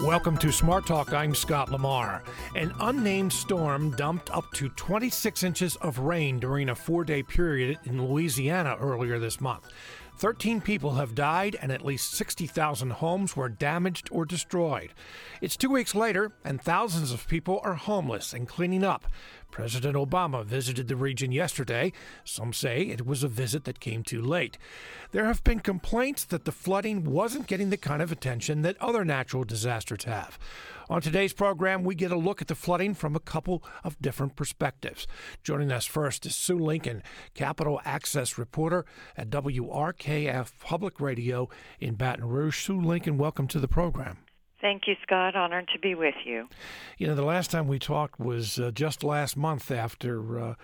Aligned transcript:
Welcome 0.00 0.38
to 0.38 0.52
Smart 0.52 0.86
Talk. 0.86 1.12
I'm 1.12 1.34
Scott 1.34 1.72
Lamar. 1.72 2.22
An 2.54 2.72
unnamed 2.78 3.32
storm 3.32 3.90
dumped 3.96 4.30
up 4.30 4.44
to 4.52 4.68
26 4.68 5.42
inches 5.42 5.74
of 5.76 5.98
rain 5.98 6.38
during 6.38 6.68
a 6.68 6.74
four 6.76 7.02
day 7.02 7.24
period 7.24 7.78
in 7.84 8.06
Louisiana 8.06 8.76
earlier 8.78 9.18
this 9.18 9.40
month. 9.40 9.68
13 10.18 10.60
people 10.60 10.94
have 10.94 11.16
died 11.16 11.56
and 11.60 11.72
at 11.72 11.84
least 11.84 12.12
60,000 12.12 12.90
homes 12.90 13.36
were 13.36 13.48
damaged 13.48 14.08
or 14.12 14.24
destroyed. 14.24 14.94
It's 15.40 15.56
two 15.56 15.70
weeks 15.70 15.96
later, 15.96 16.32
and 16.44 16.60
thousands 16.60 17.10
of 17.10 17.26
people 17.26 17.60
are 17.64 17.74
homeless 17.74 18.32
and 18.32 18.48
cleaning 18.48 18.84
up. 18.84 19.04
President 19.50 19.96
Obama 19.96 20.44
visited 20.44 20.88
the 20.88 20.96
region 20.96 21.32
yesterday. 21.32 21.92
Some 22.24 22.52
say 22.52 22.82
it 22.82 23.06
was 23.06 23.22
a 23.22 23.28
visit 23.28 23.64
that 23.64 23.80
came 23.80 24.02
too 24.02 24.22
late. 24.22 24.58
There 25.10 25.24
have 25.24 25.42
been 25.42 25.60
complaints 25.60 26.24
that 26.26 26.44
the 26.44 26.52
flooding 26.52 27.04
wasn't 27.04 27.46
getting 27.46 27.70
the 27.70 27.76
kind 27.76 28.02
of 28.02 28.12
attention 28.12 28.62
that 28.62 28.80
other 28.80 29.04
natural 29.04 29.44
disasters 29.44 30.04
have. 30.04 30.38
On 30.90 31.02
today's 31.02 31.32
program, 31.32 31.82
we 31.82 31.94
get 31.94 32.12
a 32.12 32.16
look 32.16 32.40
at 32.40 32.48
the 32.48 32.54
flooding 32.54 32.94
from 32.94 33.14
a 33.14 33.20
couple 33.20 33.62
of 33.84 34.00
different 34.00 34.36
perspectives. 34.36 35.06
Joining 35.42 35.72
us 35.72 35.86
first 35.86 36.24
is 36.24 36.36
Sue 36.36 36.58
Lincoln, 36.58 37.02
Capital 37.34 37.80
Access 37.84 38.38
reporter 38.38 38.86
at 39.16 39.30
WRKF 39.30 40.52
Public 40.60 41.00
Radio 41.00 41.48
in 41.80 41.94
Baton 41.94 42.28
Rouge. 42.28 42.64
Sue 42.64 42.80
Lincoln, 42.80 43.18
welcome 43.18 43.48
to 43.48 43.60
the 43.60 43.68
program. 43.68 44.18
Thank 44.60 44.88
you, 44.88 44.96
Scott. 45.02 45.36
Honored 45.36 45.68
to 45.72 45.78
be 45.78 45.94
with 45.94 46.16
you. 46.24 46.48
You 46.98 47.06
know, 47.06 47.14
the 47.14 47.24
last 47.24 47.50
time 47.50 47.68
we 47.68 47.78
talked 47.78 48.18
was 48.18 48.58
uh, 48.58 48.72
just 48.72 49.04
last 49.04 49.36
month 49.36 49.70
after 49.70 50.40
uh, 50.40 50.54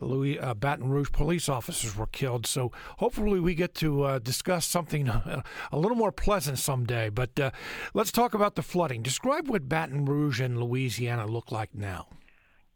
Louis 0.00 0.38
uh, 0.38 0.54
Baton 0.54 0.88
Rouge 0.88 1.12
police 1.12 1.50
officers 1.50 1.94
were 1.94 2.06
killed. 2.06 2.46
So 2.46 2.72
hopefully 2.96 3.40
we 3.40 3.54
get 3.54 3.74
to 3.76 4.04
uh, 4.04 4.18
discuss 4.20 4.64
something 4.64 5.08
a 5.08 5.44
little 5.72 5.96
more 5.96 6.12
pleasant 6.12 6.58
someday. 6.58 7.10
But 7.10 7.38
uh, 7.38 7.50
let's 7.92 8.10
talk 8.10 8.32
about 8.32 8.54
the 8.54 8.62
flooding. 8.62 9.02
Describe 9.02 9.48
what 9.48 9.68
Baton 9.68 10.06
Rouge 10.06 10.40
and 10.40 10.58
Louisiana 10.58 11.26
look 11.26 11.52
like 11.52 11.74
now. 11.74 12.08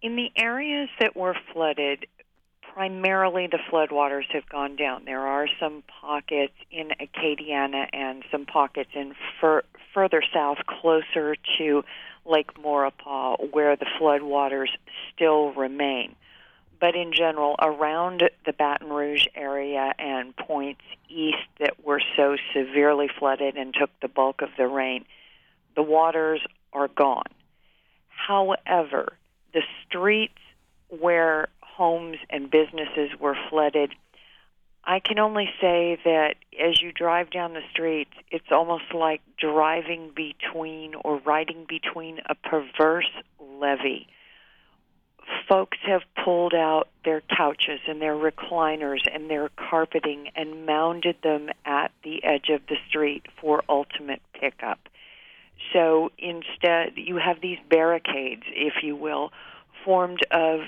In 0.03 0.15
the 0.17 0.31
areas 0.37 0.91
that 1.01 1.17
were 1.17 1.35
flooded, 1.55 2.07
primarily 2.75 3.47
the 3.47 3.59
floodwaters 3.73 4.27
have 4.33 4.47
gone 4.51 4.77
down. 4.77 5.07
There 5.07 5.27
are 5.27 5.49
some 5.59 5.83
pockets 6.03 6.53
in 6.71 6.91
Acadiana 7.01 7.87
and 7.95 8.23
some 8.31 8.45
pockets 8.45 8.91
in 8.95 9.15
fur- 9.41 9.65
further 9.97 10.23
south, 10.35 10.59
closer 10.67 11.37
to 11.57 11.83
Lake 12.27 12.53
Maurepas, 12.63 13.39
where 13.51 13.77
the 13.77 13.87
floodwaters 13.99 14.69
still 15.15 15.53
remain. 15.53 16.15
But 16.79 16.95
in 16.95 17.15
general, 17.15 17.57
around 17.59 18.23
the 18.45 18.53
Baton 18.53 18.91
Rouge 18.91 19.27
area 19.35 19.95
and 19.99 20.37
points 20.37 20.83
east 21.09 21.49
that 21.61 21.83
were 21.83 22.03
so 22.15 22.37
severely 22.53 23.09
flooded 23.19 23.57
and 23.57 23.73
took 23.73 23.89
the 24.03 24.09
bulk 24.09 24.43
of 24.43 24.51
the 24.59 24.69
rain, 24.69 25.07
the 25.75 25.83
waters 25.83 26.43
are 26.75 26.89
gone. 26.89 27.25
However, 28.09 29.15
the 29.55 29.63
streets 29.87 30.35
where 30.91 31.49
homes 31.63 32.19
and 32.29 32.51
businesses 32.51 33.11
were 33.19 33.39
flooded. 33.49 33.95
I 34.85 35.01
can 35.01 35.19
only 35.19 35.49
say 35.59 35.99
that 36.05 36.35
as 36.63 36.83
you 36.83 36.93
drive 36.93 37.31
down 37.31 37.55
the 37.55 37.63
street, 37.71 38.06
it's 38.47 38.53
almost 38.53 38.95
like 38.95 39.23
driving 39.37 40.13
between 40.15 40.95
or 40.95 41.19
riding 41.19 41.67
between 41.69 42.21
a 42.27 42.37
perverse 42.37 43.11
levee. 43.41 44.07
Folks 45.49 45.79
have 45.85 46.03
pulled 46.25 46.55
out 46.55 46.87
their 47.05 47.23
couches 47.23 47.81
and 47.89 48.01
their 48.01 48.15
recliners 48.15 49.01
and 49.13 49.29
their 49.29 49.51
carpeting 49.57 50.29
and 50.37 50.65
mounded 50.65 51.17
them 51.25 51.49
at 51.65 51.91
the 52.05 52.23
edge 52.23 52.49
of 52.49 52.61
the 52.69 52.77
street 52.89 53.27
for 53.41 53.65
ultimate 53.69 54.23
pickup. 54.41 54.79
So 55.73 56.13
instead, 56.17 56.93
you 56.95 57.17
have 57.17 57.41
these 57.41 57.59
barricades, 57.69 58.45
if 58.47 58.75
you 58.85 58.95
will, 58.95 59.33
formed 59.85 60.25
of 60.31 60.61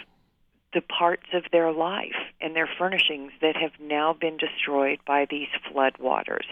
the 0.74 0.80
parts 0.80 1.26
of 1.32 1.44
their 1.52 1.70
life 1.70 2.16
and 2.40 2.56
their 2.56 2.68
furnishings 2.76 3.30
that 3.40 3.56
have 3.56 3.72
now 3.80 4.14
been 4.14 4.36
destroyed 4.36 4.98
by 5.06 5.28
these 5.30 5.48
floodwaters. 5.70 6.44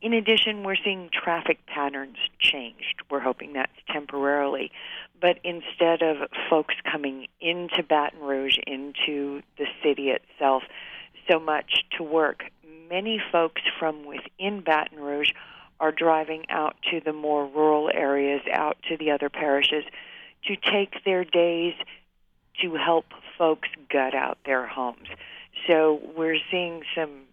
In 0.00 0.12
addition, 0.12 0.62
we're 0.62 0.76
seeing 0.76 1.10
traffic 1.12 1.58
patterns 1.66 2.18
changed. 2.38 3.02
We're 3.10 3.20
hoping 3.20 3.54
that's 3.54 3.72
temporarily. 3.90 4.70
But 5.20 5.38
instead 5.42 6.02
of 6.02 6.28
folks 6.48 6.74
coming 6.90 7.26
into 7.40 7.82
Baton 7.82 8.20
Rouge, 8.20 8.58
into 8.64 9.42
the 9.56 9.66
city 9.82 10.10
itself, 10.10 10.62
so 11.28 11.40
much 11.40 11.84
to 11.96 12.04
work, 12.04 12.44
many 12.88 13.20
folks 13.32 13.62
from 13.78 14.06
within 14.06 14.60
Baton 14.60 15.00
Rouge 15.00 15.32
are 15.80 15.92
driving 15.92 16.44
out 16.48 16.76
to 16.90 17.00
the 17.00 17.12
more 17.12 17.46
rural 17.46 17.90
areas, 17.92 18.40
out 18.52 18.76
to 18.88 18.96
the 18.96 19.10
other 19.10 19.28
parishes, 19.28 19.84
to 20.46 20.56
take 20.56 21.04
their 21.04 21.24
days 21.24 21.74
to 22.62 22.74
help 22.74 23.06
folks 23.36 23.68
gut 23.90 24.14
out 24.14 24.38
their 24.44 24.66
homes. 24.66 25.08
So 25.66 26.00
we're 26.16 26.38
seeing 26.50 26.82
some 26.94 27.24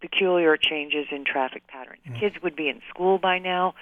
peculiar 0.00 0.56
changes 0.56 1.06
in 1.10 1.24
traffic 1.24 1.66
patterns. 1.66 1.75
Kids 2.20 2.36
would 2.42 2.56
be 2.56 2.68
in 2.68 2.80
school 2.90 3.18
by 3.18 3.38
now. 3.38 3.74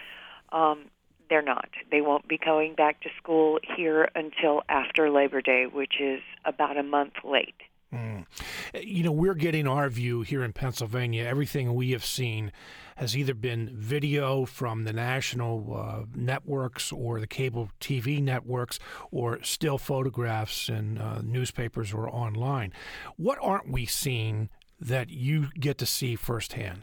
Um, 0.53 0.87
they're 1.29 1.43
not. 1.43 1.69
They 1.91 2.01
won't 2.01 2.29
be 2.29 2.39
going 2.39 2.75
back 2.75 3.01
to 3.03 3.09
school 3.17 3.59
here 3.77 4.09
until 4.15 4.63
after 4.69 5.11
Labor 5.11 5.41
Day, 5.41 5.67
which 5.67 5.95
is 6.01 6.21
about 6.45 6.77
a 6.77 6.83
month 6.83 7.15
late. 7.25 7.55
Mm. 7.95 8.27
You 8.83 9.05
know, 9.05 9.13
we're 9.13 9.35
getting 9.35 9.67
our 9.67 9.89
view 9.89 10.23
here 10.23 10.43
in 10.43 10.53
Pennsylvania. 10.53 11.25
Everything 11.25 11.75
we 11.75 11.93
have 11.93 12.05
seen 12.05 12.53
has 12.97 13.17
either 13.17 13.35
been 13.35 13.71
video 13.73 14.45
from 14.45 14.85
the 14.85 14.93
national 14.93 15.77
uh, 15.77 16.05
networks 16.15 16.93
or 16.93 17.21
the 17.21 17.27
cable 17.27 17.71
TV 17.81 18.21
networks 18.21 18.79
or 19.11 19.43
still 19.43 19.79
photographs 19.79 20.69
in 20.69 20.99
uh, 20.99 21.21
newspapers 21.25 21.93
or 21.93 22.09
online. 22.09 22.73
What 23.17 23.39
aren't 23.41 23.71
we 23.71 23.87
seeing 23.87 24.51
that 24.81 25.11
you 25.11 25.49
get 25.59 25.79
to 25.79 25.87
see 25.87 26.17
firsthand? 26.17 26.83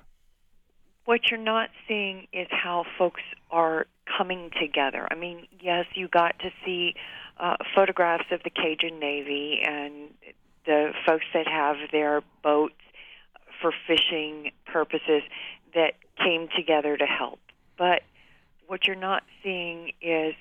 What 1.12 1.30
you're 1.30 1.42
not 1.42 1.72
seeing 1.90 2.28
is 2.32 2.48
how 2.52 2.86
folks 2.98 3.20
are 3.50 3.86
coming 4.18 4.50
together. 4.62 5.10
I 5.12 5.16
mean, 5.16 5.46
yes, 5.60 5.86
you 5.94 6.08
got 6.08 6.40
to 6.40 6.52
see 6.64 6.96
uh, 7.38 7.58
photographs 7.76 8.32
of 8.32 8.42
the 8.44 8.50
Cajun 8.50 8.98
Navy 8.98 9.62
and 9.62 10.08
the 10.66 10.94
folks 11.06 11.26
that 11.34 11.50
have 11.50 11.76
their 11.92 12.22
boats 12.42 12.80
for 13.62 13.74
fishing 13.86 14.54
purposes 14.66 15.24
that 15.74 15.96
came 16.18 16.48
together 16.56 16.96
to 16.96 17.06
help. 17.06 17.40
But 17.78 18.04
what 18.68 18.88
you're 18.88 18.96
not 18.96 19.24
seeing 19.44 19.92
is 20.02 20.34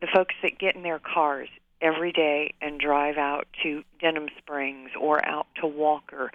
the 0.00 0.06
folks 0.14 0.36
that 0.44 0.60
get 0.60 0.76
in 0.76 0.84
their 0.84 1.00
cars 1.00 1.48
every 1.80 2.12
day 2.12 2.54
and 2.62 2.78
drive 2.78 3.16
out 3.16 3.48
to 3.64 3.82
Denham 4.00 4.28
Springs 4.38 4.90
or 4.96 5.26
out 5.26 5.48
to 5.60 5.66
Walker 5.66 6.30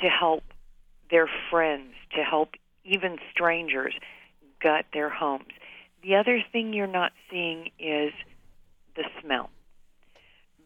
to 0.00 0.08
help 0.08 0.44
their 1.10 1.28
friends, 1.50 1.92
to 2.16 2.22
help 2.22 2.54
even 2.88 3.18
strangers 3.30 3.94
gut 4.60 4.86
their 4.92 5.08
homes. 5.08 5.52
The 6.02 6.16
other 6.16 6.42
thing 6.52 6.72
you're 6.72 6.86
not 6.86 7.12
seeing 7.30 7.70
is 7.78 8.12
the 8.96 9.04
smell 9.20 9.50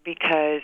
because 0.04 0.62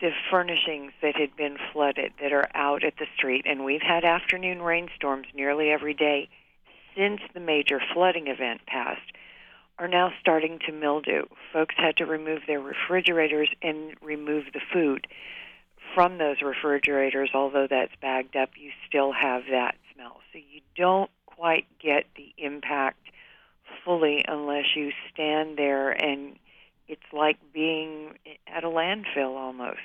the 0.00 0.10
furnishings 0.30 0.92
that 1.02 1.16
had 1.16 1.36
been 1.36 1.56
flooded 1.72 2.12
that 2.20 2.32
are 2.32 2.48
out 2.54 2.84
at 2.84 2.96
the 2.98 3.06
street, 3.16 3.46
and 3.46 3.64
we've 3.64 3.82
had 3.82 4.04
afternoon 4.04 4.60
rainstorms 4.60 5.26
nearly 5.34 5.70
every 5.70 5.94
day 5.94 6.28
since 6.94 7.20
the 7.34 7.40
major 7.40 7.80
flooding 7.92 8.26
event 8.26 8.60
passed, 8.66 9.12
are 9.78 9.88
now 9.88 10.10
starting 10.20 10.58
to 10.66 10.72
mildew. 10.72 11.24
Folks 11.52 11.74
had 11.76 11.96
to 11.96 12.06
remove 12.06 12.42
their 12.46 12.60
refrigerators 12.60 13.50
and 13.62 13.94
remove 14.02 14.44
the 14.52 14.60
food 14.72 15.06
from 15.94 16.18
those 16.18 16.42
refrigerators, 16.42 17.30
although 17.34 17.66
that's 17.68 17.94
bagged 18.00 18.36
up, 18.36 18.50
you 18.56 18.70
still 18.88 19.12
have 19.12 19.42
that 19.50 19.76
smell. 19.96 20.18
So 20.32 20.38
you 20.38 20.60
don't 20.76 21.10
quite 21.26 21.66
get 21.80 22.04
the 22.16 22.32
impact 22.38 23.00
fully 23.84 24.24
unless 24.28 24.64
you 24.76 24.92
stand 25.12 25.58
there 25.58 25.90
and 25.90 26.36
it's 26.88 27.02
like 27.12 27.36
being 27.52 28.14
at 28.46 28.64
a 28.64 28.68
landfill 28.68 29.36
almost. 29.36 29.80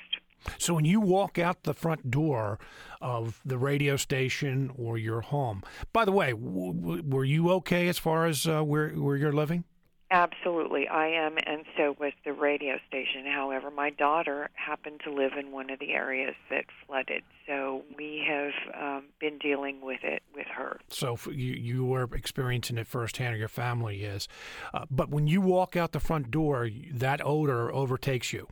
So 0.58 0.74
when 0.74 0.86
you 0.86 1.00
walk 1.00 1.38
out 1.38 1.64
the 1.64 1.74
front 1.74 2.10
door 2.10 2.60
of 3.00 3.42
the 3.46 3.58
radio 3.58 3.96
station 3.96 4.72
or 4.76 4.98
your 4.98 5.22
home, 5.22 5.64
by 5.94 6.06
the 6.06 6.12
way, 6.12 6.32
w- 6.32 7.04
were 7.04 7.26
you 7.26 7.52
okay 7.52 7.88
as 7.88 8.00
far 8.00 8.26
as 8.26 8.48
uh, 8.48 8.62
where 8.62 8.90
where 8.90 9.16
you're 9.16 9.32
living? 9.32 9.66
Absolutely, 10.14 10.90
I 10.90 11.08
am, 11.08 11.38
and 11.48 11.64
so 11.78 11.96
was 11.98 12.12
the 12.26 12.34
radio 12.34 12.78
station. 12.86 13.26
However, 13.26 13.72
my 13.72 13.92
daughter 13.92 14.50
happened 14.56 15.00
to 15.06 15.10
live 15.10 15.32
in 15.40 15.54
one 15.54 15.70
of 15.70 15.80
the 15.80 15.94
areas 15.94 16.36
that 16.50 16.66
flooded, 16.86 17.24
so 17.48 17.84
we 17.98 18.22
have 18.28 18.52
um, 18.78 19.06
been 19.22 19.38
dealing 19.38 19.80
with 19.80 20.04
it 20.04 20.22
with 20.36 20.48
her. 20.48 20.82
So 20.90 21.18
you 21.28 21.54
you 21.54 21.86
were 21.86 22.10
experiencing 22.14 22.78
it 22.78 22.88
firsthand, 22.88 23.36
or 23.36 23.38
your 23.38 23.48
family 23.48 24.04
is. 24.04 24.28
Uh, 24.74 24.84
but 24.92 25.10
when 25.10 25.28
you 25.28 25.40
walk 25.40 25.78
out 25.78 25.94
the 25.94 26.02
front 26.02 26.30
door, 26.30 26.70
that 26.92 27.26
odor 27.26 27.74
overtakes 27.74 28.34
you. 28.34 28.50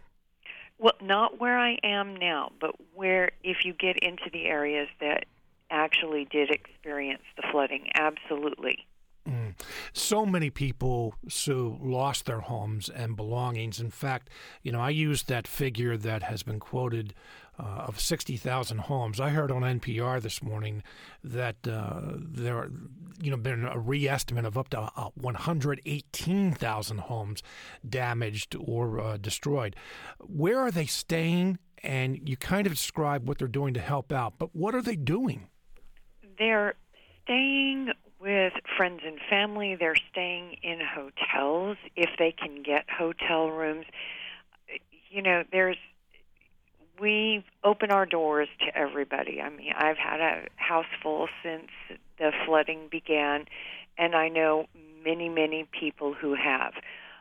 Well, 0.78 0.94
not 1.02 1.42
where 1.42 1.60
I 1.60 1.78
am 1.84 2.16
now, 2.16 2.54
but 2.62 2.76
where 2.94 3.32
if 3.44 3.66
you 3.66 3.74
get 3.74 3.98
into 3.98 4.30
the 4.32 4.46
areas 4.46 4.88
that 5.02 5.26
actually 5.70 6.24
did 6.32 6.52
experience 6.52 7.24
the 7.36 7.44
flooding, 7.52 7.90
absolutely. 7.96 8.86
So 9.94 10.26
many 10.26 10.50
people, 10.50 11.16
Sue, 11.28 11.78
lost 11.82 12.26
their 12.26 12.40
homes 12.40 12.90
and 12.90 13.16
belongings. 13.16 13.80
In 13.80 13.92
fact, 13.92 14.30
you 14.64 14.72
know, 14.72 14.80
I 14.80 14.90
used 14.90 15.28
that 15.28 15.48
figure 15.48 15.98
that 15.98 16.24
has 16.24 16.44
been 16.44 16.60
quoted 16.60 17.14
uh, 17.60 17.86
of 17.88 18.00
60,000 18.00 18.78
homes. 18.78 19.20
I 19.20 19.30
heard 19.30 19.52
on 19.52 19.64
NPR 19.64 20.22
this 20.22 20.42
morning 20.42 20.82
that 21.24 21.68
uh, 21.68 22.14
there, 22.16 22.70
you 23.22 23.32
know, 23.32 23.38
been 23.38 23.66
a 23.66 23.78
re-estimate 23.78 24.46
of 24.46 24.58
up 24.58 24.70
to 24.70 24.80
uh, 24.96 25.10
118,000 25.16 26.98
homes 27.00 27.44
damaged 27.88 28.56
or 28.60 29.00
uh, 29.00 29.18
destroyed. 29.18 29.76
Where 30.20 30.60
are 30.60 30.72
they 30.72 30.86
staying? 30.86 31.60
And 31.84 32.28
you 32.28 32.38
kind 32.38 32.66
of 32.68 32.74
describe 32.74 33.28
what 33.28 33.38
they're 33.40 33.48
doing 33.48 33.74
to 33.74 33.80
help 33.80 34.12
out, 34.12 34.36
but 34.38 34.56
what 34.56 34.76
are 34.76 34.82
they 34.82 34.96
doing? 34.96 35.48
They're 36.38 36.76
staying 37.24 37.92
with 38.20 38.54
friends 38.78 39.02
and 39.06 39.20
family. 39.30 39.76
They're 39.76 39.96
staying 40.12 40.58
in 40.62 40.80
hotels 40.82 41.78
if 41.96 42.10
they 42.18 42.32
can 42.32 42.64
get 42.64 42.86
hotel 42.90 43.48
rooms. 43.48 43.86
You 45.10 45.22
know, 45.22 45.44
there's 45.52 45.78
we 47.00 47.46
open 47.64 47.92
our 47.92 48.06
doors 48.06 48.50
to 48.60 48.78
everybody. 48.78 49.42
I 49.42 49.50
mean, 49.50 49.72
I've 49.76 49.98
had 49.98 50.20
a 50.20 50.48
house 50.58 50.86
full 51.02 51.28
since 51.42 51.68
the 52.18 52.32
flooding 52.46 52.90
began, 52.92 53.46
and 53.98 54.16
I 54.16 54.28
know 54.28 54.68
many, 55.04 55.30
many 55.30 55.68
people 55.78 56.14
who 56.14 56.36
have. 56.36 56.74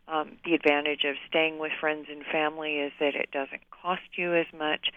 Um, 0.09 0.39
the 0.45 0.55
advantage 0.55 1.05
of 1.05 1.17
staying 1.29 1.59
with 1.59 1.73
friends 1.79 2.07
and 2.11 2.25
family 2.25 2.77
is 2.79 2.93
that 2.99 3.15
it 3.15 3.31
doesn't 3.31 3.61
cost 3.71 4.17
you 4.17 4.35
as 4.35 4.47
much. 4.57 4.89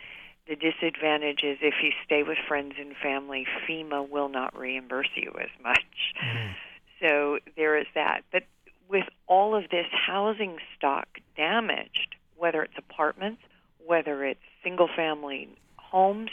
The 0.51 0.57
disadvantage 0.57 1.43
is 1.43 1.59
if 1.61 1.75
you 1.81 1.91
stay 2.03 2.23
with 2.23 2.37
friends 2.45 2.73
and 2.77 2.93
family, 3.01 3.47
FEMA 3.65 4.09
will 4.09 4.27
not 4.27 4.53
reimburse 4.53 5.07
you 5.15 5.31
as 5.39 5.47
much. 5.63 5.79
Mm. 6.21 6.55
So 6.99 7.39
there 7.55 7.77
is 7.77 7.85
that. 7.95 8.23
But 8.33 8.43
with 8.89 9.05
all 9.27 9.55
of 9.55 9.69
this 9.69 9.85
housing 9.93 10.57
stock 10.75 11.07
damaged, 11.37 12.15
whether 12.35 12.63
it's 12.63 12.73
apartments, 12.77 13.41
whether 13.85 14.25
it's 14.25 14.41
single 14.61 14.89
family 14.93 15.47
homes, 15.77 16.31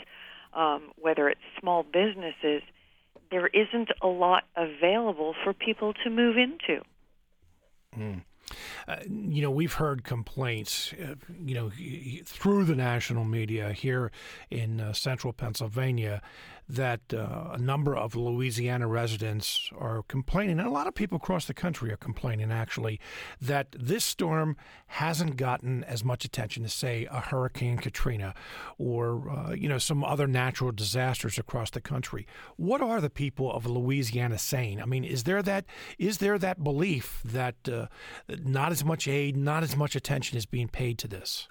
um, 0.53 0.91
whether 1.01 1.29
it's 1.29 1.41
small 1.61 1.85
businesses, 1.85 2.63
there 3.31 3.47
isn't 3.47 3.91
a 4.03 4.09
lot 4.09 4.43
available 4.57 5.37
for 5.45 5.53
people 5.53 5.95
to 6.03 6.11
move 6.11 6.37
into. 6.37 6.83
Mm. 7.97 8.23
Uh, 8.87 8.97
you 9.09 9.43
know, 9.43 9.51
we've 9.51 9.75
heard 9.75 10.05
complaints, 10.05 10.93
uh, 10.95 11.15
you 11.45 11.55
know, 11.55 11.71
through 12.25 12.65
the 12.65 12.75
national 12.75 13.25
media 13.25 13.73
here 13.73 14.11
in 14.51 14.81
uh, 14.81 14.93
central 14.93 15.33
Pennsylvania 15.33 16.23
that 16.69 17.01
uh, 17.15 17.51
a 17.53 17.59
number 17.59 17.97
of 17.97 18.15
Louisiana 18.15 18.87
residents 18.87 19.71
are 19.77 20.03
complaining, 20.03 20.59
and 20.59 20.69
a 20.69 20.71
lot 20.71 20.87
of 20.87 20.95
people 20.95 21.17
across 21.17 21.47
the 21.47 21.55
country 21.55 21.91
are 21.91 21.97
complaining 21.97 22.53
actually, 22.53 23.01
that 23.41 23.75
this 23.79 24.05
storm 24.05 24.57
hasn't 24.89 25.37
gotten 25.37 25.83
as 25.85 26.05
much 26.05 26.25
attention 26.25 26.65
as, 26.65 26.73
say, 26.73 27.07
a 27.11 27.21
Hurricane 27.21 27.79
Katrina 27.79 28.35
or, 28.77 29.31
uh, 29.31 29.53
you 29.53 29.69
know, 29.69 29.79
some 29.79 30.05
other 30.05 30.27
natural 30.27 30.73
disasters 30.73 31.39
across 31.39 31.71
the 31.71 31.81
country. 31.81 32.27
What 32.57 32.81
are 32.83 33.01
the 33.01 33.11
people 33.11 33.51
of 33.53 33.67
Louisiana 33.67 34.39
saying? 34.39 34.83
I 34.83 34.85
mean, 34.85 35.05
is 35.05 35.25
there 35.25 35.43
that 35.43 35.65
is 35.99 36.19
there 36.19 36.39
that 36.39 36.63
belief 36.63 37.21
that 37.25 37.57
uh, 37.69 37.87
not 38.45 38.73
as 38.73 38.85
much 38.85 39.09
aid, 39.09 39.37
not 39.37 39.63
as 39.63 39.77
much 39.77 39.97
attention 39.97 40.37
is 40.37 40.47
being 40.47 40.69
paid 40.69 40.99
to 40.99 41.09
this? 41.09 41.49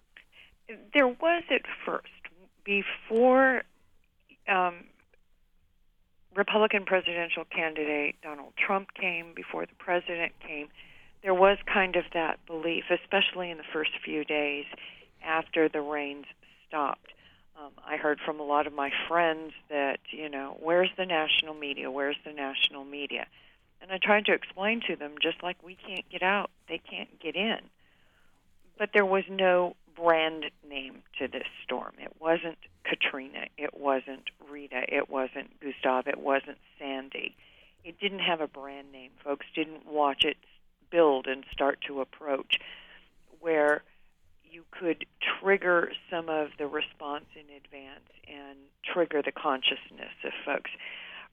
There 0.93 1.07
was 1.07 1.43
at 1.49 1.61
first 1.85 2.07
before 2.63 3.63
um, 4.47 4.85
Republican 6.37 6.85
presidential 6.85 7.43
candidate 7.45 8.15
Donald 8.21 8.53
Trump 8.55 8.93
came, 8.93 9.33
before 9.35 9.65
the 9.65 9.75
president 9.79 10.33
came, 10.39 10.67
there 11.23 11.33
was 11.33 11.57
kind 11.65 11.95
of 11.95 12.03
that 12.13 12.37
belief, 12.45 12.85
especially 12.91 13.49
in 13.49 13.57
the 13.57 13.63
first 13.73 13.89
few 14.05 14.23
days 14.23 14.65
after 15.25 15.67
the 15.67 15.81
rains 15.81 16.25
stopped. 16.67 17.11
Um, 17.59 17.71
I 17.83 17.97
heard 17.97 18.19
from 18.23 18.39
a 18.39 18.43
lot 18.43 18.67
of 18.67 18.73
my 18.73 18.91
friends 19.07 19.51
that, 19.69 19.97
you 20.11 20.29
know, 20.29 20.55
where's 20.61 20.91
the 20.95 21.07
national 21.07 21.55
media? 21.55 21.89
Where's 21.89 22.17
the 22.23 22.33
national 22.33 22.85
media? 22.85 23.25
And 23.81 23.91
I 23.91 23.97
tried 23.97 24.25
to 24.25 24.33
explain 24.33 24.81
to 24.87 24.95
them, 24.95 25.15
just 25.19 25.41
like 25.41 25.57
we 25.63 25.75
can't 25.75 26.07
get 26.11 26.21
out, 26.21 26.51
they 26.69 26.77
can't 26.77 27.19
get 27.19 27.35
in. 27.35 27.57
But 28.77 28.91
there 28.93 29.05
was 29.05 29.23
no 29.27 29.75
brand 29.97 30.45
name 30.67 31.01
to 31.19 31.27
this 31.27 31.47
storm. 31.63 31.93
It 31.99 32.13
wasn't 32.19 32.57
Katrina. 32.83 33.47
It 33.57 33.77
wasn't 33.77 34.29
Rita. 34.49 34.83
It 34.87 35.09
wasn't 35.09 35.59
Gustav. 35.59 36.07
It 36.07 36.19
wasn't 36.19 36.57
Sandy. 36.79 37.35
It 37.83 37.99
didn't 37.99 38.19
have 38.19 38.41
a 38.41 38.47
brand 38.47 38.91
name. 38.91 39.11
Folks 39.23 39.45
didn't 39.55 39.85
watch 39.87 40.23
it 40.23 40.37
build 40.89 41.27
and 41.27 41.43
start 41.51 41.79
to 41.87 42.01
approach 42.01 42.59
where 43.39 43.83
you 44.49 44.63
could 44.71 45.05
trigger 45.39 45.91
some 46.09 46.29
of 46.29 46.49
the 46.57 46.67
response 46.67 47.25
in 47.35 47.55
advance 47.55 48.09
and 48.27 48.57
trigger 48.83 49.21
the 49.21 49.31
consciousness 49.31 50.13
of 50.23 50.31
folks. 50.45 50.71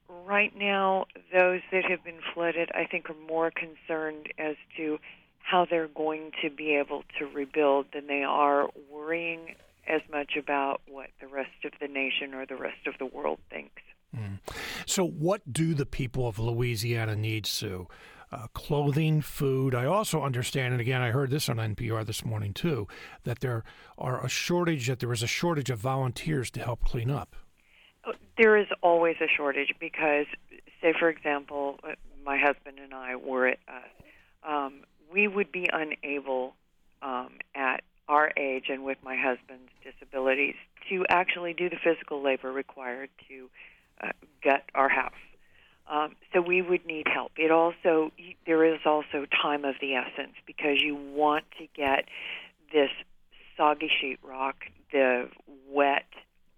Right 0.07 0.55
now, 0.55 1.05
those 1.33 1.61
that 1.71 1.85
have 1.85 2.03
been 2.03 2.19
flooded, 2.33 2.69
I 2.75 2.85
think, 2.85 3.09
are 3.09 3.15
more 3.27 3.51
concerned 3.51 4.31
as 4.37 4.55
to 4.77 4.99
how 5.45 5.65
they're 5.69 5.87
going 5.87 6.31
to 6.41 6.49
be 6.49 6.75
able 6.75 7.03
to 7.19 7.25
rebuild 7.27 7.85
than 7.93 8.07
they 8.07 8.23
are 8.23 8.67
worrying 8.91 9.55
as 9.87 10.01
much 10.11 10.35
about 10.35 10.81
what 10.87 11.09
the 11.21 11.27
rest 11.27 11.63
of 11.63 11.71
the 11.79 11.87
nation 11.87 12.33
or 12.33 12.47
the 12.47 12.55
rest 12.55 12.87
of 12.87 12.95
the 12.97 13.05
world 13.05 13.37
thinks. 13.51 13.81
Mm. 14.15 14.39
So, 14.87 15.05
what 15.05 15.53
do 15.53 15.75
the 15.75 15.85
people 15.85 16.27
of 16.27 16.39
Louisiana 16.39 17.15
need, 17.15 17.45
Sue? 17.45 17.87
Uh, 18.31 18.47
clothing, 18.53 19.21
food. 19.21 19.75
I 19.75 19.85
also 19.85 20.23
understand, 20.23 20.73
and 20.73 20.81
again, 20.81 21.01
I 21.01 21.11
heard 21.11 21.29
this 21.29 21.47
on 21.47 21.57
NPR 21.57 22.05
this 22.05 22.25
morning 22.25 22.53
too, 22.53 22.87
that 23.23 23.39
there 23.39 23.63
are 23.99 24.25
a 24.25 24.27
shortage, 24.27 24.87
that 24.87 24.99
there 24.99 25.13
is 25.13 25.21
a 25.21 25.27
shortage 25.27 25.69
of 25.69 25.77
volunteers 25.77 26.49
to 26.51 26.59
help 26.59 26.83
clean 26.83 27.11
up. 27.11 27.35
Oh, 28.03 28.13
there 28.37 28.57
is 28.57 28.67
always 28.81 29.17
a 29.21 29.27
shortage 29.27 29.73
because, 29.79 30.25
say, 30.81 30.93
for 30.97 31.07
example, 31.07 31.79
uh, 31.83 31.93
my 32.25 32.37
husband 32.37 32.79
and 32.83 32.95
I 32.95 33.15
were 33.15 33.47
at 33.47 33.59
uh, 33.67 34.49
um, 34.51 34.81
we 35.11 35.27
would 35.27 35.51
be 35.51 35.69
unable 35.71 36.53
um, 37.01 37.29
at 37.53 37.83
our 38.07 38.31
age 38.37 38.65
and 38.69 38.83
with 38.83 38.97
my 39.03 39.15
husband's 39.15 39.71
disabilities 39.83 40.55
to 40.89 41.05
actually 41.09 41.53
do 41.53 41.69
the 41.69 41.77
physical 41.83 42.21
labor 42.21 42.51
required 42.51 43.09
to 43.27 43.49
uh, 44.01 44.11
gut 44.43 44.63
our 44.75 44.89
house. 44.89 45.13
Um, 45.87 46.15
so 46.33 46.41
we 46.41 46.61
would 46.61 46.85
need 46.85 47.07
help. 47.07 47.33
It 47.37 47.51
also 47.51 48.11
there 48.45 48.65
is 48.65 48.79
also 48.85 49.25
time 49.41 49.65
of 49.65 49.75
the 49.79 49.95
essence 49.95 50.33
because 50.45 50.81
you 50.81 50.95
want 50.95 51.45
to 51.59 51.67
get 51.75 52.05
this 52.73 52.89
soggy 53.55 53.89
sheetrock, 54.01 54.53
the 54.91 55.29
wet 55.69 56.05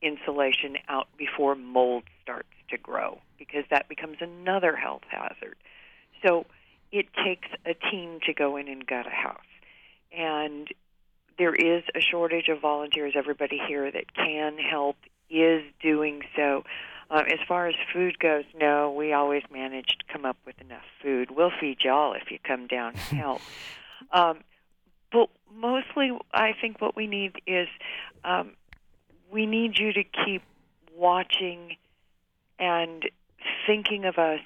insulation 0.02 0.78
out 0.88 1.08
before 1.18 1.56
mold 1.56 2.04
starts 2.24 2.48
to 2.70 2.78
grow 2.78 3.20
because 3.38 3.64
that 3.70 3.90
becomes 3.90 4.18
another 4.22 4.76
health 4.76 5.02
hazard. 5.10 5.56
So 6.26 6.46
it 6.92 7.08
takes 7.24 7.48
a 7.66 7.74
team 7.74 8.20
to 8.26 8.34
go 8.34 8.58
in 8.58 8.68
and 8.68 8.86
gut 8.86 9.08
a 9.08 9.10
house. 9.10 9.40
And 10.12 10.68
there 11.38 11.54
is 11.54 11.84
a 11.96 12.00
shortage 12.00 12.48
of 12.48 12.62
volunteers. 12.62 13.14
Everybody 13.16 13.60
here 13.68 13.92
that 13.92 14.14
can 14.14 14.58
help 14.58 14.98
is 15.30 15.64
doing 15.82 16.22
so. 16.36 16.64
Uh, 17.10 17.24
as 17.28 17.40
far 17.48 17.68
as 17.68 17.76
food 17.94 18.20
goes, 18.20 18.44
no, 18.60 18.92
we 18.92 19.14
always 19.14 19.44
manage 19.52 19.98
to 20.00 20.14
come 20.14 20.26
up 20.26 20.38
with 20.46 20.60
enough 20.60 20.84
food. 21.02 21.32
We'll 21.32 21.52
feed 21.60 21.78
y'all 21.84 22.14
if 22.14 22.32
you 22.32 22.40
come 22.44 22.68
down 22.68 22.94
and 22.94 23.00
help. 23.20 23.42
um, 24.12 24.40
but 25.12 25.30
mostly, 25.54 26.12
I 26.34 26.52
think 26.60 26.82
what 26.82 26.96
we 26.96 27.08
need 27.08 27.42
is 27.46 27.68
um, 28.26 28.52
we 29.32 29.46
need 29.46 29.80
you 29.80 29.94
to 29.94 30.04
keep 30.04 30.44
watching 30.96 31.78
and 32.60 33.10
thinking 33.66 34.06
of 34.06 34.18
us 34.18 34.42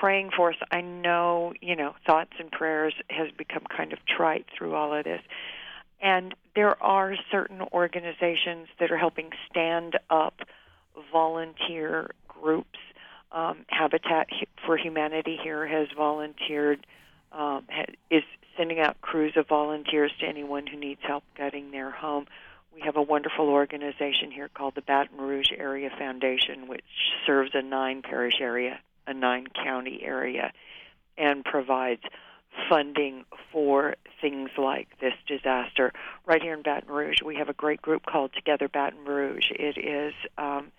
praying 0.00 0.30
for 0.36 0.50
us. 0.50 0.56
I 0.70 0.80
know, 0.80 1.52
you 1.60 1.76
know, 1.76 1.94
thoughts 2.06 2.32
and 2.38 2.50
prayers 2.50 2.94
has 3.10 3.30
become 3.36 3.62
kind 3.74 3.92
of 3.92 3.98
trite 4.06 4.46
through 4.56 4.74
all 4.74 4.94
of 4.94 5.04
this. 5.04 5.20
And 6.02 6.34
there 6.54 6.82
are 6.82 7.14
certain 7.30 7.62
organizations 7.72 8.68
that 8.78 8.90
are 8.90 8.98
helping 8.98 9.30
stand 9.50 9.98
up 10.10 10.40
volunteer 11.12 12.10
groups. 12.28 12.78
Um, 13.32 13.64
Habitat 13.68 14.28
for 14.64 14.76
Humanity 14.76 15.38
here 15.42 15.66
has 15.66 15.88
volunteered, 15.96 16.86
um, 17.32 17.64
is 18.10 18.22
sending 18.56 18.80
out 18.80 19.00
crews 19.00 19.32
of 19.36 19.48
volunteers 19.48 20.12
to 20.20 20.26
anyone 20.26 20.66
who 20.66 20.76
needs 20.76 21.00
help 21.02 21.24
gutting 21.36 21.70
their 21.70 21.90
home. 21.90 22.26
We 22.74 22.82
have 22.82 22.96
a 22.96 23.02
wonderful 23.02 23.48
organization 23.48 24.30
here 24.32 24.48
called 24.48 24.74
the 24.74 24.82
Baton 24.82 25.18
Rouge 25.18 25.50
Area 25.56 25.90
Foundation, 25.96 26.68
which 26.68 26.84
serves 27.26 27.52
a 27.54 27.62
nine 27.62 28.02
parish 28.02 28.40
area 28.40 28.80
a 29.06 29.14
nine 29.14 29.46
county 29.48 30.00
area 30.02 30.52
and 31.16 31.44
provides 31.44 32.02
funding 32.68 33.24
for 33.52 33.96
things 34.20 34.50
like 34.56 34.88
this 35.00 35.14
disaster. 35.26 35.92
Right 36.26 36.42
here 36.42 36.54
in 36.54 36.62
Baton 36.62 36.88
Rouge, 36.88 37.22
we 37.24 37.36
have 37.36 37.48
a 37.48 37.54
great 37.54 37.82
group 37.82 38.06
called 38.06 38.32
Together 38.34 38.68
Baton 38.68 39.04
Rouge. 39.04 39.50
It 39.50 39.76
is 39.78 40.14
um, 40.38 40.72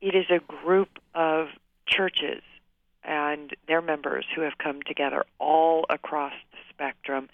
it 0.00 0.14
is 0.14 0.26
a 0.30 0.40
group 0.40 0.88
of 1.14 1.48
churches 1.86 2.42
and 3.04 3.54
their 3.68 3.82
members 3.82 4.24
who 4.34 4.42
have 4.42 4.58
come 4.58 4.80
together 4.82 5.24
all 5.38 5.84
across 5.90 6.32
the 6.52 6.58
spectrum 6.70 7.28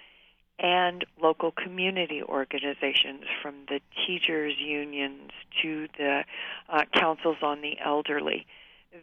and 0.58 1.04
local 1.22 1.52
community 1.52 2.22
organizations 2.22 3.22
from 3.40 3.54
the 3.68 3.80
teachers 4.06 4.54
unions 4.58 5.30
to 5.62 5.86
the 5.96 6.24
uh, 6.68 6.82
councils 6.92 7.36
on 7.42 7.60
the 7.60 7.76
elderly 7.84 8.46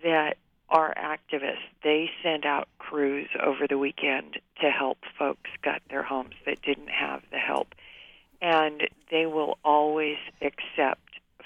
that 0.03 0.37
are 0.69 0.93
activists. 0.95 1.63
They 1.83 2.09
send 2.23 2.45
out 2.45 2.67
crews 2.79 3.29
over 3.41 3.67
the 3.67 3.77
weekend 3.77 4.39
to 4.61 4.69
help 4.69 4.97
folks 5.17 5.49
gut 5.61 5.81
their 5.89 6.03
homes 6.03 6.33
that 6.45 6.61
didn't 6.61 6.89
have 6.89 7.21
the 7.31 7.37
help. 7.37 7.75
And 8.41 8.87
they 9.11 9.25
will 9.25 9.57
always 9.63 10.17
accept 10.41 11.01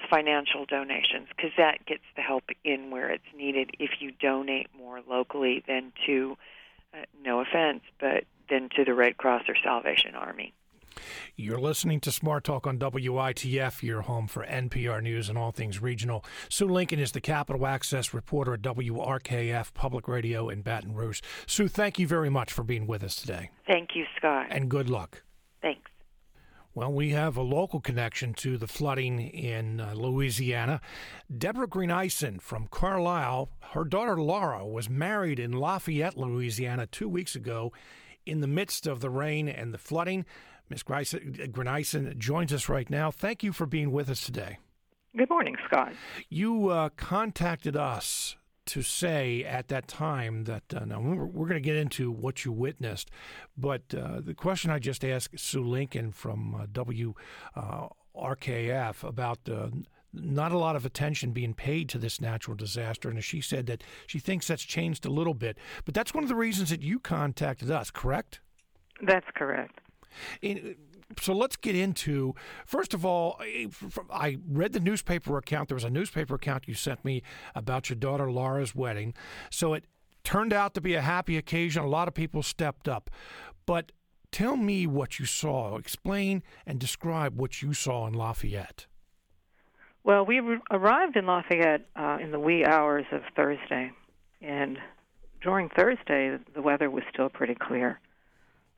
financial 0.09 0.65
donations 0.65 1.27
because 1.35 1.51
that 1.57 1.85
gets 1.85 2.03
the 2.15 2.21
help 2.21 2.45
in 2.63 2.89
where 2.91 3.09
it's 3.09 3.23
needed 3.35 3.71
if 3.79 3.91
you 3.99 4.11
donate 4.11 4.67
more 4.77 5.01
locally 5.07 5.63
than 5.67 5.91
to, 6.05 6.37
uh, 6.93 7.03
no 7.23 7.41
offense, 7.41 7.81
but 7.99 8.23
than 8.49 8.69
to 8.75 8.85
the 8.85 8.93
Red 8.93 9.17
Cross 9.17 9.43
or 9.47 9.55
Salvation 9.61 10.15
Army. 10.15 10.53
You're 11.35 11.59
listening 11.59 11.99
to 12.01 12.11
Smart 12.11 12.43
Talk 12.43 12.67
on 12.67 12.77
WITF, 12.77 13.83
your 13.83 14.01
home 14.01 14.27
for 14.27 14.45
NPR 14.45 15.01
News 15.01 15.29
and 15.29 15.37
all 15.37 15.51
things 15.51 15.81
regional. 15.81 16.23
Sue 16.49 16.67
Lincoln 16.67 16.99
is 16.99 17.11
the 17.11 17.21
Capital 17.21 17.65
Access 17.65 18.13
reporter 18.13 18.53
at 18.53 18.61
WRKF 18.61 19.73
Public 19.73 20.07
Radio 20.07 20.49
in 20.49 20.61
Baton 20.61 20.93
Rouge. 20.93 21.21
Sue, 21.47 21.67
thank 21.67 21.99
you 21.99 22.07
very 22.07 22.29
much 22.29 22.51
for 22.51 22.63
being 22.63 22.87
with 22.87 23.03
us 23.03 23.15
today. 23.15 23.49
Thank 23.67 23.95
you, 23.95 24.05
Scott. 24.17 24.47
And 24.49 24.69
good 24.69 24.89
luck. 24.89 25.23
Thanks. 25.61 25.89
Well, 26.75 26.93
we 26.93 27.09
have 27.09 27.35
a 27.35 27.41
local 27.41 27.81
connection 27.81 28.33
to 28.35 28.57
the 28.57 28.67
flooding 28.67 29.19
in 29.19 29.81
uh, 29.81 29.93
Louisiana. 29.95 30.81
Deborah 31.35 31.67
Greeneisen 31.67 32.39
from 32.39 32.67
Carlisle, 32.67 33.49
her 33.73 33.83
daughter 33.83 34.15
Laura 34.21 34.65
was 34.65 34.89
married 34.89 35.39
in 35.39 35.51
Lafayette, 35.51 36.15
Louisiana, 36.15 36.85
two 36.85 37.09
weeks 37.09 37.35
ago 37.35 37.73
in 38.25 38.41
the 38.41 38.47
midst 38.47 38.85
of 38.85 39.01
the 39.01 39.09
rain 39.09 39.49
and 39.49 39.73
the 39.73 39.77
flooding. 39.77 40.25
Ms. 40.69 40.83
Greeneisen 40.83 42.17
joins 42.17 42.53
us 42.53 42.69
right 42.69 42.89
now. 42.89 43.11
Thank 43.11 43.43
you 43.43 43.51
for 43.51 43.65
being 43.65 43.91
with 43.91 44.09
us 44.09 44.21
today. 44.21 44.59
Good 45.17 45.29
morning, 45.29 45.55
Scott. 45.67 45.93
You 46.29 46.69
uh, 46.69 46.89
contacted 46.89 47.75
us 47.75 48.35
to 48.67 48.83
say 48.83 49.43
at 49.43 49.67
that 49.69 49.87
time 49.87 50.43
that 50.43 50.63
uh, 50.75 50.85
now 50.85 51.01
we're, 51.01 51.25
we're 51.25 51.47
going 51.47 51.61
to 51.61 51.67
get 51.67 51.75
into 51.75 52.11
what 52.11 52.45
you 52.45 52.51
witnessed, 52.51 53.09
but 53.57 53.81
uh, 53.95 54.21
the 54.23 54.35
question 54.35 54.69
I 54.69 54.77
just 54.77 55.03
asked 55.03 55.39
Sue 55.39 55.63
Lincoln 55.63 56.11
from 56.11 56.53
uh, 56.53 56.67
WRKF 57.55 59.03
about 59.03 59.39
not 60.13 60.51
a 60.51 60.57
lot 60.57 60.75
of 60.75 60.85
attention 60.85 61.31
being 61.31 61.53
paid 61.53 61.89
to 61.89 61.97
this 61.97 62.21
natural 62.21 62.55
disaster, 62.55 63.09
and 63.09 63.23
she 63.23 63.41
said 63.41 63.65
that 63.67 63.83
she 64.07 64.19
thinks 64.19 64.47
that's 64.47 64.63
changed 64.63 65.05
a 65.05 65.11
little 65.11 65.33
bit. 65.33 65.57
But 65.85 65.93
that's 65.93 66.13
one 66.13 66.23
of 66.23 66.29
the 66.29 66.35
reasons 66.35 66.69
that 66.69 66.81
you 66.81 66.99
contacted 66.99 67.71
us, 67.71 67.91
correct? 67.91 68.39
That's 69.01 69.27
correct. 69.35 69.79
So 71.19 71.33
let's 71.33 71.55
get 71.55 71.75
into 71.75 72.35
first 72.65 72.93
of 72.93 73.05
all 73.05 73.41
i 74.11 74.37
read 74.47 74.73
the 74.73 74.79
newspaper 74.79 75.37
account. 75.37 75.69
There 75.69 75.75
was 75.75 75.83
a 75.83 75.89
newspaper 75.89 76.35
account 76.35 76.67
you 76.67 76.73
sent 76.73 77.03
me 77.03 77.23
about 77.55 77.89
your 77.89 77.97
daughter 77.97 78.31
laura's 78.31 78.75
wedding. 78.75 79.13
So 79.49 79.73
it 79.73 79.85
turned 80.23 80.53
out 80.53 80.73
to 80.75 80.81
be 80.81 80.93
a 80.93 81.01
happy 81.01 81.37
occasion. 81.37 81.83
A 81.83 81.87
lot 81.87 82.07
of 82.07 82.13
people 82.13 82.43
stepped 82.43 82.87
up. 82.87 83.09
But 83.65 83.91
tell 84.31 84.55
me 84.55 84.85
what 84.87 85.19
you 85.19 85.25
saw. 85.25 85.77
Explain 85.77 86.43
and 86.65 86.79
describe 86.79 87.39
what 87.39 87.61
you 87.61 87.73
saw 87.73 88.07
in 88.07 88.13
lafayette. 88.13 88.85
Well 90.03 90.25
we 90.25 90.41
arrived 90.71 91.17
in 91.17 91.25
lafayette 91.25 91.87
uh, 91.95 92.19
in 92.21 92.31
the 92.31 92.39
wee 92.39 92.65
hours 92.65 93.05
of 93.11 93.21
thursday. 93.35 93.91
And 94.41 94.77
during 95.41 95.69
thursday 95.69 96.37
the 96.53 96.61
weather 96.61 96.89
was 96.89 97.03
still 97.11 97.29
pretty 97.29 97.55
clear 97.55 97.99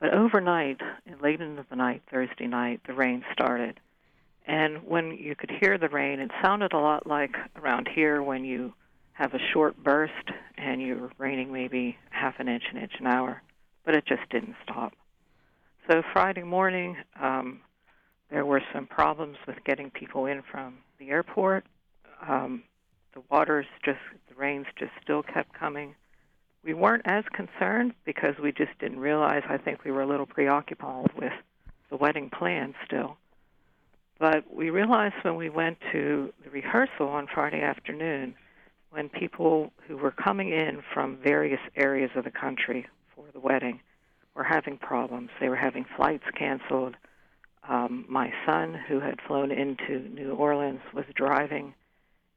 but 0.02 0.12
overnight, 0.14 0.80
late 1.22 1.40
into 1.40 1.64
the 1.70 1.76
night, 1.76 2.02
Thursday 2.10 2.48
night, 2.48 2.80
the 2.88 2.92
rain 2.92 3.22
started. 3.32 3.78
And 4.48 4.82
when 4.84 5.12
you 5.12 5.36
could 5.36 5.52
hear 5.60 5.78
the 5.78 5.88
rain, 5.88 6.18
it 6.18 6.32
sounded 6.42 6.72
a 6.72 6.78
lot 6.78 7.06
like 7.06 7.36
around 7.54 7.88
here 7.94 8.20
when 8.20 8.44
you 8.44 8.74
have 9.12 9.32
a 9.32 9.38
short 9.52 9.76
burst 9.76 10.32
and 10.58 10.82
you're 10.82 11.12
raining 11.18 11.52
maybe 11.52 11.96
half 12.10 12.34
an 12.40 12.48
inch, 12.48 12.64
an 12.72 12.78
inch 12.78 12.94
an 12.98 13.06
hour. 13.06 13.42
But 13.84 13.94
it 13.94 14.04
just 14.04 14.28
didn't 14.28 14.56
stop. 14.64 14.92
So 15.88 16.02
Friday 16.12 16.42
morning, 16.42 16.96
um, 17.20 17.60
there 18.28 18.44
were 18.44 18.62
some 18.74 18.88
problems 18.88 19.36
with 19.46 19.62
getting 19.64 19.88
people 19.88 20.26
in 20.26 20.42
from 20.50 20.78
the 20.98 21.10
airport. 21.10 21.64
Um, 22.28 22.64
the 23.14 23.22
waters 23.30 23.66
just, 23.84 24.00
the 24.28 24.34
rains 24.34 24.66
just 24.76 24.90
still 25.00 25.22
kept 25.22 25.52
coming 25.52 25.94
we 26.64 26.74
weren't 26.74 27.02
as 27.04 27.24
concerned 27.32 27.94
because 28.04 28.34
we 28.42 28.52
just 28.52 28.76
didn't 28.78 29.00
realize. 29.00 29.42
I 29.48 29.58
think 29.58 29.84
we 29.84 29.90
were 29.90 30.02
a 30.02 30.06
little 30.06 30.26
preoccupied 30.26 31.12
with 31.16 31.32
the 31.90 31.96
wedding 31.96 32.30
plan 32.30 32.74
still. 32.86 33.16
But 34.18 34.54
we 34.54 34.70
realized 34.70 35.14
when 35.22 35.36
we 35.36 35.50
went 35.50 35.78
to 35.90 36.32
the 36.44 36.50
rehearsal 36.50 37.08
on 37.08 37.26
Friday 37.26 37.60
afternoon, 37.60 38.34
when 38.90 39.08
people 39.08 39.72
who 39.88 39.96
were 39.96 40.12
coming 40.12 40.50
in 40.50 40.82
from 40.94 41.18
various 41.24 41.60
areas 41.76 42.10
of 42.14 42.24
the 42.24 42.30
country 42.30 42.86
for 43.16 43.24
the 43.32 43.40
wedding 43.40 43.80
were 44.34 44.44
having 44.44 44.78
problems. 44.78 45.30
They 45.40 45.48
were 45.48 45.56
having 45.56 45.84
flights 45.96 46.24
canceled. 46.36 46.96
Um, 47.68 48.04
my 48.08 48.32
son, 48.46 48.78
who 48.88 49.00
had 49.00 49.20
flown 49.26 49.50
into 49.50 50.08
New 50.08 50.34
Orleans, 50.34 50.80
was 50.94 51.04
driving, 51.14 51.74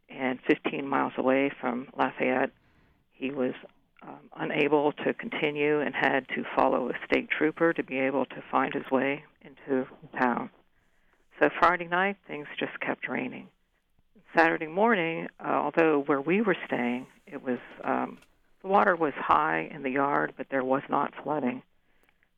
and 0.09 0.39
15 0.47 0.87
miles 0.87 1.13
away 1.17 1.51
from 1.59 1.87
Lafayette, 1.97 2.51
he 3.11 3.31
was 3.31 3.53
um, 4.03 4.29
unable 4.37 4.91
to 4.91 5.13
continue 5.13 5.79
and 5.79 5.95
had 5.95 6.27
to 6.29 6.43
follow 6.55 6.89
a 6.89 6.93
state 7.05 7.29
trooper 7.29 7.73
to 7.73 7.83
be 7.83 7.99
able 7.99 8.25
to 8.25 8.43
find 8.51 8.73
his 8.73 8.89
way 8.91 9.23
into 9.41 9.87
town. 10.19 10.49
So 11.39 11.49
Friday 11.59 11.87
night, 11.87 12.17
things 12.27 12.47
just 12.59 12.79
kept 12.79 13.07
raining. 13.07 13.47
Saturday 14.35 14.67
morning, 14.67 15.27
uh, 15.39 15.49
although 15.49 16.03
where 16.05 16.21
we 16.21 16.41
were 16.41 16.57
staying, 16.65 17.07
it 17.25 17.41
was 17.41 17.59
um, 17.83 18.17
the 18.61 18.67
water 18.67 18.95
was 18.95 19.13
high 19.15 19.69
in 19.73 19.83
the 19.83 19.91
yard, 19.91 20.33
but 20.37 20.47
there 20.49 20.63
was 20.63 20.81
not 20.89 21.13
flooding. 21.23 21.61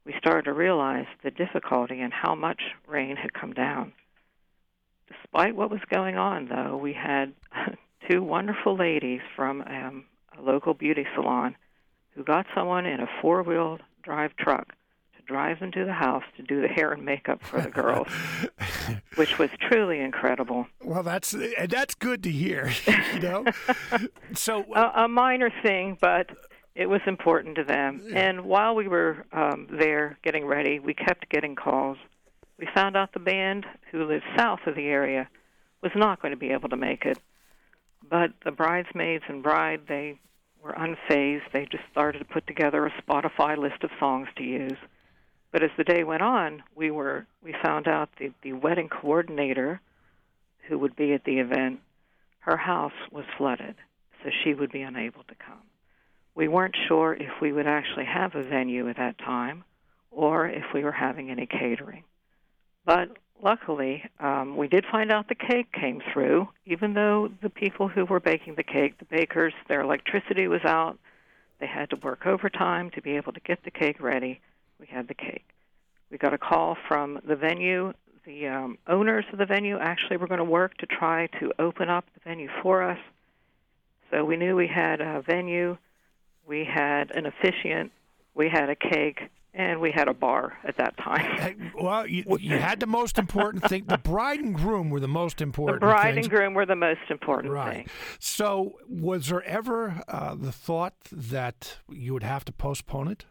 We 0.05 0.13
started 0.17 0.45
to 0.45 0.53
realize 0.53 1.05
the 1.23 1.31
difficulty 1.31 2.01
and 2.01 2.13
how 2.13 2.35
much 2.35 2.61
rain 2.87 3.15
had 3.15 3.33
come 3.33 3.53
down. 3.53 3.93
Despite 5.07 5.55
what 5.55 5.71
was 5.71 5.79
going 5.89 6.17
on, 6.17 6.47
though, 6.47 6.77
we 6.77 6.93
had 6.93 7.33
two 8.09 8.23
wonderful 8.23 8.75
ladies 8.77 9.21
from 9.35 9.61
um, 9.61 10.05
a 10.37 10.41
local 10.41 10.73
beauty 10.73 11.05
salon, 11.15 11.55
who 12.15 12.23
got 12.23 12.45
someone 12.55 12.85
in 12.85 12.99
a 12.99 13.07
four 13.21 13.43
wheel 13.43 13.79
drive 14.03 14.35
truck 14.37 14.73
to 15.15 15.21
drive 15.25 15.59
them 15.59 15.71
to 15.71 15.85
the 15.85 15.93
house 15.93 16.23
to 16.35 16.43
do 16.43 16.61
the 16.61 16.67
hair 16.67 16.93
and 16.93 17.03
makeup 17.03 17.41
for 17.43 17.61
the 17.61 17.69
girls, 17.69 18.07
which 19.15 19.37
was 19.37 19.49
truly 19.69 19.99
incredible. 19.99 20.67
Well, 20.83 21.03
that's 21.03 21.35
that's 21.67 21.95
good 21.95 22.23
to 22.23 22.31
hear. 22.31 22.71
You 23.13 23.19
know, 23.21 23.45
so 24.35 24.65
a, 24.75 25.03
a 25.03 25.07
minor 25.07 25.49
thing, 25.63 25.97
but 25.99 26.29
it 26.75 26.87
was 26.87 27.01
important 27.07 27.55
to 27.55 27.63
them. 27.63 28.01
Yeah. 28.05 28.19
And 28.19 28.45
while 28.45 28.75
we 28.75 28.87
were 28.87 29.25
um, 29.31 29.67
there 29.71 30.19
getting 30.23 30.45
ready, 30.45 30.79
we 30.79 30.93
kept 30.93 31.27
getting 31.29 31.55
calls. 31.55 31.97
We 32.59 32.67
found 32.75 32.95
out 32.95 33.13
the 33.13 33.19
band, 33.19 33.65
who 33.91 34.05
lives 34.05 34.23
south 34.37 34.59
of 34.67 34.75
the 34.75 34.85
area, 34.85 35.27
was 35.81 35.91
not 35.95 36.21
going 36.21 36.31
to 36.31 36.37
be 36.37 36.51
able 36.51 36.69
to 36.69 36.77
make 36.77 37.05
it. 37.05 37.17
But 38.09 38.31
the 38.43 38.51
bridesmaids 38.51 39.23
and 39.27 39.43
bride, 39.43 39.81
they 39.87 40.19
were 40.63 40.73
unfazed. 40.73 41.51
They 41.51 41.65
just 41.65 41.83
started 41.91 42.19
to 42.19 42.25
put 42.25 42.47
together 42.47 42.85
a 42.85 43.01
Spotify 43.01 43.57
list 43.57 43.83
of 43.83 43.91
songs 43.99 44.27
to 44.37 44.43
use. 44.43 44.77
But 45.51 45.63
as 45.63 45.71
the 45.77 45.83
day 45.83 46.03
went 46.03 46.21
on, 46.21 46.63
we 46.75 46.91
were 46.91 47.25
we 47.43 47.55
found 47.63 47.87
out 47.87 48.09
the, 48.19 48.31
the 48.43 48.53
wedding 48.53 48.89
coordinator 48.89 49.81
who 50.67 50.77
would 50.79 50.95
be 50.95 51.13
at 51.13 51.23
the 51.23 51.39
event, 51.39 51.79
her 52.39 52.57
house 52.57 52.93
was 53.11 53.25
flooded, 53.37 53.75
so 54.23 54.29
she 54.43 54.53
would 54.53 54.71
be 54.71 54.81
unable 54.81 55.23
to 55.23 55.35
come. 55.35 55.61
We 56.35 56.47
weren't 56.47 56.75
sure 56.87 57.13
if 57.13 57.41
we 57.41 57.51
would 57.51 57.67
actually 57.67 58.05
have 58.05 58.35
a 58.35 58.43
venue 58.43 58.89
at 58.89 58.97
that 58.97 59.17
time 59.17 59.63
or 60.11 60.47
if 60.47 60.63
we 60.73 60.83
were 60.83 60.91
having 60.91 61.29
any 61.29 61.45
catering. 61.45 62.03
But 62.85 63.17
luckily, 63.41 64.03
um, 64.19 64.57
we 64.57 64.67
did 64.67 64.85
find 64.91 65.11
out 65.11 65.27
the 65.27 65.35
cake 65.35 65.71
came 65.71 66.01
through, 66.13 66.47
even 66.65 66.93
though 66.93 67.29
the 67.41 67.49
people 67.49 67.87
who 67.87 68.05
were 68.05 68.19
baking 68.19 68.55
the 68.55 68.63
cake, 68.63 68.97
the 68.99 69.05
bakers, 69.05 69.53
their 69.67 69.81
electricity 69.81 70.47
was 70.47 70.61
out. 70.65 70.97
They 71.59 71.67
had 71.67 71.89
to 71.89 71.95
work 71.97 72.25
overtime 72.25 72.91
to 72.91 73.01
be 73.01 73.11
able 73.11 73.33
to 73.33 73.39
get 73.39 73.63
the 73.63 73.71
cake 73.71 73.99
ready. 73.99 74.41
We 74.79 74.87
had 74.87 75.07
the 75.07 75.13
cake. 75.13 75.45
We 76.11 76.17
got 76.17 76.33
a 76.33 76.37
call 76.37 76.77
from 76.87 77.19
the 77.27 77.35
venue. 77.35 77.93
The 78.25 78.47
um, 78.47 78.77
owners 78.87 79.25
of 79.31 79.39
the 79.39 79.45
venue 79.45 79.77
actually 79.79 80.17
were 80.17 80.27
going 80.27 80.39
to 80.39 80.43
work 80.43 80.77
to 80.77 80.85
try 80.85 81.27
to 81.39 81.51
open 81.59 81.89
up 81.89 82.05
the 82.13 82.29
venue 82.29 82.49
for 82.61 82.83
us. 82.83 82.99
So 84.11 84.23
we 84.23 84.37
knew 84.37 84.55
we 84.55 84.67
had 84.67 85.01
a 85.01 85.21
venue, 85.21 85.77
we 86.47 86.63
had 86.63 87.11
an 87.11 87.25
officiant, 87.25 87.91
we 88.35 88.49
had 88.49 88.69
a 88.69 88.75
cake, 88.75 89.19
and 89.53 89.81
we 89.81 89.91
had 89.91 90.07
a 90.07 90.13
bar 90.13 90.57
at 90.63 90.77
that 90.77 90.95
time. 90.97 91.71
well, 91.81 92.07
you, 92.07 92.23
you 92.39 92.57
had 92.57 92.79
the 92.79 92.87
most 92.87 93.17
important 93.17 93.67
thing. 93.67 93.85
The 93.87 93.97
bride 93.97 94.39
and 94.39 94.55
groom 94.55 94.89
were 94.89 94.99
the 94.99 95.07
most 95.07 95.41
important. 95.41 95.81
The 95.81 95.87
bride 95.87 96.13
things. 96.13 96.27
and 96.27 96.35
groom 96.35 96.53
were 96.53 96.65
the 96.65 96.75
most 96.75 97.09
important 97.09 97.53
right. 97.53 97.73
thing. 97.73 97.87
So, 98.19 98.77
was 98.87 99.29
there 99.29 99.43
ever 99.43 100.01
uh, 100.07 100.35
the 100.35 100.51
thought 100.51 100.93
that 101.11 101.77
you 101.89 102.13
would 102.13 102.23
have 102.23 102.45
to 102.45 102.51
postpone 102.51 103.07
it? 103.07 103.25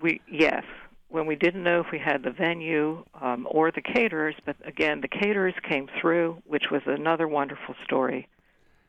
We 0.00 0.20
yes, 0.30 0.64
when 1.08 1.26
we 1.26 1.36
didn't 1.36 1.62
know 1.62 1.80
if 1.80 1.86
we 1.92 1.98
had 1.98 2.24
the 2.24 2.32
venue 2.32 3.04
um, 3.20 3.46
or 3.48 3.70
the 3.70 3.82
caterers, 3.82 4.34
but 4.44 4.56
again, 4.64 5.00
the 5.02 5.08
caterers 5.08 5.54
came 5.68 5.88
through, 6.00 6.42
which 6.46 6.64
was 6.70 6.82
another 6.86 7.28
wonderful 7.28 7.76
story. 7.84 8.28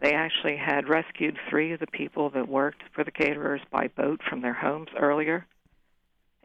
They 0.01 0.13
actually 0.13 0.57
had 0.57 0.89
rescued 0.89 1.37
three 1.49 1.71
of 1.73 1.79
the 1.79 1.87
people 1.87 2.29
that 2.31 2.49
worked 2.49 2.81
for 2.93 3.03
the 3.03 3.11
caterers 3.11 3.61
by 3.71 3.87
boat 3.87 4.21
from 4.27 4.41
their 4.41 4.53
homes 4.53 4.89
earlier 4.99 5.45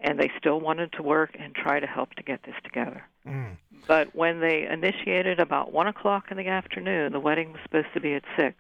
and 0.01 0.19
they 0.19 0.31
still 0.39 0.61
wanted 0.61 0.93
to 0.93 1.03
work 1.03 1.37
and 1.39 1.55
try 1.55 1.81
to 1.81 1.87
help 1.87 2.15
to 2.15 2.23
get 2.23 2.43
this 2.45 2.55
together. 2.63 3.03
Mm. 3.27 3.57
But 3.87 4.15
when 4.15 4.41
they 4.41 4.67
initiated 4.71 5.41
about 5.41 5.73
one 5.73 5.89
o'clock 5.89 6.27
in 6.31 6.37
the 6.37 6.49
afternoon, 6.49 7.13
the 7.13 7.21
wedding 7.21 7.53
was 7.53 7.61
supposed 7.65 7.93
to 7.95 8.01
be 8.01 8.15
at 8.15 8.23
six. 8.37 8.57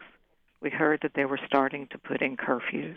We 0.61 0.71
heard 0.71 1.00
that 1.02 1.12
they 1.14 1.25
were 1.25 1.38
starting 1.47 1.87
to 1.88 1.99
put 1.99 2.23
in 2.23 2.37
curfews, 2.37 2.97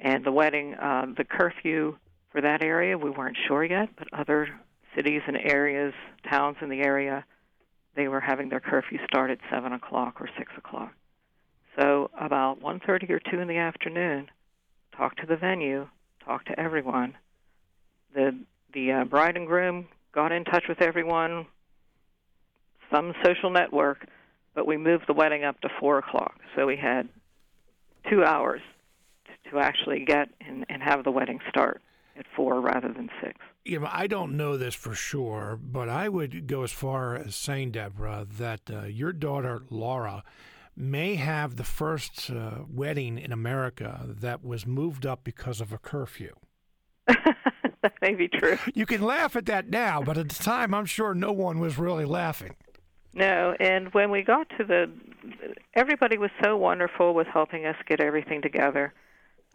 and 0.00 0.24
the 0.24 0.32
wedding, 0.32 0.74
uh, 0.74 1.06
the 1.16 1.24
curfew 1.24 1.96
for 2.32 2.40
that 2.40 2.62
area, 2.62 2.98
we 2.98 3.10
weren't 3.10 3.36
sure 3.46 3.64
yet. 3.64 3.90
But 3.96 4.08
other 4.12 4.48
cities 4.96 5.22
and 5.26 5.36
areas, 5.36 5.94
towns 6.28 6.56
in 6.60 6.68
the 6.68 6.80
area, 6.80 7.24
they 7.94 8.08
were 8.08 8.20
having 8.20 8.48
their 8.48 8.60
curfew 8.60 8.98
start 9.06 9.30
at 9.30 9.38
seven 9.50 9.72
o'clock 9.72 10.20
or 10.20 10.28
six 10.36 10.50
o'clock. 10.56 10.92
So 11.78 12.10
about 12.18 12.60
one 12.60 12.80
thirty 12.84 13.12
or 13.12 13.20
two 13.20 13.38
in 13.38 13.46
the 13.46 13.58
afternoon, 13.58 14.28
talked 14.96 15.20
to 15.20 15.26
the 15.26 15.36
venue 15.36 15.86
talked 16.24 16.48
to 16.48 16.58
everyone. 16.58 17.14
The 18.14 18.38
the 18.72 18.92
uh, 18.92 19.04
bride 19.04 19.36
and 19.36 19.46
groom 19.46 19.86
got 20.12 20.32
in 20.32 20.44
touch 20.44 20.64
with 20.68 20.80
everyone, 20.80 21.46
some 22.92 23.14
social 23.24 23.50
network, 23.50 24.06
but 24.54 24.66
we 24.66 24.76
moved 24.76 25.04
the 25.06 25.12
wedding 25.12 25.44
up 25.44 25.60
to 25.60 25.68
four 25.80 25.98
o'clock. 25.98 26.40
So 26.56 26.66
we 26.66 26.76
had 26.76 27.08
two 28.10 28.24
hours 28.24 28.60
to, 29.26 29.50
to 29.50 29.58
actually 29.58 30.04
get 30.04 30.28
and, 30.40 30.64
and 30.68 30.82
have 30.82 31.04
the 31.04 31.10
wedding 31.10 31.40
start 31.48 31.82
at 32.16 32.26
four 32.36 32.60
rather 32.60 32.92
than 32.92 33.10
six. 33.22 33.38
Know, 33.66 33.88
I 33.90 34.06
don't 34.06 34.36
know 34.36 34.56
this 34.56 34.74
for 34.74 34.94
sure, 34.94 35.58
but 35.60 35.88
I 35.88 36.08
would 36.08 36.46
go 36.46 36.62
as 36.62 36.72
far 36.72 37.16
as 37.16 37.34
saying, 37.34 37.72
Deborah, 37.72 38.26
that 38.38 38.60
uh, 38.70 38.82
your 38.84 39.12
daughter 39.12 39.62
Laura 39.70 40.22
may 40.76 41.14
have 41.14 41.56
the 41.56 41.64
first 41.64 42.30
uh, 42.30 42.64
wedding 42.68 43.18
in 43.18 43.32
America 43.32 44.06
that 44.06 44.44
was 44.44 44.66
moved 44.66 45.06
up 45.06 45.24
because 45.24 45.60
of 45.60 45.72
a 45.72 45.78
curfew. 45.78 46.34
that 47.06 47.92
may 48.00 48.14
be 48.14 48.28
true. 48.28 48.58
You 48.74 48.86
can 48.86 49.02
laugh 49.02 49.36
at 49.36 49.46
that 49.46 49.68
now, 49.68 50.02
but 50.02 50.18
at 50.18 50.28
the 50.28 50.42
time, 50.42 50.74
I'm 50.74 50.86
sure 50.86 51.14
no 51.14 51.32
one 51.32 51.60
was 51.60 51.78
really 51.78 52.04
laughing. 52.04 52.56
No, 53.14 53.54
and 53.60 53.92
when 53.94 54.10
we 54.10 54.22
got 54.22 54.48
to 54.58 54.64
the, 54.64 54.90
everybody 55.74 56.18
was 56.18 56.30
so 56.42 56.56
wonderful 56.56 57.14
with 57.14 57.28
helping 57.28 57.64
us 57.64 57.76
get 57.86 58.00
everything 58.00 58.42
together. 58.42 58.92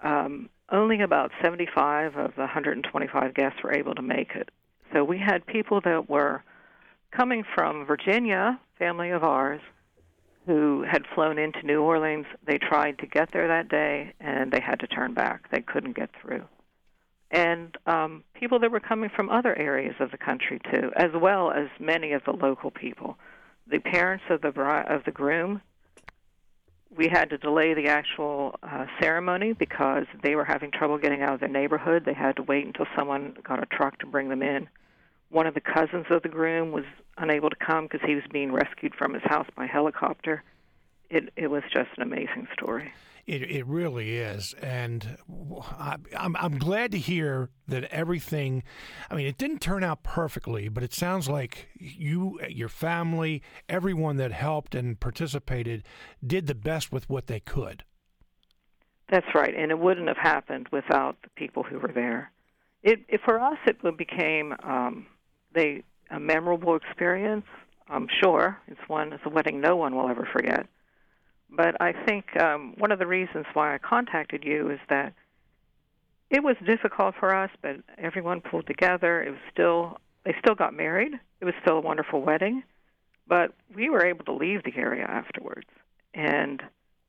Um, 0.01 0.49
only 0.71 1.01
about 1.01 1.31
75 1.41 2.15
of 2.15 2.35
the 2.35 2.41
125 2.41 3.33
guests 3.33 3.59
were 3.63 3.73
able 3.73 3.95
to 3.95 4.01
make 4.01 4.31
it. 4.35 4.49
So 4.93 5.03
we 5.03 5.17
had 5.17 5.45
people 5.45 5.81
that 5.81 6.09
were 6.09 6.43
coming 7.11 7.43
from 7.55 7.85
Virginia, 7.85 8.59
family 8.77 9.09
of 9.09 9.23
ours, 9.23 9.61
who 10.45 10.83
had 10.89 11.03
flown 11.13 11.37
into 11.37 11.65
New 11.65 11.81
Orleans. 11.81 12.25
They 12.45 12.57
tried 12.57 12.99
to 12.99 13.07
get 13.07 13.31
there 13.31 13.47
that 13.47 13.69
day, 13.69 14.13
and 14.19 14.51
they 14.51 14.59
had 14.59 14.79
to 14.79 14.87
turn 14.87 15.13
back. 15.13 15.49
They 15.51 15.61
couldn't 15.61 15.95
get 15.95 16.09
through. 16.21 16.45
And 17.31 17.77
um, 17.85 18.23
people 18.33 18.59
that 18.59 18.71
were 18.71 18.79
coming 18.79 19.09
from 19.15 19.29
other 19.29 19.57
areas 19.57 19.95
of 19.99 20.11
the 20.11 20.17
country 20.17 20.59
too, 20.71 20.91
as 20.95 21.11
well 21.13 21.51
as 21.51 21.67
many 21.79 22.13
of 22.13 22.23
the 22.25 22.31
local 22.31 22.71
people. 22.71 23.17
The 23.67 23.79
parents 23.79 24.23
of 24.29 24.41
the 24.41 24.51
bride, 24.51 24.87
of 24.87 25.03
the 25.05 25.11
groom, 25.11 25.61
we 26.95 27.07
had 27.07 27.29
to 27.29 27.37
delay 27.37 27.75
the 27.75 27.87
actual 27.87 28.55
uh, 28.63 28.85
ceremony 28.99 29.53
because 29.53 30.05
they 30.23 30.35
were 30.35 30.45
having 30.45 30.71
trouble 30.71 30.97
getting 30.97 31.21
out 31.21 31.35
of 31.35 31.39
their 31.39 31.49
neighborhood. 31.49 32.03
They 32.03 32.15
had 32.15 32.35
to 32.37 32.43
wait 32.43 32.65
until 32.65 32.87
someone 32.97 33.37
got 33.43 33.61
a 33.61 33.67
truck 33.67 33.99
to 33.99 34.07
bring 34.07 34.29
them 34.29 34.41
in. 34.41 34.67
One 35.29 35.47
of 35.47 35.53
the 35.53 35.61
cousins 35.61 36.07
of 36.09 36.23
the 36.23 36.29
groom 36.29 36.71
was 36.71 36.85
unable 37.17 37.49
to 37.49 37.55
come 37.55 37.85
because 37.85 38.01
he 38.05 38.15
was 38.15 38.23
being 38.31 38.51
rescued 38.51 38.95
from 38.95 39.13
his 39.13 39.23
house 39.25 39.47
by 39.55 39.67
helicopter. 39.67 40.43
It 41.09 41.31
it 41.35 41.47
was 41.47 41.63
just 41.73 41.89
an 41.97 42.03
amazing 42.03 42.47
story. 42.53 42.91
It 43.25 43.43
it 43.43 43.65
really 43.67 44.17
is, 44.17 44.55
and 44.61 45.17
I, 45.77 45.97
I'm 46.17 46.35
I'm 46.35 46.57
glad 46.57 46.91
to 46.93 46.97
hear 46.97 47.49
that 47.67 47.83
everything. 47.85 48.63
I 49.09 49.15
mean, 49.15 49.27
it 49.27 49.37
didn't 49.37 49.59
turn 49.59 49.83
out 49.83 50.03
perfectly, 50.03 50.67
but 50.67 50.83
it 50.83 50.93
sounds 50.93 51.29
like 51.29 51.69
you, 51.75 52.39
your 52.47 52.69
family, 52.69 53.43
everyone 53.67 54.17
that 54.17 54.31
helped 54.31 54.73
and 54.73 54.99
participated, 54.99 55.83
did 56.25 56.47
the 56.47 56.55
best 56.55 56.91
with 56.91 57.09
what 57.09 57.27
they 57.27 57.39
could. 57.39 57.83
That's 59.09 59.27
right, 59.33 59.53
and 59.55 59.71
it 59.71 59.79
wouldn't 59.79 60.07
have 60.07 60.17
happened 60.17 60.67
without 60.71 61.17
the 61.23 61.29
people 61.35 61.63
who 61.63 61.79
were 61.79 61.91
there. 61.93 62.31
It, 62.83 63.01
it 63.09 63.21
for 63.25 63.39
us, 63.39 63.57
it 63.65 63.77
became 63.97 64.53
um, 64.63 65.07
they 65.53 65.83
a 66.09 66.19
memorable 66.19 66.75
experience. 66.75 67.45
I'm 67.87 68.07
sure 68.21 68.57
it's 68.67 68.79
one 68.87 69.13
it's 69.13 69.23
a 69.25 69.29
wedding 69.29 69.61
no 69.61 69.75
one 69.75 69.95
will 69.95 70.09
ever 70.09 70.27
forget. 70.31 70.67
But 71.49 71.81
I 71.81 71.93
think 72.05 72.39
um, 72.39 72.75
one 72.77 72.91
of 72.91 72.99
the 72.99 73.07
reasons 73.07 73.45
why 73.53 73.73
I 73.73 73.79
contacted 73.79 74.43
you 74.43 74.69
is 74.69 74.79
that 74.89 75.13
it 76.29 76.43
was 76.43 76.55
difficult 76.63 77.15
for 77.19 77.33
us, 77.33 77.49
but 77.61 77.77
everyone 77.97 78.41
pulled 78.41 78.67
together. 78.67 79.23
It 79.23 79.31
was 79.31 79.39
still 79.51 79.97
they 80.25 80.35
still 80.39 80.55
got 80.55 80.73
married. 80.73 81.13
It 81.41 81.45
was 81.45 81.53
still 81.61 81.77
a 81.77 81.81
wonderful 81.81 82.21
wedding, 82.21 82.63
but 83.27 83.53
we 83.73 83.89
were 83.89 84.05
able 84.05 84.25
to 84.25 84.33
leave 84.33 84.63
the 84.63 84.75
area 84.75 85.05
afterwards. 85.05 85.69
And 86.13 86.61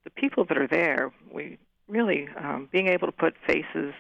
the 0.05 0.11
people 0.11 0.45
that 0.45 0.57
are 0.57 0.69
there, 0.69 1.13
we 1.31 1.59
really 1.89 2.29
um, 2.39 2.69
being 2.71 2.87
able 2.87 3.09
to 3.09 3.13
put 3.13 3.35
faces 3.47 3.93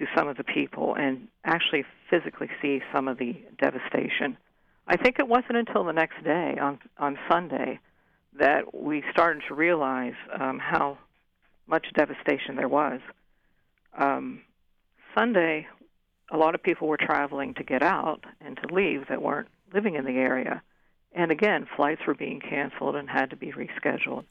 to 0.00 0.06
some 0.16 0.28
of 0.28 0.36
the 0.36 0.44
people 0.44 0.94
and 0.94 1.28
actually 1.44 1.84
physically 2.08 2.48
see 2.60 2.80
some 2.92 3.06
of 3.06 3.18
the 3.18 3.36
devastation. 3.58 4.36
I 4.88 4.96
think 4.96 5.18
it 5.18 5.28
wasn't 5.28 5.56
until 5.56 5.84
the 5.84 5.92
next 5.92 6.24
day 6.24 6.56
on 6.60 6.80
on 6.98 7.18
Sunday 7.30 7.78
that 8.38 8.74
we 8.74 9.04
started 9.12 9.42
to 9.48 9.54
realize 9.54 10.14
um, 10.38 10.58
how 10.58 10.98
much 11.66 11.86
devastation 11.94 12.56
there 12.56 12.68
was. 12.68 13.00
Um, 13.96 14.40
Sunday, 15.16 15.66
a 16.30 16.36
lot 16.36 16.54
of 16.54 16.62
people 16.62 16.88
were 16.88 16.96
traveling 16.96 17.54
to 17.54 17.64
get 17.64 17.82
out 17.82 18.24
and 18.40 18.56
to 18.56 18.74
leave 18.74 19.08
that 19.08 19.20
weren't 19.20 19.48
living 19.74 19.96
in 19.96 20.04
the 20.04 20.12
area, 20.12 20.62
and 21.12 21.30
again, 21.30 21.66
flights 21.76 22.00
were 22.06 22.14
being 22.14 22.40
canceled 22.40 22.96
and 22.96 23.08
had 23.10 23.30
to 23.30 23.36
be 23.36 23.52
rescheduled. 23.52 24.24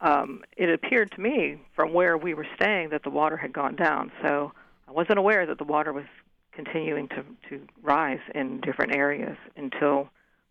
Um, 0.00 0.44
it 0.56 0.70
appeared 0.70 1.10
to 1.12 1.20
me 1.20 1.60
from 1.74 1.92
where 1.92 2.16
we 2.16 2.34
were 2.34 2.46
staying 2.54 2.90
that 2.90 3.02
the 3.02 3.10
water 3.10 3.36
had 3.36 3.52
gone 3.52 3.74
down, 3.74 4.12
so 4.22 4.52
I 4.88 4.92
wasn't 4.92 5.18
aware 5.18 5.46
that 5.46 5.58
the 5.58 5.64
water 5.64 5.92
was 5.92 6.06
continuing 6.52 7.08
to, 7.08 7.24
to 7.50 7.60
rise 7.82 8.20
in 8.34 8.60
different 8.60 8.94
areas 8.94 9.36
until 9.56 10.08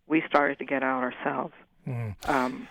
we 0.08 0.23
started 0.28 0.60
to 0.60 0.65
get 0.65 0.84
out 0.84 1.04
ourselves. 1.04 1.54
Mm. 1.88 2.30
Um, 2.30 2.67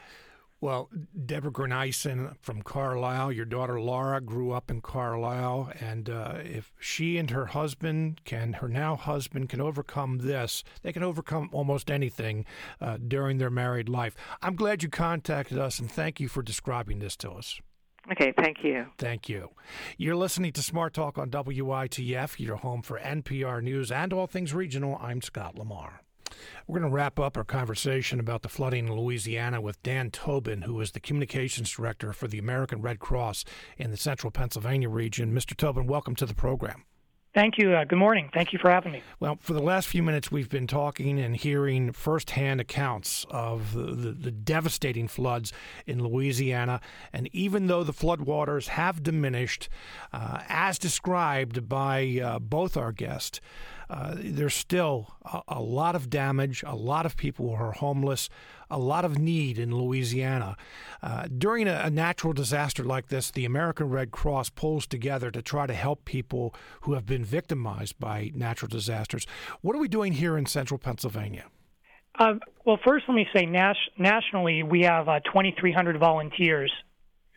well, 0.58 0.88
Deborah 1.26 1.50
Greeneisen 1.50 2.34
from 2.40 2.62
Carlisle, 2.62 3.32
your 3.32 3.44
daughter 3.44 3.78
Laura 3.78 4.22
grew 4.22 4.52
up 4.52 4.70
in 4.70 4.80
Carlisle, 4.80 5.70
and 5.80 6.08
uh, 6.08 6.38
if 6.38 6.72
she 6.80 7.18
and 7.18 7.30
her 7.30 7.46
husband 7.46 8.22
can, 8.24 8.54
her 8.54 8.68
now 8.68 8.96
husband 8.96 9.50
can 9.50 9.60
overcome 9.60 10.18
this, 10.18 10.64
they 10.82 10.92
can 10.92 11.02
overcome 11.02 11.50
almost 11.52 11.90
anything 11.90 12.46
uh, 12.80 12.96
during 12.96 13.36
their 13.36 13.50
married 13.50 13.88
life. 13.88 14.16
I'm 14.40 14.56
glad 14.56 14.82
you 14.82 14.88
contacted 14.88 15.58
us, 15.58 15.78
and 15.78 15.90
thank 15.90 16.20
you 16.20 16.28
for 16.28 16.42
describing 16.42 17.00
this 17.00 17.16
to 17.16 17.32
us. 17.32 17.60
Okay, 18.12 18.32
thank 18.36 18.62
you. 18.62 18.86
Thank 18.98 19.28
you. 19.28 19.50
You're 19.98 20.16
listening 20.16 20.52
to 20.52 20.62
Smart 20.62 20.94
Talk 20.94 21.18
on 21.18 21.30
WITF, 21.30 22.38
your 22.38 22.56
home 22.56 22.82
for 22.82 23.00
NPR 23.00 23.62
News 23.62 23.90
and 23.90 24.12
all 24.12 24.28
things 24.28 24.54
regional. 24.54 24.96
I'm 25.00 25.20
Scott 25.20 25.58
Lamar. 25.58 26.02
We're 26.66 26.78
going 26.78 26.90
to 26.90 26.94
wrap 26.94 27.18
up 27.18 27.36
our 27.36 27.44
conversation 27.44 28.20
about 28.20 28.42
the 28.42 28.48
flooding 28.48 28.86
in 28.86 28.96
Louisiana 28.96 29.60
with 29.60 29.82
Dan 29.82 30.10
Tobin, 30.10 30.62
who 30.62 30.80
is 30.80 30.92
the 30.92 31.00
communications 31.00 31.70
director 31.70 32.12
for 32.12 32.28
the 32.28 32.38
American 32.38 32.80
Red 32.80 33.00
Cross 33.00 33.44
in 33.76 33.90
the 33.90 33.96
central 33.96 34.30
Pennsylvania 34.30 34.88
region. 34.88 35.32
Mr. 35.32 35.56
Tobin, 35.56 35.86
welcome 35.86 36.14
to 36.16 36.26
the 36.26 36.34
program. 36.34 36.84
Thank 37.36 37.58
you. 37.58 37.74
Uh, 37.74 37.84
good 37.84 37.98
morning. 37.98 38.30
Thank 38.32 38.54
you 38.54 38.58
for 38.58 38.70
having 38.70 38.92
me. 38.92 39.02
Well, 39.20 39.36
for 39.42 39.52
the 39.52 39.60
last 39.60 39.88
few 39.88 40.02
minutes, 40.02 40.32
we've 40.32 40.48
been 40.48 40.66
talking 40.66 41.20
and 41.20 41.36
hearing 41.36 41.92
firsthand 41.92 42.62
accounts 42.62 43.26
of 43.28 43.74
the, 43.74 43.82
the, 43.82 44.12
the, 44.12 44.30
devastating 44.30 45.06
floods 45.06 45.52
in 45.86 46.02
Louisiana. 46.02 46.80
And 47.12 47.28
even 47.34 47.66
though 47.66 47.84
the 47.84 47.92
floodwaters 47.92 48.68
have 48.68 49.02
diminished, 49.02 49.68
uh, 50.14 50.44
as 50.48 50.78
described 50.78 51.68
by 51.68 52.22
uh, 52.24 52.38
both 52.38 52.74
our 52.74 52.90
guests, 52.90 53.42
uh, 53.90 54.14
there's 54.16 54.54
still 54.54 55.14
a, 55.26 55.42
a, 55.48 55.60
lot 55.60 55.94
of 55.94 56.08
damage, 56.08 56.64
a 56.66 56.74
lot 56.74 57.04
of 57.04 57.18
people 57.18 57.54
who 57.54 57.62
are 57.62 57.72
homeless, 57.72 58.30
a 58.70 58.78
lot 58.78 59.04
of 59.04 59.18
need 59.18 59.58
in 59.58 59.74
Louisiana. 59.74 60.56
Uh, 61.02 61.26
during 61.26 61.68
a, 61.68 61.82
a, 61.84 61.90
natural 61.90 62.32
disaster 62.32 62.82
like 62.84 63.08
this, 63.08 63.30
the 63.30 63.44
American 63.44 63.88
Red 63.88 64.10
Cross 64.10 64.50
pulls 64.50 64.86
together 64.86 65.30
to 65.30 65.42
try 65.42 65.66
to 65.66 65.74
help 65.74 66.04
people 66.04 66.54
who 66.82 66.94
have 66.94 67.06
been 67.06 67.24
victimized 67.24 67.98
by 67.98 68.30
natural 68.34 68.68
disasters. 68.68 69.26
What 69.60 69.76
are 69.76 69.78
we 69.78 69.88
doing 69.88 70.12
here 70.12 70.36
in 70.36 70.46
central 70.46 70.78
Pennsylvania? 70.78 71.44
Uh, 72.18 72.34
well, 72.64 72.78
first, 72.84 73.04
let 73.08 73.14
me 73.14 73.26
say 73.34 73.46
nas- 73.46 73.76
nationally, 73.98 74.62
we 74.62 74.82
have 74.82 75.08
uh, 75.08 75.20
2,300 75.20 75.98
volunteers 75.98 76.72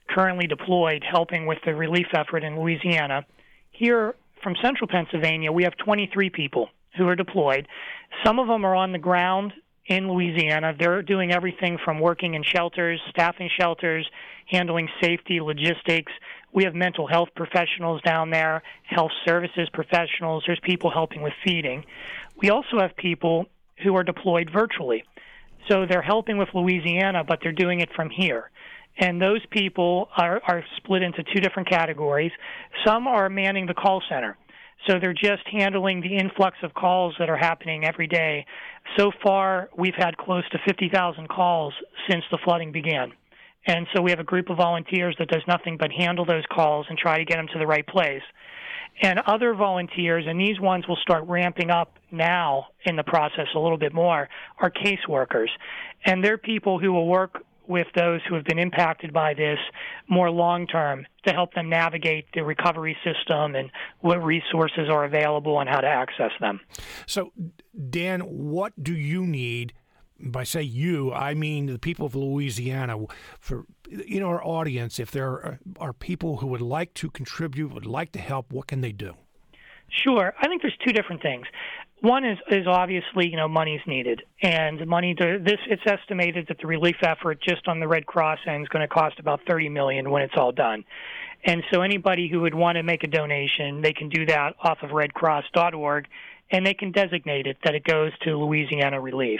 currently 0.10 0.48
deployed 0.48 1.04
helping 1.10 1.46
with 1.46 1.60
the 1.66 1.76
relief 1.76 2.08
effort 2.14 2.44
in 2.44 2.60
Louisiana. 2.60 3.26
Here 3.72 4.16
from 4.42 4.56
central 4.62 4.88
Pennsylvania, 4.88 5.52
we 5.52 5.64
have 5.64 5.74
23 5.78 6.30
people 6.30 6.70
who 6.98 7.08
are 7.08 7.16
deployed. 7.16 7.68
Some 8.26 8.40
of 8.40 8.48
them 8.48 8.66
are 8.66 8.76
on 8.76 8.92
the 8.92 8.98
ground 8.98 9.54
in 9.90 10.08
Louisiana. 10.08 10.74
They're 10.78 11.02
doing 11.02 11.32
everything 11.34 11.78
from 11.84 12.00
working 12.00 12.36
in 12.36 12.44
shelters, 12.44 13.02
staffing 13.10 13.50
shelters, 13.60 14.10
handling 14.46 14.88
safety, 15.02 15.42
logistics. 15.42 16.12
We 16.54 16.64
have 16.64 16.76
mental 16.76 17.08
health 17.08 17.30
professionals 17.36 18.02
down 18.04 18.30
there, 18.30 18.62
health 18.84 19.12
services 19.28 19.68
professionals. 19.74 20.44
There's 20.46 20.60
people 20.64 20.92
helping 20.92 21.22
with 21.22 21.34
feeding. 21.44 21.84
We 22.38 22.52
also 22.52 22.80
have 22.80 22.96
people 22.96 23.48
who 23.84 23.96
are 23.96 24.04
deployed 24.04 24.50
virtually. 24.54 25.04
So 25.70 25.86
they're 25.90 26.02
helping 26.02 26.38
with 26.38 26.50
Louisiana, 26.54 27.24
but 27.28 27.40
they're 27.42 27.52
doing 27.52 27.82
it 27.82 27.90
from 27.96 28.10
here. 28.10 28.50
And 28.98 29.22
those 29.22 29.46
people 29.50 30.10
are, 30.16 30.42
are 30.48 30.64
split 30.78 31.02
into 31.02 31.24
two 31.24 31.42
different 31.42 31.70
categories. 31.70 32.32
Some 32.86 33.08
are 33.08 33.30
manning 33.30 33.66
the 33.66 33.74
call 33.74 34.02
center. 34.10 34.38
So 34.88 34.98
they're 35.00 35.14
just 35.14 35.48
handling 35.52 36.02
the 36.02 36.18
influx 36.18 36.58
of 36.64 36.74
calls 36.74 37.16
that 37.20 37.30
are 37.30 37.38
happening 37.38 37.86
every 37.86 38.08
day. 38.08 38.46
So 38.98 39.12
far, 39.24 39.70
we've 39.78 39.96
had 39.96 40.18
close 40.18 40.48
to 40.50 40.60
50,000 40.66 41.28
calls 41.28 41.74
since 42.10 42.24
the 42.32 42.40
flooding 42.44 42.72
began. 42.72 43.12
And 43.68 43.88
so 43.94 44.02
we 44.02 44.12
have 44.12 44.20
a 44.20 44.24
group 44.24 44.50
of 44.50 44.58
volunteers 44.58 45.16
that 45.20 45.28
does 45.28 45.44
nothing 45.48 45.78
but 45.78 45.92
handle 45.92 46.26
those 46.26 46.46
calls 46.52 46.86
and 46.90 46.98
try 46.98 47.18
to 47.18 47.26
get 47.26 47.36
them 47.36 47.48
to 47.54 47.60
the 47.60 47.68
right 47.68 47.86
place. 47.86 48.24
And 49.02 49.20
other 49.20 49.54
volunteers, 49.54 50.26
and 50.28 50.40
these 50.40 50.60
ones 50.60 50.88
will 50.88 50.98
start 50.98 51.24
ramping 51.28 51.70
up 51.70 52.00
now 52.12 52.68
in 52.86 52.96
the 52.96 53.04
process 53.04 53.48
a 53.56 53.60
little 53.60 53.78
bit 53.78 53.94
more, 53.94 54.28
are 54.60 54.72
caseworkers. 54.72 55.50
And 56.06 56.24
they're 56.24 56.38
people 56.38 56.80
who 56.80 56.92
will 56.92 57.08
work 57.08 57.44
with 57.70 57.88
those 57.96 58.20
who 58.28 58.34
have 58.34 58.44
been 58.44 58.60
impacted 58.60 59.14
by 59.14 59.34
this 59.36 59.60
more 60.10 60.30
long 60.32 60.66
term 60.68 61.06
to 61.26 61.32
help 61.32 61.54
them 61.54 61.70
navigate 61.70 62.26
the 62.34 62.44
recovery 62.44 62.98
system 63.04 63.56
and 63.56 63.70
what 64.00 64.22
resources 64.24 64.90
are 64.90 65.06
available 65.06 65.60
and 65.60 65.70
how 65.70 65.80
to 65.80 65.88
access 65.88 66.32
them. 66.42 66.60
So, 67.06 67.32
Dan, 67.90 68.22
what 68.22 68.74
do 68.82 68.94
you 68.94 69.26
need? 69.26 69.74
By 70.22 70.44
say 70.44 70.64
you, 70.64 71.14
I 71.14 71.34
mean 71.34 71.68
the 71.68 71.80
people 71.80 72.06
of 72.06 72.14
Louisiana. 72.14 72.98
For 73.40 73.66
in 74.06 74.22
our 74.22 74.44
audience, 74.44 75.00
if 75.00 75.12
there 75.12 75.28
are, 75.28 75.60
are 75.80 75.94
people 75.94 76.38
who 76.38 76.48
would 76.48 76.62
like 76.62 76.94
to 76.96 77.10
contribute, 77.10 77.74
would 77.74 77.86
like 77.86 78.12
to 78.14 78.20
help, 78.20 78.52
what 78.52 78.68
can 78.68 78.82
they 78.82 78.92
do? 78.92 79.14
Sure. 79.92 80.34
I 80.42 80.48
think 80.48 80.62
there's 80.62 80.78
two 80.86 80.94
different 80.94 81.22
things. 81.22 81.46
One 82.02 82.24
is 82.24 82.38
is 82.50 82.66
obviously 82.66 83.28
you 83.28 83.36
know 83.36 83.50
money's 83.50 83.82
needed, 83.86 84.22
and 84.42 84.86
money 84.88 85.14
to 85.16 85.40
this 85.44 85.60
it's 85.68 85.82
estimated 85.86 86.48
that 86.48 86.58
the 86.60 86.68
relief 86.68 86.96
effort 87.02 87.42
just 87.42 87.68
on 87.68 87.80
the 87.82 87.88
Red 87.88 88.06
Cross 88.06 88.40
end 88.48 88.64
is 88.64 88.70
going 88.70 88.88
to 88.88 88.94
cost 88.94 89.20
about 89.20 89.42
30 89.48 89.70
million 89.70 90.10
when 90.10 90.22
it's 90.22 90.34
all 90.38 90.54
done. 90.54 90.86
And 91.44 91.64
so 91.72 91.82
anybody 91.82 92.30
who 92.30 92.42
would 92.42 92.56
want 92.56 92.78
to 92.78 92.84
make 92.84 93.04
a 93.04 93.08
donation, 93.08 93.82
they 93.82 93.94
can 93.94 94.10
do 94.10 94.26
that 94.26 94.56
off 94.62 94.80
of 94.82 94.92
redcross.org, 94.92 96.08
and 96.52 96.66
they 96.66 96.74
can 96.74 96.92
designate 96.92 97.48
it 97.48 97.58
that 97.64 97.76
it 97.76 97.84
goes 97.84 98.12
to 98.24 98.38
Louisiana 98.38 99.00
Relief. 99.00 99.40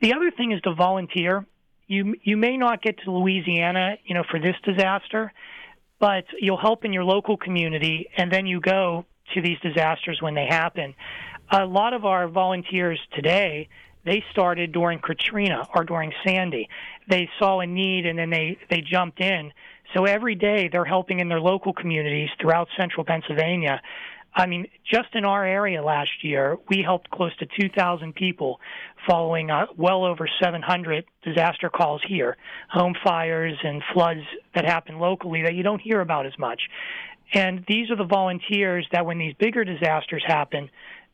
The 0.00 0.14
other 0.14 0.30
thing 0.30 0.52
is 0.52 0.60
to 0.62 0.74
volunteer. 0.74 1.46
You 1.86 2.16
you 2.22 2.36
may 2.36 2.58
not 2.58 2.82
get 2.82 2.98
to 3.04 3.10
Louisiana, 3.10 3.96
you 4.04 4.14
know, 4.14 4.24
for 4.30 4.38
this 4.38 4.56
disaster, 4.62 5.32
but 5.98 6.24
you'll 6.38 6.60
help 6.60 6.84
in 6.84 6.92
your 6.92 7.04
local 7.04 7.38
community, 7.38 8.10
and 8.14 8.30
then 8.30 8.46
you 8.46 8.60
go 8.60 9.06
to 9.34 9.40
these 9.40 9.58
disasters 9.60 10.18
when 10.20 10.34
they 10.34 10.46
happen 10.46 10.94
a 11.50 11.64
lot 11.64 11.94
of 11.94 12.04
our 12.04 12.28
volunteers 12.28 13.00
today 13.14 13.68
they 14.04 14.24
started 14.30 14.72
during 14.72 15.00
Katrina 15.00 15.68
or 15.74 15.84
during 15.84 16.12
Sandy. 16.24 16.68
They 17.08 17.28
saw 17.38 17.60
a 17.60 17.66
need 17.66 18.06
and 18.06 18.18
then 18.18 18.30
they 18.30 18.56
they 18.70 18.80
jumped 18.80 19.20
in. 19.20 19.52
So 19.94 20.04
every 20.04 20.34
day 20.34 20.68
they're 20.68 20.84
helping 20.84 21.20
in 21.20 21.28
their 21.28 21.40
local 21.40 21.72
communities 21.72 22.30
throughout 22.40 22.68
central 22.76 23.04
Pennsylvania. 23.04 23.82
I 24.34 24.46
mean, 24.46 24.68
just 24.84 25.14
in 25.14 25.24
our 25.24 25.44
area 25.44 25.82
last 25.82 26.22
year, 26.22 26.58
we 26.68 26.82
helped 26.82 27.10
close 27.10 27.34
to 27.38 27.46
2,000 27.60 28.14
people 28.14 28.60
following 29.06 29.50
uh, 29.50 29.66
well 29.76 30.04
over 30.04 30.28
700 30.40 31.04
disaster 31.22 31.68
calls 31.70 32.02
here, 32.06 32.36
home 32.70 32.94
fires 33.02 33.58
and 33.62 33.82
floods 33.92 34.20
that 34.54 34.64
happen 34.64 34.98
locally 34.98 35.42
that 35.42 35.54
you 35.54 35.62
don't 35.62 35.80
hear 35.80 36.00
about 36.00 36.26
as 36.26 36.38
much. 36.38 36.62
And 37.34 37.64
these 37.66 37.90
are 37.90 37.96
the 37.96 38.04
volunteers 38.04 38.86
that 38.92 39.04
when 39.04 39.18
these 39.18 39.34
bigger 39.34 39.64
disasters 39.64 40.22
happen, 40.26 40.70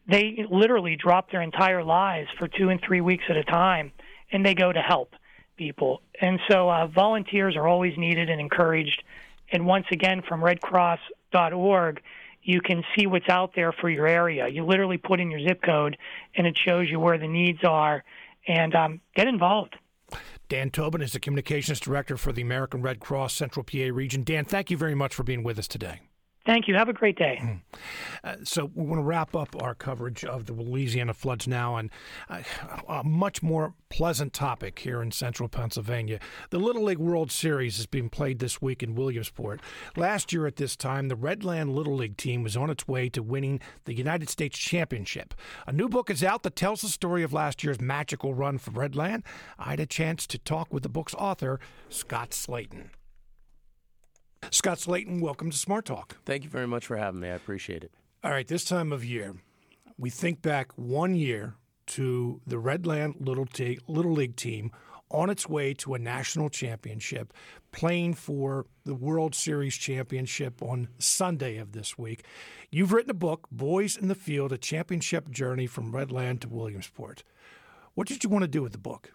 they 0.07 0.47
literally 0.51 0.97
drop 0.97 1.31
their 1.31 1.43
entire 1.43 1.83
lives 1.83 2.29
for 2.39 2.49
two 2.49 2.69
and 2.69 2.81
three 2.81 3.01
weeks 3.01 3.25
at 3.29 3.37
a 3.37 3.45
time, 3.45 3.93
and 4.33 4.45
they 4.45 4.55
go 4.55 4.73
to 4.73 4.81
help 4.81 5.15
people. 5.57 6.03
And 6.21 6.41
so 6.51 6.69
uh, 6.69 6.87
volunteers 6.87 7.57
are 7.57 7.67
always 7.67 7.97
needed 7.97 8.29
and 8.29 8.41
encouraged. 8.41 9.03
And 9.51 9.67
once 9.67 9.87
again, 9.91 10.23
from 10.29 10.41
redcross.org, 10.41 12.03
you 12.43 12.61
can 12.61 12.85
see 12.97 13.07
what's 13.07 13.29
out 13.29 13.53
there 13.55 13.73
for 13.73 13.89
your 13.89 14.07
area. 14.07 14.49
You 14.49 14.67
literally 14.67 14.99
put 14.99 15.21
in 15.21 15.31
your 15.31 15.41
zip 15.41 15.63
code, 15.63 15.97
and 16.35 16.47
it 16.47 16.59
shows 16.59 16.91
you 16.91 17.01
where 17.01 17.19
the 17.19 17.29
needs 17.29 17.65
are, 17.65 18.05
and 18.47 18.75
um, 18.75 19.01
get 19.15 19.27
involved. 19.27 19.77
Dan 20.51 20.71
Tobin 20.71 21.01
is 21.01 21.15
the 21.15 21.21
communications 21.21 21.81
director 21.81 22.19
for 22.19 22.33
the 22.33 22.43
American 22.43 22.83
Red 22.83 23.01
Cross 23.01 23.35
Central 23.35 23.65
PA 23.65 23.89
region. 23.91 24.23
Dan, 24.23 24.45
thank 24.45 24.71
you 24.71 24.77
very 24.77 24.95
much 24.95 25.15
for 25.15 25.23
being 25.23 25.43
with 25.43 25.59
us 25.59 25.67
today. 25.67 26.01
Thank 26.47 26.69
you. 26.69 26.75
Have 26.75 26.91
a 26.91 26.93
great 26.93 27.17
day. 27.17 27.39
Mm. 27.43 27.61
Uh, 28.23 28.37
so 28.45 28.71
we 28.75 28.85
want 28.85 28.99
to 28.99 29.05
wrap 29.05 29.35
up 29.35 29.57
our 29.63 29.75
coverage 29.75 30.25
of 30.25 30.45
the 30.45 30.53
Louisiana 30.53 31.15
floods 31.15 31.49
now, 31.49 31.77
and 31.77 31.91
uh, 32.29 32.43
a 32.87 33.03
much 33.03 33.43
more 33.43 33.75
pleasant 33.89 34.35
topic 34.35 34.79
here 34.81 35.01
in 35.01 35.11
central 35.11 35.49
Pennsylvania. 35.49 36.19
The 36.51 36.59
Little 36.59 36.85
League 36.85 36.99
World 36.99 37.33
Series 37.33 37.79
is 37.79 37.87
being 37.87 38.11
played 38.11 38.41
this 38.41 38.61
week 38.61 38.83
in 38.83 38.95
Williamsport. 38.95 39.61
Last 39.97 40.35
year 40.35 40.47
at 40.47 40.57
this 40.57 40.77
time, 40.77 41.09
the 41.09 41.17
Red 41.17 41.45
Land 41.45 41.75
Little 41.75 41.97
League 41.97 42.19
team 42.19 42.43
was 42.43 42.59
on 42.59 42.69
its 42.69 42.87
way 42.87 43.09
to 43.09 43.23
winning 43.23 43.61
the 43.87 43.95
United 43.95 44.29
States 44.29 44.59
Championship. 44.59 45.33
A 45.67 45.73
new 45.73 45.89
book 45.89 46.11
is 46.11 46.23
out 46.23 46.43
that 46.43 46.57
tells 46.57 46.83
the 46.83 46.89
story 46.89 47.23
of 47.23 47.33
last 47.33 47.65
year's 47.65 47.81
magical 47.81 48.35
run 48.35 48.59
for 48.59 48.71
Red 48.71 48.95
Land. 48.95 49.23
I 49.59 49.71
had 49.71 49.81
a 49.81 49.87
chance 49.87 50.27
to 50.27 50.39
talk 50.39 50.75
with 50.75 50.83
the 50.83 50.91
book's 50.91 51.15
author, 51.15 51.59
Scott 51.89 52.35
Slayton. 52.35 52.91
Scott 54.51 54.79
Slayton, 54.79 55.21
welcome 55.21 55.51
to 55.51 55.57
Smart 55.57 55.85
Talk. 55.85 56.19
Thank 56.25 56.45
you 56.45 56.51
very 56.51 56.67
much 56.67 56.87
for 56.87 56.97
having 56.97 57.21
me. 57.21 57.29
I 57.29 57.35
appreciate 57.35 57.83
it. 57.83 57.93
All 58.23 58.31
right, 58.31 58.47
this 58.47 58.65
time 58.65 58.93
of 58.93 59.05
year, 59.05 59.37
we 59.99 60.11
think 60.11 60.43
back 60.43 60.73
one 60.77 61.15
year 61.15 61.55
to 61.89 62.41
the 62.47 62.59
Red 62.59 62.87
Land 62.87 63.17
Little, 63.21 63.47
T- 63.47 63.79
Little 63.87 64.13
League 64.13 64.37
team 64.37 64.71
on 65.11 65.31
its 65.31 65.49
way 65.49 65.75
to 65.75 65.95
a 65.95 65.99
national 65.99 66.49
championship, 66.49 67.33
playing 67.73 68.15
for 68.15 68.67
the 68.85 68.95
World 68.95 69.35
Series 69.35 69.77
championship 69.77 70.63
on 70.63 70.89
Sunday 70.99 71.59
of 71.59 71.73
this 71.73 71.99
week. 71.99 72.25
You've 72.71 72.93
written 72.93 73.11
a 73.11 73.15
book, 73.15 73.47
Boys 73.53 73.97
in 73.97 74.09
the 74.09 74.15
Field 74.15 74.53
A 74.53 74.59
Championship 74.59 75.31
Journey 75.31 75.67
from 75.67 75.95
Red 75.95 76.11
Land 76.11 76.41
to 76.43 76.49
Williamsport. 76.49 77.23
What 77.95 78.09
did 78.09 78.25
you 78.25 78.31
want 78.31 78.43
to 78.43 78.49
do 78.49 78.63
with 78.63 78.73
the 78.73 78.79
book? 78.79 79.13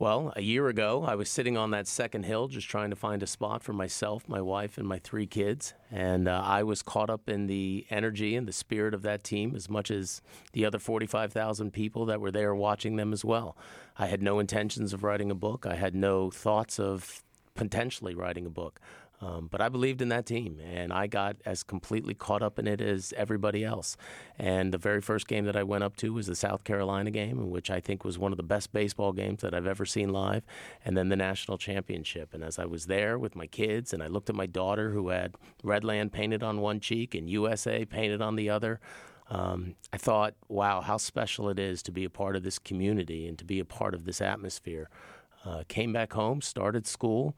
Well, 0.00 0.32
a 0.34 0.40
year 0.40 0.68
ago, 0.68 1.04
I 1.06 1.14
was 1.14 1.28
sitting 1.28 1.58
on 1.58 1.72
that 1.72 1.86
second 1.86 2.22
hill 2.22 2.48
just 2.48 2.66
trying 2.66 2.88
to 2.88 2.96
find 2.96 3.22
a 3.22 3.26
spot 3.26 3.62
for 3.62 3.74
myself, 3.74 4.26
my 4.26 4.40
wife, 4.40 4.78
and 4.78 4.88
my 4.88 4.98
three 4.98 5.26
kids. 5.26 5.74
And 5.92 6.26
uh, 6.26 6.40
I 6.42 6.62
was 6.62 6.80
caught 6.80 7.10
up 7.10 7.28
in 7.28 7.48
the 7.48 7.84
energy 7.90 8.34
and 8.34 8.48
the 8.48 8.52
spirit 8.54 8.94
of 8.94 9.02
that 9.02 9.22
team 9.22 9.54
as 9.54 9.68
much 9.68 9.90
as 9.90 10.22
the 10.54 10.64
other 10.64 10.78
45,000 10.78 11.70
people 11.74 12.06
that 12.06 12.18
were 12.18 12.30
there 12.30 12.54
watching 12.54 12.96
them 12.96 13.12
as 13.12 13.26
well. 13.26 13.58
I 13.98 14.06
had 14.06 14.22
no 14.22 14.38
intentions 14.38 14.94
of 14.94 15.04
writing 15.04 15.30
a 15.30 15.34
book, 15.34 15.66
I 15.66 15.74
had 15.74 15.94
no 15.94 16.30
thoughts 16.30 16.80
of 16.80 17.22
potentially 17.54 18.14
writing 18.14 18.46
a 18.46 18.50
book. 18.50 18.80
Um, 19.22 19.48
but 19.50 19.60
I 19.60 19.68
believed 19.68 20.00
in 20.00 20.08
that 20.08 20.24
team, 20.24 20.58
and 20.64 20.92
I 20.92 21.06
got 21.06 21.36
as 21.44 21.62
completely 21.62 22.14
caught 22.14 22.42
up 22.42 22.58
in 22.58 22.66
it 22.66 22.80
as 22.80 23.12
everybody 23.16 23.64
else. 23.64 23.96
And 24.38 24.72
the 24.72 24.78
very 24.78 25.02
first 25.02 25.28
game 25.28 25.44
that 25.44 25.56
I 25.56 25.62
went 25.62 25.84
up 25.84 25.96
to 25.96 26.14
was 26.14 26.26
the 26.26 26.34
South 26.34 26.64
Carolina 26.64 27.10
game, 27.10 27.50
which 27.50 27.70
I 27.70 27.80
think 27.80 28.02
was 28.02 28.18
one 28.18 28.32
of 28.32 28.38
the 28.38 28.42
best 28.42 28.72
baseball 28.72 29.12
games 29.12 29.42
that 29.42 29.52
I've 29.52 29.66
ever 29.66 29.84
seen 29.84 30.08
live, 30.08 30.42
and 30.84 30.96
then 30.96 31.10
the 31.10 31.16
national 31.16 31.58
championship. 31.58 32.32
And 32.32 32.42
as 32.42 32.58
I 32.58 32.64
was 32.64 32.86
there 32.86 33.18
with 33.18 33.36
my 33.36 33.46
kids, 33.46 33.92
and 33.92 34.02
I 34.02 34.06
looked 34.06 34.30
at 34.30 34.36
my 34.36 34.46
daughter 34.46 34.92
who 34.92 35.10
had 35.10 35.34
Red 35.62 35.84
Land 35.84 36.12
painted 36.12 36.42
on 36.42 36.60
one 36.60 36.80
cheek 36.80 37.14
and 37.14 37.28
USA 37.28 37.84
painted 37.84 38.22
on 38.22 38.36
the 38.36 38.48
other. 38.48 38.80
Um, 39.28 39.76
I 39.92 39.96
thought, 39.96 40.34
wow, 40.48 40.80
how 40.80 40.96
special 40.96 41.48
it 41.50 41.58
is 41.58 41.82
to 41.84 41.92
be 41.92 42.04
a 42.04 42.10
part 42.10 42.36
of 42.36 42.42
this 42.42 42.58
community 42.58 43.28
and 43.28 43.38
to 43.38 43.44
be 43.44 43.60
a 43.60 43.64
part 43.64 43.94
of 43.94 44.04
this 44.04 44.20
atmosphere. 44.20 44.88
Uh, 45.44 45.62
came 45.68 45.92
back 45.92 46.14
home, 46.14 46.42
started 46.42 46.86
school, 46.86 47.36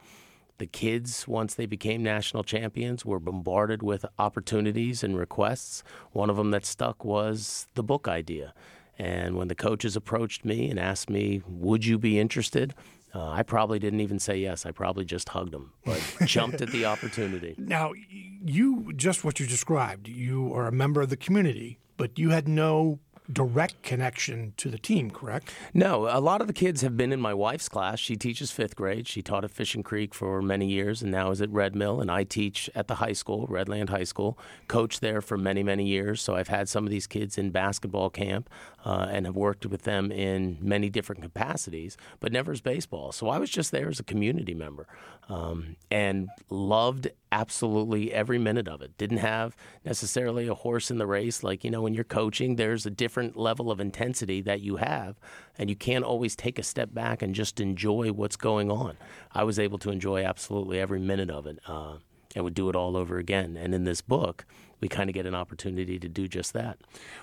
the 0.59 0.67
kids, 0.67 1.27
once 1.27 1.55
they 1.55 1.67
became 1.67 2.03
national 2.03 2.45
champions, 2.45 3.05
were 3.05 3.19
bombarded 3.19 3.83
with 3.83 4.05
opportunities 4.19 5.03
and 5.03 5.19
requests. 5.19 5.83
One 6.13 6.31
of 6.31 6.37
them 6.37 6.51
that 6.53 6.65
stuck 6.65 7.05
was 7.05 7.67
the 7.75 7.83
book 7.83 8.07
idea. 8.07 8.55
And 8.99 9.37
when 9.37 9.49
the 9.49 9.55
coaches 9.55 9.97
approached 9.97 10.45
me 10.45 10.71
and 10.71 10.79
asked 10.79 11.11
me, 11.11 11.43
Would 11.49 11.85
you 11.85 11.99
be 11.99 12.19
interested? 12.19 12.75
Uh, 13.15 13.29
I 13.29 13.43
probably 13.43 13.79
didn't 13.79 14.01
even 14.01 14.19
say 14.19 14.39
yes. 14.39 14.65
I 14.65 14.71
probably 14.71 15.05
just 15.05 15.29
hugged 15.31 15.53
them, 15.53 15.73
but 15.85 16.01
jumped 16.25 16.61
at 16.61 16.71
the 16.71 16.87
opportunity. 16.87 17.55
Now, 17.59 17.93
you 18.09 18.93
just 18.95 19.25
what 19.25 19.39
you 19.39 19.47
described, 19.47 20.09
you 20.09 20.53
are 20.55 20.67
a 20.67 20.73
member 20.73 21.03
of 21.03 21.11
the 21.11 21.17
community, 21.17 21.79
but 21.97 22.19
you 22.19 22.31
had 22.31 22.49
no 22.49 23.01
direct 23.31 23.83
connection 23.83 24.55
to 24.57 24.69
the 24.69 24.79
team, 24.79 25.11
correct? 25.11 25.53
No, 25.73 26.09
a 26.09 26.21
lot 26.21 26.41
of 26.41 26.47
the 26.47 26.53
kids 26.53 26.81
have 26.81 26.97
been 26.97 27.13
in 27.13 27.21
my 27.21 27.35
wife's 27.35 27.69
class. 27.69 27.99
She 27.99 28.17
teaches 28.17 28.51
fifth 28.51 28.77
grade. 28.77 29.07
She 29.07 29.23
taught 29.23 29.45
at 29.45 29.51
Fishing 29.51 29.83
Creek 29.83 30.15
for 30.15 30.43
many 30.43 30.67
years 30.67 31.03
and 31.03 31.11
now 31.11 31.31
is 31.31 31.41
at 31.41 31.51
Red 31.51 31.75
Mill. 31.75 32.01
And 32.01 32.11
I 32.11 32.25
teach 32.25 32.69
at 32.75 32.89
the 32.89 32.97
high 32.97 33.13
school, 33.13 33.47
Red 33.49 33.69
Land 33.69 33.91
High 33.91 34.05
School, 34.05 34.39
coached 34.69 35.01
there 35.01 35.21
for 35.21 35.37
many, 35.37 35.63
many 35.63 35.87
years. 35.87 36.21
So 36.21 36.35
I've 36.35 36.49
had 36.49 36.69
some 36.69 36.85
of 36.85 36.91
these 36.91 37.07
kids 37.07 37.39
in 37.39 37.51
basketball 37.51 38.11
camp 38.11 38.51
uh, 38.85 39.07
and 39.11 39.27
have 39.27 39.37
worked 39.37 39.67
with 39.67 39.83
them 39.83 40.11
in 40.11 40.59
many 40.61 40.91
different 40.91 41.23
capacities, 41.23 41.97
but 42.21 42.33
never 42.33 42.53
as 42.53 42.61
baseball. 42.61 43.13
So 43.13 43.29
I 43.29 43.39
was 43.39 43.51
just 43.51 43.71
there 43.71 43.89
as 43.89 44.01
a 44.01 44.05
community 44.05 44.55
member 44.55 44.87
um, 45.29 45.77
and 45.91 46.29
loved 46.51 47.09
absolutely 47.31 48.13
every 48.13 48.39
minute 48.39 48.69
of 48.69 48.83
it. 48.83 48.97
Didn't 48.99 49.19
have 49.19 49.57
necessarily 49.85 50.49
a 50.49 50.55
horse 50.55 50.91
in 50.91 50.99
the 50.99 51.07
race. 51.07 51.43
Like, 51.43 51.65
you 51.65 51.71
know, 51.71 51.81
when 51.83 51.95
you're 51.95 52.05
coaching, 52.05 52.57
there's 52.57 52.85
a 52.85 52.91
different 52.91 53.37
level 53.37 53.71
of 53.71 53.81
intensity 53.81 54.41
that 54.43 54.61
you 54.61 54.77
have, 54.77 55.19
and 55.57 55.71
you 55.71 55.77
can't 55.77 56.05
always 56.05 56.35
take 56.35 56.59
a 56.59 56.63
step 56.63 56.93
back 56.93 57.23
and 57.23 57.35
just 57.35 57.61
enjoy 57.61 58.13
what's 58.13 58.37
going 58.37 58.71
on. 58.71 58.97
I 59.33 59.45
was 59.45 59.59
able 59.59 59.79
to 59.79 59.91
enjoy 59.91 60.25
absolutely 60.25 60.81
every 60.81 61.01
minute 61.01 61.31
of 61.31 61.47
it 61.47 61.59
uh, 61.67 61.99
and 62.35 62.45
would 62.45 62.55
do 62.55 62.69
it 62.69 62.77
all 62.77 62.97
over 62.97 63.19
again. 63.19 63.57
And 63.57 63.75
in 63.75 63.85
this 63.85 64.01
book, 64.01 64.45
we 64.81 64.89
kind 64.89 65.09
of 65.09 65.15
get 65.15 65.27
an 65.27 65.35
opportunity 65.35 65.99
to 65.99 66.09
do 66.09 66.27
just 66.27 66.53
that. 66.53 66.79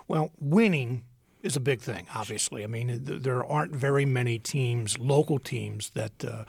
Well, 0.07 0.31
winning 0.39 1.03
is 1.41 1.55
a 1.55 1.59
big 1.59 1.81
thing, 1.81 2.07
obviously. 2.13 2.63
I 2.63 2.67
mean, 2.67 3.01
there 3.03 3.45
aren't 3.45 3.75
very 3.75 4.05
many 4.05 4.39
teams, 4.39 4.97
local 4.97 5.39
teams, 5.39 5.91
that 5.91 6.25
uh, 6.25 6.43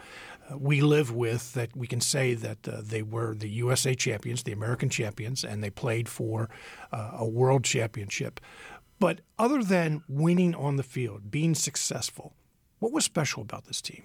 we 0.56 0.80
live 0.80 1.12
with 1.12 1.54
that 1.54 1.76
we 1.76 1.86
can 1.86 2.00
say 2.00 2.34
that 2.34 2.68
uh, 2.68 2.80
they 2.82 3.02
were 3.02 3.34
the 3.34 3.48
USA 3.48 3.94
champions, 3.94 4.42
the 4.42 4.52
American 4.52 4.88
champions, 4.88 5.44
and 5.44 5.62
they 5.62 5.70
played 5.70 6.08
for 6.08 6.50
uh, 6.92 7.12
a 7.14 7.26
world 7.26 7.64
championship. 7.64 8.40
But 8.98 9.20
other 9.38 9.62
than 9.62 10.02
winning 10.08 10.54
on 10.54 10.76
the 10.76 10.82
field, 10.82 11.30
being 11.30 11.54
successful, 11.54 12.34
what 12.80 12.92
was 12.92 13.04
special 13.04 13.42
about 13.42 13.66
this 13.66 13.80
team? 13.80 14.02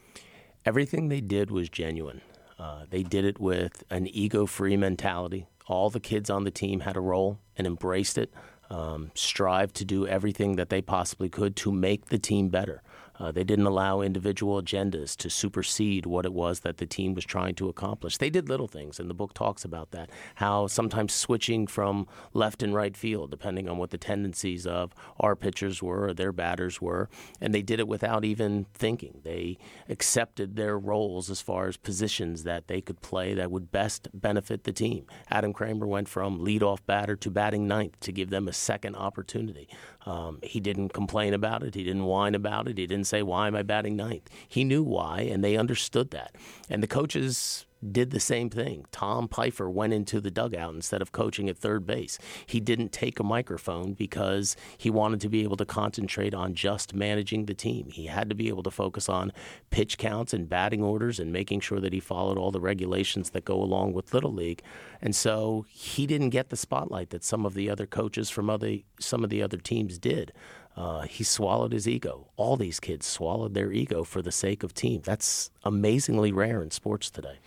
Everything 0.65 1.10
they 1.10 1.21
did 1.21 1.52
was 1.52 1.69
genuine. 1.69 2.21
Uh, 2.58 2.86
they 2.89 3.04
did 3.04 3.26
it 3.26 3.39
with 3.39 3.84
an 3.89 4.08
ego 4.08 4.45
free 4.45 4.78
mentality. 4.78 5.48
All 5.67 5.89
the 5.89 6.00
kids 6.00 6.30
on 6.30 6.43
the 6.43 6.52
team 6.52 6.82
had 6.82 6.95
a 6.95 7.02
role 7.02 7.39
and 7.58 7.65
embraced 7.67 8.17
it 8.17 8.32
um, 8.69 9.12
strive 9.15 9.73
to 9.73 9.86
do 9.86 10.08
everything 10.08 10.56
that 10.56 10.69
they 10.69 10.82
possibly 10.82 11.30
could 11.30 11.56
to 11.58 11.71
make 11.71 12.08
the 12.08 12.17
team 12.17 12.49
better. 12.49 12.82
Uh, 13.19 13.32
they 13.32 13.43
didn't 13.43 13.65
allow 13.65 14.01
individual 14.01 14.62
agendas 14.62 15.15
to 15.15 15.30
supersede 15.30 16.06
what 16.06 16.25
it 16.25 16.34
was 16.34 16.62
that 16.62 16.78
the 16.78 16.86
team 16.86 17.13
was 17.13 17.25
trying 17.25 17.56
to 17.56 17.69
accomplish. 17.69 18.17
They 18.17 18.30
did 18.30 18.49
little 18.49 18.67
things, 18.67 18.99
and 18.99 19.10
the 19.10 19.13
book 19.13 19.34
talks 19.34 19.63
about 19.63 19.91
that. 19.91 20.10
How 20.36 20.67
sometimes 20.67 21.13
switching 21.13 21.67
from 21.67 22.08
left 22.34 22.62
and 22.62 22.73
right 22.73 22.95
field, 22.95 23.32
depending 23.32 23.69
on 23.69 23.78
what 23.78 23.91
the 23.91 23.97
tendencies 23.97 24.67
of 24.67 24.93
our 25.19 25.36
pitchers 25.36 25.82
were 25.82 26.08
or 26.08 26.13
their 26.13 26.32
batters 26.32 26.82
were, 26.82 27.10
and 27.39 27.54
they 27.54 27.62
did 27.62 27.80
it 27.80 27.88
without 27.88 28.25
even 28.25 28.65
thinking. 28.73 29.21
They 29.23 29.58
accepted 29.89 30.56
their 30.56 30.78
roles 30.78 31.30
as 31.30 31.41
far 31.41 31.67
as 31.67 31.78
positions 31.78 32.43
that 32.43 32.67
they 32.67 32.82
could 32.82 33.01
play 33.01 33.34
that 33.34 33.51
would 33.51 33.71
best 33.71 34.08
benefit 34.13 34.63
the 34.63 34.73
team. 34.73 35.06
Adam 35.30 35.54
Kramer 35.54 35.88
went 35.88 36.08
from 36.08 36.39
leadoff 36.39 36.80
batter 36.86 37.15
to 37.15 37.30
batting 37.32 37.67
ninth 37.67 37.99
to 38.01 38.12
give 38.12 38.30
them 38.30 38.47
a 38.47 38.54
second 38.54 38.95
opportunity. 38.95 39.69
Um, 40.06 40.39
he 40.43 40.60
didn't 40.60 40.89
complain 40.89 41.34
about 41.34 41.63
it. 41.63 41.73
He 41.73 41.84
didn't 41.84 42.06
whine 42.06 42.36
about 42.36 42.67
it. 42.67 42.78
He 42.78 42.86
didn't 42.86 43.04
say, 43.05 43.23
Why 43.23 43.47
am 43.47 43.55
I 43.55 43.63
batting 43.63 43.95
ninth? 43.95 44.29
He 44.47 44.63
knew 44.63 44.83
why, 44.83 45.21
and 45.21 45.43
they 45.43 45.57
understood 45.57 46.11
that. 46.11 46.35
And 46.69 46.81
the 46.81 46.87
coaches 46.87 47.65
did 47.91 48.11
the 48.11 48.19
same 48.19 48.49
thing. 48.49 48.85
Tom 48.91 49.27
Pfeiffer 49.27 49.69
went 49.69 49.93
into 49.93 50.19
the 50.19 50.31
dugout 50.31 50.73
instead 50.73 51.01
of 51.01 51.11
coaching 51.11 51.49
at 51.49 51.57
third 51.57 51.85
base. 51.85 52.17
He 52.45 52.59
didn't 52.59 52.91
take 52.91 53.19
a 53.19 53.23
microphone 53.23 53.93
because 53.93 54.55
he 54.77 54.89
wanted 54.89 55.21
to 55.21 55.29
be 55.29 55.43
able 55.43 55.57
to 55.57 55.65
concentrate 55.65 56.33
on 56.33 56.53
just 56.53 56.93
managing 56.93 57.45
the 57.45 57.53
team. 57.53 57.89
He 57.89 58.07
had 58.07 58.29
to 58.29 58.35
be 58.35 58.47
able 58.47 58.63
to 58.63 58.71
focus 58.71 59.09
on 59.09 59.31
pitch 59.69 59.97
counts 59.97 60.33
and 60.33 60.49
batting 60.49 60.81
orders 60.81 61.19
and 61.19 61.31
making 61.31 61.59
sure 61.59 61.79
that 61.79 61.93
he 61.93 61.99
followed 61.99 62.37
all 62.37 62.51
the 62.51 62.59
regulations 62.59 63.31
that 63.31 63.45
go 63.45 63.61
along 63.61 63.93
with 63.93 64.13
Little 64.13 64.33
League. 64.33 64.61
And 65.01 65.15
so 65.15 65.65
he 65.69 66.07
didn't 66.07 66.29
get 66.29 66.49
the 66.49 66.57
spotlight 66.57 67.09
that 67.11 67.23
some 67.23 67.45
of 67.45 67.53
the 67.53 67.69
other 67.69 67.85
coaches 67.85 68.29
from 68.29 68.49
other 68.49 68.77
some 68.99 69.23
of 69.23 69.29
the 69.29 69.41
other 69.41 69.57
teams 69.57 69.97
did. 69.99 70.31
Uh, 70.75 71.01
he 71.03 71.23
swallowed 71.23 71.71
his 71.71 71.88
ego. 71.88 72.27
All 72.35 72.57
these 72.57 72.79
kids 72.79 73.05
swallowed 73.05 73.53
their 73.53 73.71
ego 73.71 74.03
for 74.03 74.21
the 74.21 74.31
sake 74.31 74.61
of 74.61 74.73
team. 74.73 75.01
That's 75.03 75.49
amazingly 75.63 76.31
rare 76.31 76.61
in 76.61 76.71
sports 76.71 77.09
today. 77.09 77.38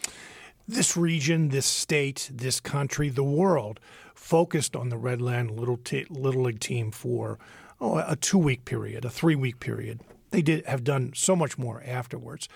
This 0.67 0.97
region, 0.97 1.49
this 1.51 1.67
state, 1.67 2.31
this 2.33 2.61
country, 2.61 3.09
the 3.09 3.25
world 3.25 3.81
focused 4.15 4.75
on 4.75 4.89
the 4.89 4.97
Red 4.97 5.21
Land 5.21 5.51
Little, 5.51 5.79
t- 5.79 6.07
Little 6.11 6.43
League 6.43 6.61
team 6.61 6.91
for 6.91 7.39
oh, 7.81 7.99
a 7.99 8.17
two 8.17 8.39
week 8.39 8.65
period, 8.65 9.05
a 9.05 9.11
three 9.11 9.35
week 9.35 9.61
period. 9.61 10.01
They 10.31 10.43
did 10.43 10.67
have 10.67 10.85
done 10.85 11.13
so 11.15 11.35
much 11.35 11.57
more 11.57 11.83
afterwards. 11.87 12.49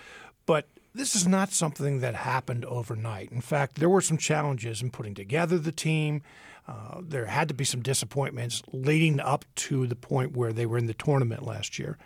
But 0.45 0.67
this 0.93 1.15
is 1.15 1.27
not 1.27 1.51
something 1.51 1.99
that 2.01 2.13
happened 2.15 2.65
overnight. 2.65 3.31
In 3.31 3.41
fact, 3.41 3.75
there 3.75 3.89
were 3.89 4.01
some 4.01 4.17
challenges 4.17 4.81
in 4.81 4.91
putting 4.91 5.15
together 5.15 5.57
the 5.57 5.71
team. 5.71 6.21
Uh, 6.67 7.01
there 7.01 7.25
had 7.25 7.47
to 7.49 7.53
be 7.53 7.65
some 7.65 7.81
disappointments 7.81 8.61
leading 8.71 9.19
up 9.19 9.45
to 9.55 9.85
the 9.87 9.95
point 9.95 10.35
where 10.35 10.53
they 10.53 10.65
were 10.65 10.77
in 10.77 10.87
the 10.87 10.93
tournament 10.93 11.45
last 11.45 11.77
year. 11.77 11.97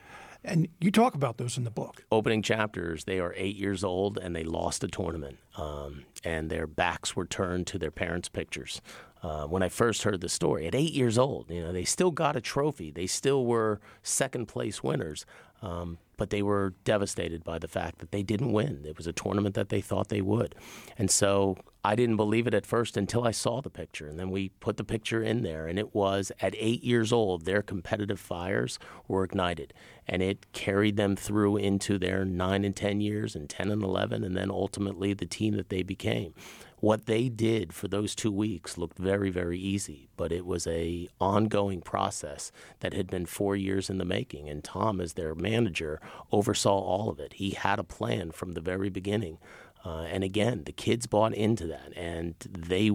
And 0.43 0.67
you 0.80 0.91
talk 0.91 1.13
about 1.13 1.38
those 1.38 1.58
in 1.58 1.63
the 1.63 1.72
book. 1.72 2.06
Opening 2.12 2.41
chapters, 2.41 3.04
they 3.04 3.20
are 3.20 3.34
eight 3.36 3.56
years 3.56 3.84
old 3.84 4.17
and 4.17 4.36
they 4.36 4.43
lost 4.43 4.84
a 4.84 4.88
tournament. 4.88 5.38
Um, 5.58 6.06
and 6.24 6.50
their 6.50 6.67
backs 6.67 7.15
were 7.15 7.26
turned 7.26 7.67
to 7.67 7.78
their 7.78 7.91
parents' 7.91 8.30
pictures. 8.30 8.82
Uh, 9.24 9.46
when 9.46 9.63
I 9.63 9.70
first 9.70 10.04
heard 10.04 10.22
the 10.22 10.30
story, 10.30 10.67
at 10.67 10.76
eight 10.76 10.93
years 10.93 11.17
old, 11.17 11.50
you 11.50 11.62
know, 11.62 11.72
they 11.72 11.84
still 11.84 12.12
got 12.12 12.36
a 12.36 12.41
trophy. 12.41 12.91
They 12.91 13.08
still 13.08 13.46
were 13.46 13.82
second 14.04 14.46
place 14.46 14.84
winners. 14.84 15.26
Um, 15.62 15.98
but 16.17 16.32
they 16.32 16.41
were 16.41 16.74
devastated 16.84 17.43
by 17.43 17.60
the 17.60 17.67
fact 17.67 18.00
that 18.00 18.12
they 18.12 18.24
didn't 18.24 18.52
win. 18.52 18.84
It 18.86 18.98
was 18.98 19.08
a 19.08 19.13
tournament 19.13 19.56
that 19.56 19.70
they 19.70 19.82
thought 19.82 20.10
they 20.10 20.22
would. 20.22 20.56
And 20.98 21.12
so 21.12 21.58
I 21.84 21.96
didn't 21.96 22.17
believe 22.17 22.48
it 22.48 22.54
at 22.54 22.65
first 22.65 22.98
until 22.98 23.24
I 23.24 23.32
saw 23.32 23.62
the 23.62 23.70
picture. 23.70 24.08
And 24.08 24.20
then 24.20 24.32
we 24.32 24.50
put 24.60 24.78
the 24.78 24.84
picture 24.84 25.22
in 25.22 25.43
there, 25.43 25.67
and 25.67 25.78
it 25.78 25.93
was 25.93 26.32
at 26.41 26.56
eight 26.58 26.84
years 26.84 27.13
old, 27.13 27.46
their 27.46 27.62
competitive 27.62 28.20
fires 28.20 28.80
were 29.08 29.24
ignited. 29.24 29.74
And 30.08 30.22
it 30.22 30.52
carried 30.54 30.98
them 30.98 31.15
through 31.15 31.58
into 31.58 31.98
their 31.98 32.26
nine 32.26 32.65
and 32.65 32.76
10 32.76 33.00
years, 33.00 33.36
and 33.36 33.50
10 33.50 33.72
and 33.72 33.84
11, 33.84 34.24
and 34.24 34.36
then 34.36 34.50
ultimately 34.50 35.13
the 35.13 35.26
team 35.26 35.56
that 35.56 35.70
they 35.70 35.84
became 35.84 36.34
what 36.80 37.06
they 37.08 37.28
did 37.28 37.74
for 37.74 37.88
those 37.88 38.13
two 38.13 38.32
weeks 38.32 38.78
looked 38.78 38.98
very 38.98 39.30
very 39.30 39.58
easy 39.60 40.10
but 40.16 40.32
it 40.32 40.46
was 40.46 40.68
a 40.68 41.08
ongoing 41.20 41.82
process 41.82 42.52
that 42.80 42.94
had 42.94 43.08
been 43.08 43.26
four 43.26 43.56
years 43.56 43.90
in 43.90 43.98
the 43.98 44.06
making 44.06 44.48
and 44.50 44.63
tom 44.63 45.02
as 45.02 45.13
their 45.13 45.34
manager 45.36 46.00
oversaw 46.32 46.78
all 46.80 47.10
of 47.10 47.20
it. 47.20 47.34
He 47.34 47.52
had 47.52 47.80
a 47.80 47.84
plan 47.84 48.32
from 48.32 48.54
the 48.54 48.62
very 48.62 48.90
beginning 48.90 49.38
uh, 49.86 50.02
and 50.02 50.24
again 50.24 50.63
the 50.66 50.72
kids 50.72 51.08
bought 51.08 51.34
into 51.34 51.68
that 51.68 51.94
and 51.96 52.36
they 52.40 52.92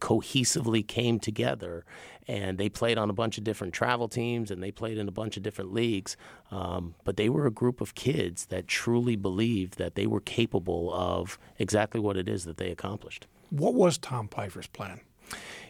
cohesively 0.00 0.86
came 0.86 1.18
together 1.18 1.84
and 2.26 2.58
they 2.58 2.68
played 2.68 2.98
on 2.98 3.08
a 3.08 3.12
bunch 3.12 3.38
of 3.38 3.44
different 3.44 3.72
travel 3.72 4.08
teams 4.08 4.50
and 4.50 4.62
they 4.62 4.70
played 4.70 4.98
in 4.98 5.08
a 5.08 5.12
bunch 5.12 5.36
of 5.36 5.42
different 5.42 5.72
leagues. 5.72 6.16
Um, 6.50 6.94
but 7.04 7.16
they 7.16 7.28
were 7.28 7.46
a 7.46 7.50
group 7.50 7.80
of 7.80 7.94
kids 7.94 8.46
that 8.46 8.68
truly 8.68 9.16
believed 9.16 9.78
that 9.78 9.94
they 9.94 10.06
were 10.06 10.20
capable 10.20 10.92
of 10.92 11.38
exactly 11.58 12.00
what 12.00 12.16
it 12.16 12.28
is 12.28 12.44
that 12.44 12.58
they 12.58 12.70
accomplished. 12.70 13.26
What 13.50 13.74
was 13.74 13.96
Tom 13.96 14.28
Pfeiffer's 14.28 14.66
plan? 14.66 15.00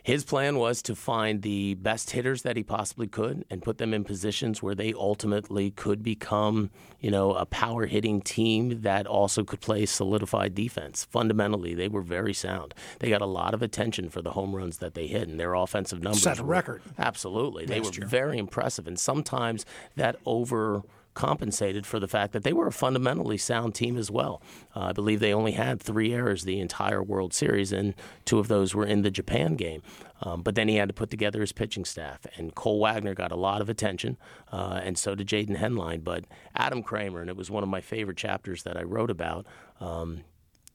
His 0.02 0.24
plan 0.24 0.56
was 0.56 0.80
to 0.82 0.94
find 0.94 1.42
the 1.42 1.74
best 1.74 2.12
hitters 2.12 2.40
that 2.40 2.56
he 2.56 2.62
possibly 2.62 3.06
could 3.06 3.44
and 3.50 3.60
put 3.60 3.76
them 3.76 3.92
in 3.92 4.04
positions 4.04 4.62
where 4.62 4.74
they 4.74 4.94
ultimately 4.94 5.70
could 5.70 6.02
become, 6.02 6.70
you 6.98 7.10
know, 7.10 7.34
a 7.34 7.44
power 7.44 7.84
hitting 7.84 8.22
team 8.22 8.80
that 8.80 9.06
also 9.06 9.44
could 9.44 9.60
play 9.60 9.84
solidified 9.84 10.54
defense. 10.54 11.04
Fundamentally, 11.04 11.74
they 11.74 11.88
were 11.88 12.00
very 12.00 12.32
sound. 12.32 12.72
They 13.00 13.10
got 13.10 13.20
a 13.20 13.26
lot 13.26 13.52
of 13.52 13.60
attention 13.60 14.08
for 14.08 14.22
the 14.22 14.30
home 14.30 14.56
runs 14.56 14.78
that 14.78 14.94
they 14.94 15.08
hit, 15.08 15.28
and 15.28 15.38
their 15.38 15.52
offensive 15.52 16.02
numbers 16.02 16.22
set 16.22 16.38
a 16.38 16.44
record. 16.44 16.80
Absolutely, 16.98 17.66
they 17.66 17.80
were 17.80 17.92
year. 17.92 18.06
very 18.06 18.38
impressive, 18.38 18.86
and 18.86 18.98
sometimes 18.98 19.66
that 19.96 20.16
over 20.24 20.84
compensated 21.14 21.86
for 21.86 21.98
the 21.98 22.08
fact 22.08 22.32
that 22.32 22.44
they 22.44 22.52
were 22.52 22.66
a 22.66 22.72
fundamentally 22.72 23.36
sound 23.36 23.74
team 23.74 23.96
as 23.96 24.10
well. 24.10 24.40
Uh, 24.74 24.80
I 24.80 24.92
believe 24.92 25.20
they 25.20 25.34
only 25.34 25.52
had 25.52 25.80
three 25.80 26.12
errors 26.14 26.44
the 26.44 26.60
entire 26.60 27.02
World 27.02 27.34
Series, 27.34 27.72
and 27.72 27.94
two 28.24 28.38
of 28.38 28.48
those 28.48 28.74
were 28.74 28.86
in 28.86 29.02
the 29.02 29.10
Japan 29.10 29.56
game. 29.56 29.82
Um, 30.22 30.42
but 30.42 30.54
then 30.54 30.68
he 30.68 30.76
had 30.76 30.88
to 30.88 30.94
put 30.94 31.10
together 31.10 31.40
his 31.40 31.52
pitching 31.52 31.84
staff, 31.84 32.26
and 32.36 32.54
Cole 32.54 32.80
Wagner 32.80 33.14
got 33.14 33.32
a 33.32 33.36
lot 33.36 33.60
of 33.60 33.68
attention, 33.68 34.16
uh, 34.52 34.80
and 34.82 34.96
so 34.96 35.14
did 35.14 35.28
Jaden 35.28 35.58
Henline. 35.58 36.02
But 36.04 36.24
Adam 36.54 36.82
Kramer, 36.82 37.20
and 37.20 37.30
it 37.30 37.36
was 37.36 37.50
one 37.50 37.62
of 37.62 37.68
my 37.68 37.80
favorite 37.80 38.16
chapters 38.16 38.62
that 38.62 38.76
I 38.76 38.82
wrote 38.82 39.10
about. 39.10 39.46
Um, 39.80 40.24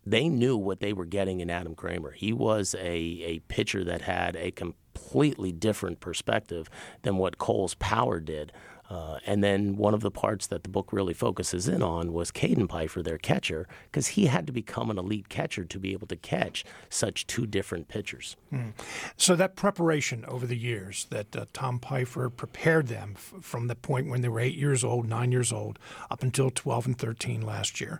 they 0.06 0.28
knew 0.28 0.58
what 0.58 0.80
they 0.80 0.94
were 0.94 1.06
getting 1.06 1.40
in 1.40 1.50
Adam 1.50 1.76
Kramer. 1.76 2.12
He 2.12 2.34
was 2.34 2.76
a, 2.76 2.82
a 2.84 3.40
pitcher 3.48 3.84
that 3.86 4.02
had 4.02 4.36
a 4.36 4.52
completely 4.52 5.52
different 5.52 6.00
perspective 6.00 6.70
than 7.04 7.18
what 7.18 7.38
Cole's 7.38 7.76
power 7.76 8.20
did. 8.20 8.52
Uh, 8.94 9.18
and 9.26 9.44
then 9.44 9.76
one 9.76 9.96
of 9.96 10.02
the 10.02 10.12
parts 10.12 10.46
that 10.46 10.62
the 10.62 10.70
book 10.70 10.94
really 10.94 11.16
focuses 11.16 11.68
in 11.68 11.82
on 11.82 12.14
was 12.14 12.30
Caden 12.32 12.70
Pfeiffer, 12.70 13.02
their 13.02 13.18
catcher, 13.18 13.68
because 13.86 14.10
he 14.10 14.28
had 14.28 14.46
to 14.46 14.54
become 14.54 14.92
an 14.92 15.00
elite 15.00 15.30
catcher 15.30 15.66
to 15.66 15.80
be 15.80 15.94
able 15.94 16.06
to 16.06 16.16
catch 16.16 16.64
such 16.90 17.26
two 17.26 17.48
different 17.48 17.88
pitchers. 17.88 18.36
Mm. 18.54 18.74
So 19.18 19.36
that 19.36 19.56
preparation 19.56 20.24
over 20.26 20.46
the 20.46 20.56
years 20.56 21.08
that 21.10 21.36
uh, 21.36 21.46
Tom 21.54 21.80
Pfeiffer 21.80 22.30
prepared 22.30 22.86
them 22.86 23.14
f- 23.16 23.34
from 23.42 23.66
the 23.66 23.76
point 23.76 24.12
when 24.12 24.22
they 24.22 24.30
were 24.30 24.40
eight 24.40 24.56
years 24.56 24.84
old, 24.84 25.10
nine 25.10 25.32
years 25.32 25.52
old, 25.52 25.80
up 26.12 26.22
until 26.22 26.52
12 26.52 26.86
and 26.86 26.98
13 27.00 27.42
last 27.42 27.82
year. 27.82 28.00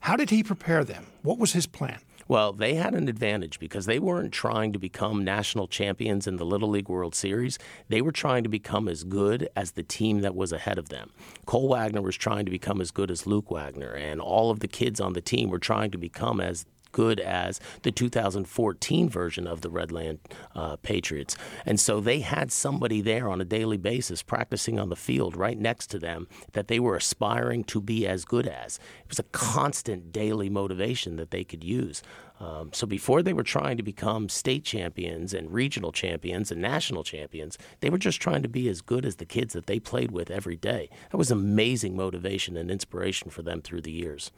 How 0.00 0.16
did 0.16 0.30
he 0.30 0.42
prepare 0.42 0.82
them? 0.82 1.06
What 1.22 1.38
was 1.38 1.52
his 1.52 1.68
plan? 1.68 2.00
Well, 2.32 2.54
they 2.54 2.76
had 2.76 2.94
an 2.94 3.08
advantage 3.08 3.58
because 3.58 3.84
they 3.84 3.98
weren't 3.98 4.32
trying 4.32 4.72
to 4.72 4.78
become 4.78 5.22
national 5.22 5.68
champions 5.68 6.26
in 6.26 6.36
the 6.36 6.46
Little 6.46 6.70
League 6.70 6.88
World 6.88 7.14
Series. 7.14 7.58
They 7.90 8.00
were 8.00 8.10
trying 8.10 8.42
to 8.44 8.48
become 8.48 8.88
as 8.88 9.04
good 9.04 9.50
as 9.54 9.72
the 9.72 9.82
team 9.82 10.22
that 10.22 10.34
was 10.34 10.50
ahead 10.50 10.78
of 10.78 10.88
them. 10.88 11.10
Cole 11.44 11.68
Wagner 11.68 12.00
was 12.00 12.16
trying 12.16 12.46
to 12.46 12.50
become 12.50 12.80
as 12.80 12.90
good 12.90 13.10
as 13.10 13.26
Luke 13.26 13.50
Wagner, 13.50 13.92
and 13.92 14.18
all 14.18 14.50
of 14.50 14.60
the 14.60 14.66
kids 14.66 14.98
on 14.98 15.12
the 15.12 15.20
team 15.20 15.50
were 15.50 15.58
trying 15.58 15.90
to 15.90 15.98
become 15.98 16.40
as 16.40 16.64
good 16.92 17.18
as 17.20 17.60
the 17.82 17.90
2014 17.90 19.08
version 19.08 19.46
of 19.46 19.62
the 19.62 19.70
Red 19.70 19.90
Land 19.90 20.20
uh, 20.54 20.76
Patriots. 20.76 21.36
And 21.66 21.80
so 21.80 22.00
they 22.00 22.20
had 22.20 22.52
somebody 22.52 23.00
there 23.00 23.28
on 23.28 23.40
a 23.40 23.44
daily 23.44 23.76
basis 23.76 24.22
practicing 24.22 24.78
on 24.78 24.88
the 24.88 24.96
field 24.96 25.36
right 25.36 25.58
next 25.58 25.88
to 25.88 25.98
them 25.98 26.28
that 26.52 26.68
they 26.68 26.78
were 26.78 26.96
aspiring 26.96 27.64
to 27.64 27.80
be 27.80 28.06
as 28.06 28.24
good 28.24 28.46
as. 28.46 28.78
It 29.04 29.08
was 29.08 29.18
a 29.18 29.24
constant 29.24 30.12
daily 30.12 30.48
motivation 30.48 31.16
that 31.16 31.30
they 31.30 31.44
could 31.44 31.64
use. 31.64 32.02
Um, 32.42 32.70
so 32.72 32.88
before 32.88 33.22
they 33.22 33.32
were 33.32 33.44
trying 33.44 33.76
to 33.76 33.84
become 33.84 34.28
state 34.28 34.64
champions 34.64 35.32
and 35.32 35.52
regional 35.52 35.92
champions 35.92 36.50
and 36.50 36.60
national 36.60 37.04
champions, 37.04 37.56
they 37.80 37.88
were 37.88 37.98
just 37.98 38.20
trying 38.20 38.42
to 38.42 38.48
be 38.48 38.68
as 38.68 38.80
good 38.80 39.06
as 39.06 39.16
the 39.16 39.24
kids 39.24 39.52
that 39.54 39.66
they 39.66 39.78
played 39.78 40.10
with 40.10 40.28
every 40.28 40.56
day. 40.56 40.90
That 41.10 41.18
was 41.18 41.30
amazing 41.30 41.96
motivation 41.96 42.56
and 42.56 42.68
inspiration 42.68 43.30
for 43.30 43.42
them 43.42 43.62
through 43.62 43.82
the 43.82 43.92
years. 43.92 44.32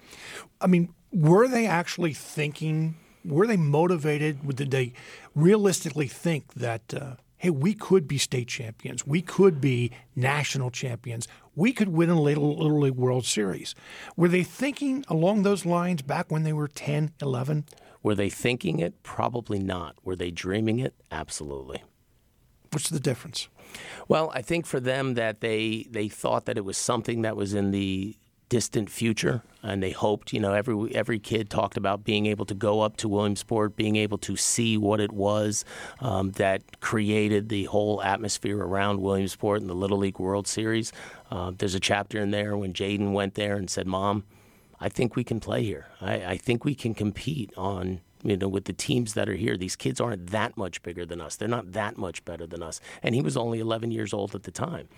I 0.61 0.67
mean, 0.67 0.93
were 1.15 1.49
they 1.49 1.67
actually 1.67 2.13
thinking? 2.13 2.97
Were 3.25 3.47
they 3.47 3.57
motivated? 3.57 4.57
Did 4.57 4.71
they 4.71 4.93
realistically 5.35 6.09
think 6.09 6.55
that? 6.55 6.93
Uh, 6.93 7.17
hey, 7.37 7.51
we 7.51 7.75
could 7.75 8.09
be 8.09 8.19
state 8.19 8.49
champions. 8.49 9.07
We 9.07 9.21
could 9.21 9.61
be 9.61 9.91
national 10.17 10.71
champions. 10.71 11.29
We 11.55 11.73
could 11.73 11.91
win 11.91 12.11
a 12.11 12.21
Little, 12.21 12.57
Little 12.57 12.81
League 12.81 12.95
World 12.95 13.27
Series. 13.27 13.75
Were 14.17 14.29
they 14.29 14.43
thinking 14.43 15.05
along 15.09 15.43
those 15.43 15.67
lines 15.67 16.03
back 16.03 16.31
when 16.31 16.43
they 16.43 16.53
were 16.53 16.69
10, 16.69 17.13
11? 17.21 17.67
Were 18.03 18.15
they 18.15 18.31
thinking 18.31 18.81
it? 18.81 19.03
Probably 19.03 19.59
not. 19.59 19.97
Were 20.03 20.17
they 20.17 20.31
dreaming 20.31 20.79
it? 20.79 20.95
Absolutely. 21.11 21.83
What's 22.71 22.91
the 22.91 22.99
difference? 22.99 23.49
Well, 24.09 24.33
I 24.35 24.43
think 24.43 24.67
for 24.67 24.81
them 24.81 25.15
that 25.15 25.41
they 25.41 25.87
they 25.91 26.09
thought 26.09 26.47
that 26.47 26.59
it 26.59 26.65
was 26.65 26.77
something 26.77 27.23
that 27.23 27.37
was 27.37 27.55
in 27.55 27.71
the 27.71 28.17
distant 28.49 28.91
future, 28.91 29.43
and 29.63 29.83
they 29.83 29.91
hoped. 29.91 30.33
You 30.33 30.41
know, 30.41 30.53
every 30.53 30.95
every 30.95 31.19
kid 31.19 31.51
talked 31.51 31.77
about 31.77 32.05
being 32.05 32.27
able 32.27 32.45
to 32.47 32.55
go 32.55 32.81
up 32.81 32.97
to 32.99 33.09
Williamsport, 33.09 33.77
being 33.77 33.97
able 33.97 34.19
to 34.19 34.37
see 34.37 34.77
what 34.77 35.01
it 35.01 35.13
was 35.13 35.65
um, 36.01 36.33
that 36.33 36.81
created 36.81 37.49
the 37.49 37.65
whole 37.65 38.03
atmosphere 38.03 38.59
around 38.59 39.01
Williamsport 39.01 39.61
and 39.61 39.71
the 39.71 39.75
Little 39.75 39.99
League 39.99 40.19
World 40.19 40.47
Series. 40.47 40.93
Uh, 41.31 41.53
there's 41.57 41.75
a 41.75 41.81
chapter 41.81 42.21
in 42.21 42.31
there 42.31 42.57
when 42.57 42.73
Jaden 42.73 43.13
went 43.13 43.35
there 43.35 43.57
and 43.57 43.69
said, 43.69 43.87
"Mom." 43.87 44.25
I 44.81 44.89
think 44.91 45.17
we 45.17 45.25
can 45.25 45.41
play 45.41 45.63
here. 45.63 45.87
I, 46.01 46.15
I 46.25 46.37
think 46.37 46.65
we 46.65 46.75
can 46.75 46.95
compete 46.95 47.53
on 47.57 48.01
you 48.25 48.39
know, 48.39 48.49
with 48.49 48.65
the 48.65 48.73
teams 48.73 49.15
that 49.15 49.29
are 49.29 49.35
here. 49.35 49.57
These 49.57 49.77
kids 49.77 50.01
aren't 50.01 50.29
that 50.29 50.57
much 50.57 50.83
bigger 50.83 51.05
than 51.05 51.21
us. 51.21 51.37
They're 51.37 51.47
not 51.47 51.73
that 51.73 51.99
much 51.99 52.25
better 52.25 52.47
than 52.47 52.63
us. 52.63 52.81
And 53.03 53.15
he 53.15 53.21
was 53.21 53.37
only 53.37 53.61
11 53.61 53.91
years 53.91 54.15
old 54.15 54.35
at 54.35 54.45
the 54.45 54.51
time. 54.51 54.89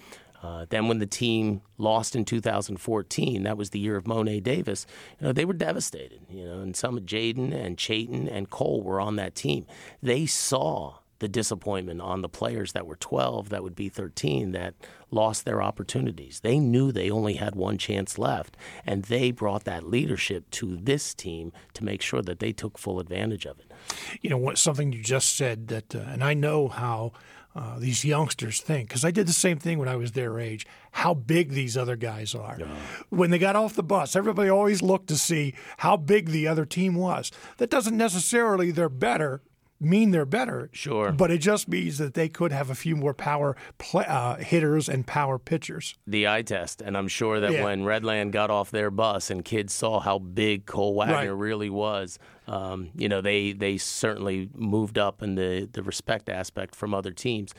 Uh, 0.46 0.64
then 0.68 0.86
when 0.86 1.00
the 1.00 1.06
team 1.06 1.60
lost 1.76 2.14
in 2.14 2.24
2014, 2.24 3.42
that 3.42 3.58
was 3.58 3.70
the 3.70 3.80
year 3.80 3.96
of 3.96 4.06
Mo'ne 4.06 4.40
Davis. 4.40 4.86
You 5.18 5.26
know, 5.26 5.32
they 5.32 5.44
were 5.44 5.52
devastated. 5.52 6.20
You 6.30 6.44
know, 6.44 6.60
and 6.60 6.76
some 6.76 6.96
of 6.96 7.04
Jaden 7.04 7.52
and 7.52 7.76
Chayton 7.76 8.28
and 8.28 8.48
Cole 8.48 8.82
were 8.82 9.00
on 9.00 9.16
that 9.16 9.34
team. 9.34 9.66
They 10.02 10.24
saw 10.26 10.98
the 11.18 11.28
disappointment 11.28 12.00
on 12.00 12.20
the 12.20 12.28
players 12.28 12.72
that 12.72 12.86
were 12.86 12.96
12, 12.96 13.48
that 13.48 13.62
would 13.62 13.74
be 13.74 13.88
13, 13.88 14.52
that 14.52 14.74
lost 15.10 15.44
their 15.44 15.62
opportunities. 15.62 16.40
They 16.40 16.58
knew 16.58 16.92
they 16.92 17.10
only 17.10 17.34
had 17.34 17.54
one 17.56 17.78
chance 17.78 18.18
left, 18.18 18.56
and 18.84 19.04
they 19.04 19.30
brought 19.30 19.64
that 19.64 19.88
leadership 19.88 20.48
to 20.52 20.76
this 20.76 21.14
team 21.14 21.52
to 21.74 21.84
make 21.84 22.02
sure 22.02 22.22
that 22.22 22.38
they 22.38 22.52
took 22.52 22.78
full 22.78 23.00
advantage 23.00 23.46
of 23.46 23.58
it. 23.58 23.72
You 24.20 24.30
know, 24.30 24.54
something 24.54 24.92
you 24.92 25.02
just 25.02 25.36
said 25.36 25.68
that, 25.68 25.94
uh, 25.94 26.00
and 26.00 26.22
I 26.22 26.34
know 26.34 26.68
how. 26.68 27.12
Uh, 27.56 27.78
these 27.78 28.04
youngsters 28.04 28.60
think 28.60 28.88
because 28.88 29.02
I 29.02 29.10
did 29.10 29.26
the 29.26 29.32
same 29.32 29.58
thing 29.58 29.78
when 29.78 29.88
I 29.88 29.96
was 29.96 30.12
their 30.12 30.38
age. 30.38 30.66
How 30.90 31.14
big 31.14 31.52
these 31.52 31.74
other 31.74 31.96
guys 31.96 32.34
are. 32.34 32.58
Yeah. 32.60 32.66
When 33.08 33.30
they 33.30 33.38
got 33.38 33.56
off 33.56 33.72
the 33.72 33.82
bus, 33.82 34.14
everybody 34.14 34.50
always 34.50 34.82
looked 34.82 35.06
to 35.08 35.16
see 35.16 35.54
how 35.78 35.96
big 35.96 36.28
the 36.28 36.46
other 36.46 36.66
team 36.66 36.94
was. 36.94 37.32
That 37.56 37.70
doesn't 37.70 37.96
necessarily 37.96 38.72
they're 38.72 38.90
better 38.90 39.40
mean 39.80 40.10
they're 40.10 40.24
better. 40.24 40.70
Sure. 40.72 41.12
But 41.12 41.30
it 41.30 41.38
just 41.38 41.68
means 41.68 41.98
that 41.98 42.14
they 42.14 42.28
could 42.28 42.52
have 42.52 42.70
a 42.70 42.74
few 42.74 42.96
more 42.96 43.14
power 43.14 43.56
play, 43.78 44.04
uh, 44.06 44.36
hitters 44.36 44.88
and 44.88 45.06
power 45.06 45.38
pitchers. 45.38 45.94
The 46.06 46.28
eye 46.28 46.42
test. 46.42 46.82
And 46.82 46.96
I'm 46.96 47.08
sure 47.08 47.40
that 47.40 47.52
yeah. 47.52 47.64
when 47.64 47.84
Red 47.84 48.04
Land 48.04 48.32
got 48.32 48.50
off 48.50 48.70
their 48.70 48.90
bus 48.90 49.30
and 49.30 49.44
kids 49.44 49.72
saw 49.72 50.00
how 50.00 50.18
big 50.18 50.66
Cole 50.66 50.94
Wagner 50.94 51.14
right. 51.14 51.26
really 51.26 51.70
was, 51.70 52.18
um, 52.46 52.90
you 52.96 53.08
know, 53.08 53.20
they, 53.20 53.52
they 53.52 53.76
certainly 53.76 54.48
moved 54.54 54.98
up 54.98 55.22
in 55.22 55.34
the, 55.34 55.68
the 55.72 55.82
respect 55.82 56.28
aspect 56.28 56.74
from 56.74 56.94
other 56.94 57.10
teams. 57.10 57.52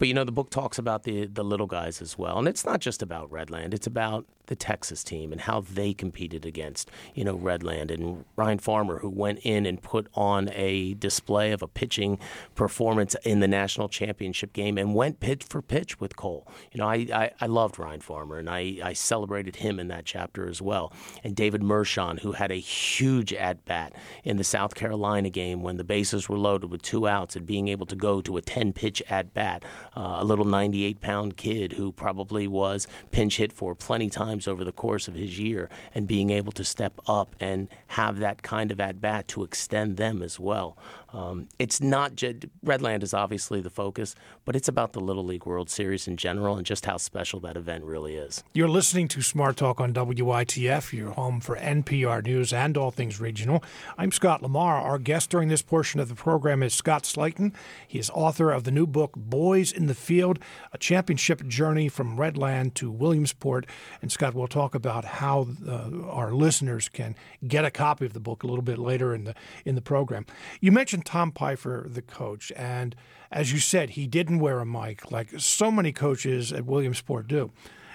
But 0.00 0.08
you 0.08 0.14
know, 0.14 0.24
the 0.24 0.32
book 0.32 0.48
talks 0.48 0.78
about 0.78 1.04
the 1.04 1.26
the 1.26 1.44
little 1.44 1.66
guys 1.66 2.00
as 2.00 2.16
well, 2.16 2.38
and 2.38 2.48
it's 2.48 2.64
not 2.64 2.80
just 2.80 3.02
about 3.02 3.30
Red 3.30 3.50
Land. 3.50 3.74
It's 3.74 3.86
about 3.86 4.24
the 4.46 4.56
Texas 4.56 5.04
team 5.04 5.30
and 5.30 5.42
how 5.42 5.60
they 5.60 5.94
competed 5.94 6.44
against 6.44 6.90
you 7.14 7.22
know 7.22 7.34
Red 7.34 7.62
Land 7.62 7.90
and 7.90 8.24
Ryan 8.34 8.58
Farmer, 8.58 8.98
who 9.00 9.10
went 9.10 9.40
in 9.40 9.66
and 9.66 9.80
put 9.80 10.08
on 10.14 10.48
a 10.54 10.94
display 10.94 11.52
of 11.52 11.62
a 11.62 11.68
pitching 11.68 12.18
performance 12.54 13.14
in 13.24 13.40
the 13.40 13.46
national 13.46 13.90
championship 13.90 14.54
game 14.54 14.78
and 14.78 14.94
went 14.94 15.20
pitch 15.20 15.44
for 15.44 15.60
pitch 15.60 16.00
with 16.00 16.16
Cole. 16.16 16.48
You 16.72 16.78
know, 16.78 16.88
I 16.88 17.06
I, 17.12 17.30
I 17.42 17.46
loved 17.46 17.78
Ryan 17.78 18.00
Farmer, 18.00 18.38
and 18.38 18.48
I 18.48 18.78
I 18.82 18.94
celebrated 18.94 19.56
him 19.56 19.78
in 19.78 19.88
that 19.88 20.06
chapter 20.06 20.48
as 20.48 20.62
well. 20.62 20.94
And 21.22 21.36
David 21.36 21.60
Mershon, 21.60 22.20
who 22.20 22.32
had 22.32 22.50
a 22.50 22.56
huge 22.56 23.34
at 23.34 23.66
bat 23.66 23.92
in 24.24 24.38
the 24.38 24.44
South 24.44 24.74
Carolina 24.74 25.28
game 25.28 25.62
when 25.62 25.76
the 25.76 25.84
bases 25.84 26.26
were 26.26 26.38
loaded 26.38 26.70
with 26.70 26.80
two 26.80 27.06
outs 27.06 27.36
and 27.36 27.44
being 27.44 27.68
able 27.68 27.84
to 27.84 27.96
go 27.96 28.22
to 28.22 28.38
a 28.38 28.40
ten 28.40 28.72
pitch 28.72 29.02
at 29.10 29.34
bat 29.34 29.62
uh, 29.96 30.16
a 30.18 30.24
little 30.24 30.44
98 30.44 31.00
pound 31.00 31.36
kid 31.36 31.72
who 31.72 31.92
probably 31.92 32.46
was 32.46 32.86
pinch 33.10 33.36
hit 33.36 33.52
for 33.52 33.74
plenty 33.74 34.08
times 34.08 34.46
over 34.46 34.64
the 34.64 34.72
course 34.72 35.08
of 35.08 35.14
his 35.14 35.38
year, 35.38 35.68
and 35.94 36.06
being 36.06 36.30
able 36.30 36.52
to 36.52 36.64
step 36.64 37.00
up 37.06 37.34
and 37.40 37.68
have 37.88 38.18
that 38.18 38.42
kind 38.42 38.70
of 38.70 38.80
at 38.80 39.00
bat 39.00 39.28
to 39.28 39.44
extend 39.44 39.96
them 39.96 40.22
as 40.22 40.38
well. 40.38 40.76
Um, 41.12 41.48
it's 41.58 41.80
not 41.80 42.14
just 42.14 42.46
Red 42.62 42.82
Land 42.82 43.02
is 43.02 43.12
obviously 43.12 43.60
the 43.60 43.70
focus, 43.70 44.14
but 44.44 44.54
it's 44.54 44.68
about 44.68 44.92
the 44.92 45.00
Little 45.00 45.24
League 45.24 45.46
World 45.46 45.68
Series 45.68 46.06
in 46.06 46.16
general 46.16 46.56
and 46.56 46.64
just 46.64 46.86
how 46.86 46.96
special 46.96 47.40
that 47.40 47.56
event 47.56 47.84
really 47.84 48.14
is. 48.14 48.44
You're 48.54 48.68
listening 48.68 49.08
to 49.08 49.22
Smart 49.22 49.56
Talk 49.56 49.80
on 49.80 49.92
WITF, 49.92 50.92
your 50.92 51.10
home 51.10 51.40
for 51.40 51.56
NPR 51.56 52.24
News 52.24 52.52
and 52.52 52.76
all 52.76 52.90
things 52.90 53.20
regional. 53.20 53.62
I'm 53.98 54.12
Scott 54.12 54.42
Lamar. 54.42 54.76
Our 54.76 54.98
guest 54.98 55.30
during 55.30 55.48
this 55.48 55.62
portion 55.62 56.00
of 56.00 56.08
the 56.08 56.14
program 56.14 56.62
is 56.62 56.74
Scott 56.74 57.04
Slayton. 57.04 57.54
He 57.86 57.98
is 57.98 58.10
author 58.10 58.50
of 58.52 58.64
the 58.64 58.70
new 58.70 58.86
book 58.86 59.12
Boys 59.16 59.72
in 59.72 59.86
the 59.86 59.94
Field: 59.94 60.38
A 60.72 60.78
Championship 60.78 61.46
Journey 61.46 61.88
from 61.88 62.20
Red 62.20 62.36
Land 62.36 62.74
to 62.76 62.90
Williamsport. 62.90 63.66
And 64.00 64.12
Scott, 64.12 64.34
we'll 64.34 64.48
talk 64.48 64.74
about 64.74 65.04
how 65.04 65.48
uh, 65.66 66.06
our 66.08 66.32
listeners 66.32 66.88
can 66.88 67.16
get 67.46 67.64
a 67.64 67.70
copy 67.70 68.06
of 68.06 68.12
the 68.12 68.20
book 68.20 68.42
a 68.42 68.46
little 68.46 68.62
bit 68.62 68.78
later 68.78 69.14
in 69.14 69.24
the 69.24 69.34
in 69.64 69.74
the 69.74 69.82
program. 69.82 70.26
You 70.60 70.70
mentioned 70.72 70.99
mentioned 71.00 71.06
Tom 71.06 71.32
Pfeiffer, 71.32 71.86
the 71.88 72.02
coach, 72.02 72.52
and 72.56 72.94
as 73.30 73.52
you 73.52 73.58
said, 73.58 73.90
he 73.90 74.06
didn't 74.06 74.40
wear 74.40 74.60
a 74.60 74.66
mic 74.66 75.10
like 75.10 75.28
so 75.38 75.70
many 75.70 75.92
coaches 75.92 76.52
at 76.52 76.66
Williamsport 76.66 77.28
do. 77.28 77.50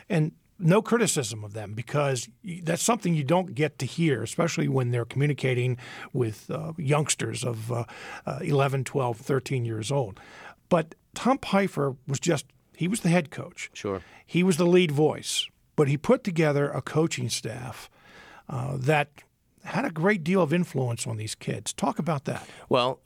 And 0.10 0.32
no 0.58 0.82
criticism 0.82 1.44
of 1.44 1.54
them 1.54 1.74
because 1.74 2.30
that's 2.64 2.82
something 2.82 3.14
you 3.14 3.26
don't 3.26 3.54
get 3.54 3.78
to 3.80 3.86
hear, 3.86 4.24
especially 4.24 4.70
when 4.70 4.92
they're 4.92 5.06
communicating 5.06 5.78
with 6.14 6.50
uh, 6.50 6.72
youngsters 6.78 7.44
of 7.44 7.72
uh, 7.72 7.84
uh, 8.26 8.40
11, 8.42 8.86
12, 8.86 9.18
13 9.18 9.66
years 9.66 9.92
old. 9.92 10.20
But 10.70 10.96
Tom 11.14 11.38
Pfeiffer 11.38 11.96
was 12.08 12.20
just, 12.20 12.46
he 12.74 12.88
was 12.88 13.02
the 13.02 13.10
head 13.10 13.30
coach. 13.30 13.70
Sure. 13.74 14.02
He 14.26 14.44
was 14.44 14.56
the 14.56 14.66
lead 14.66 14.92
voice, 14.92 15.50
but 15.76 15.90
he 15.90 15.98
put 15.98 16.24
together 16.24 16.70
a 16.70 16.82
coaching 16.82 17.30
staff 17.30 17.90
uh, 18.48 18.78
that 18.78 19.10
had 19.66 19.86
a 19.86 19.92
great 19.92 20.24
deal 20.24 20.42
of 20.42 20.54
influence 20.54 21.06
on 21.08 21.18
these 21.18 21.36
kids. 21.36 21.74
Talk 21.74 22.00
about 22.00 22.26
that. 22.26 22.48
Well, 22.70 23.00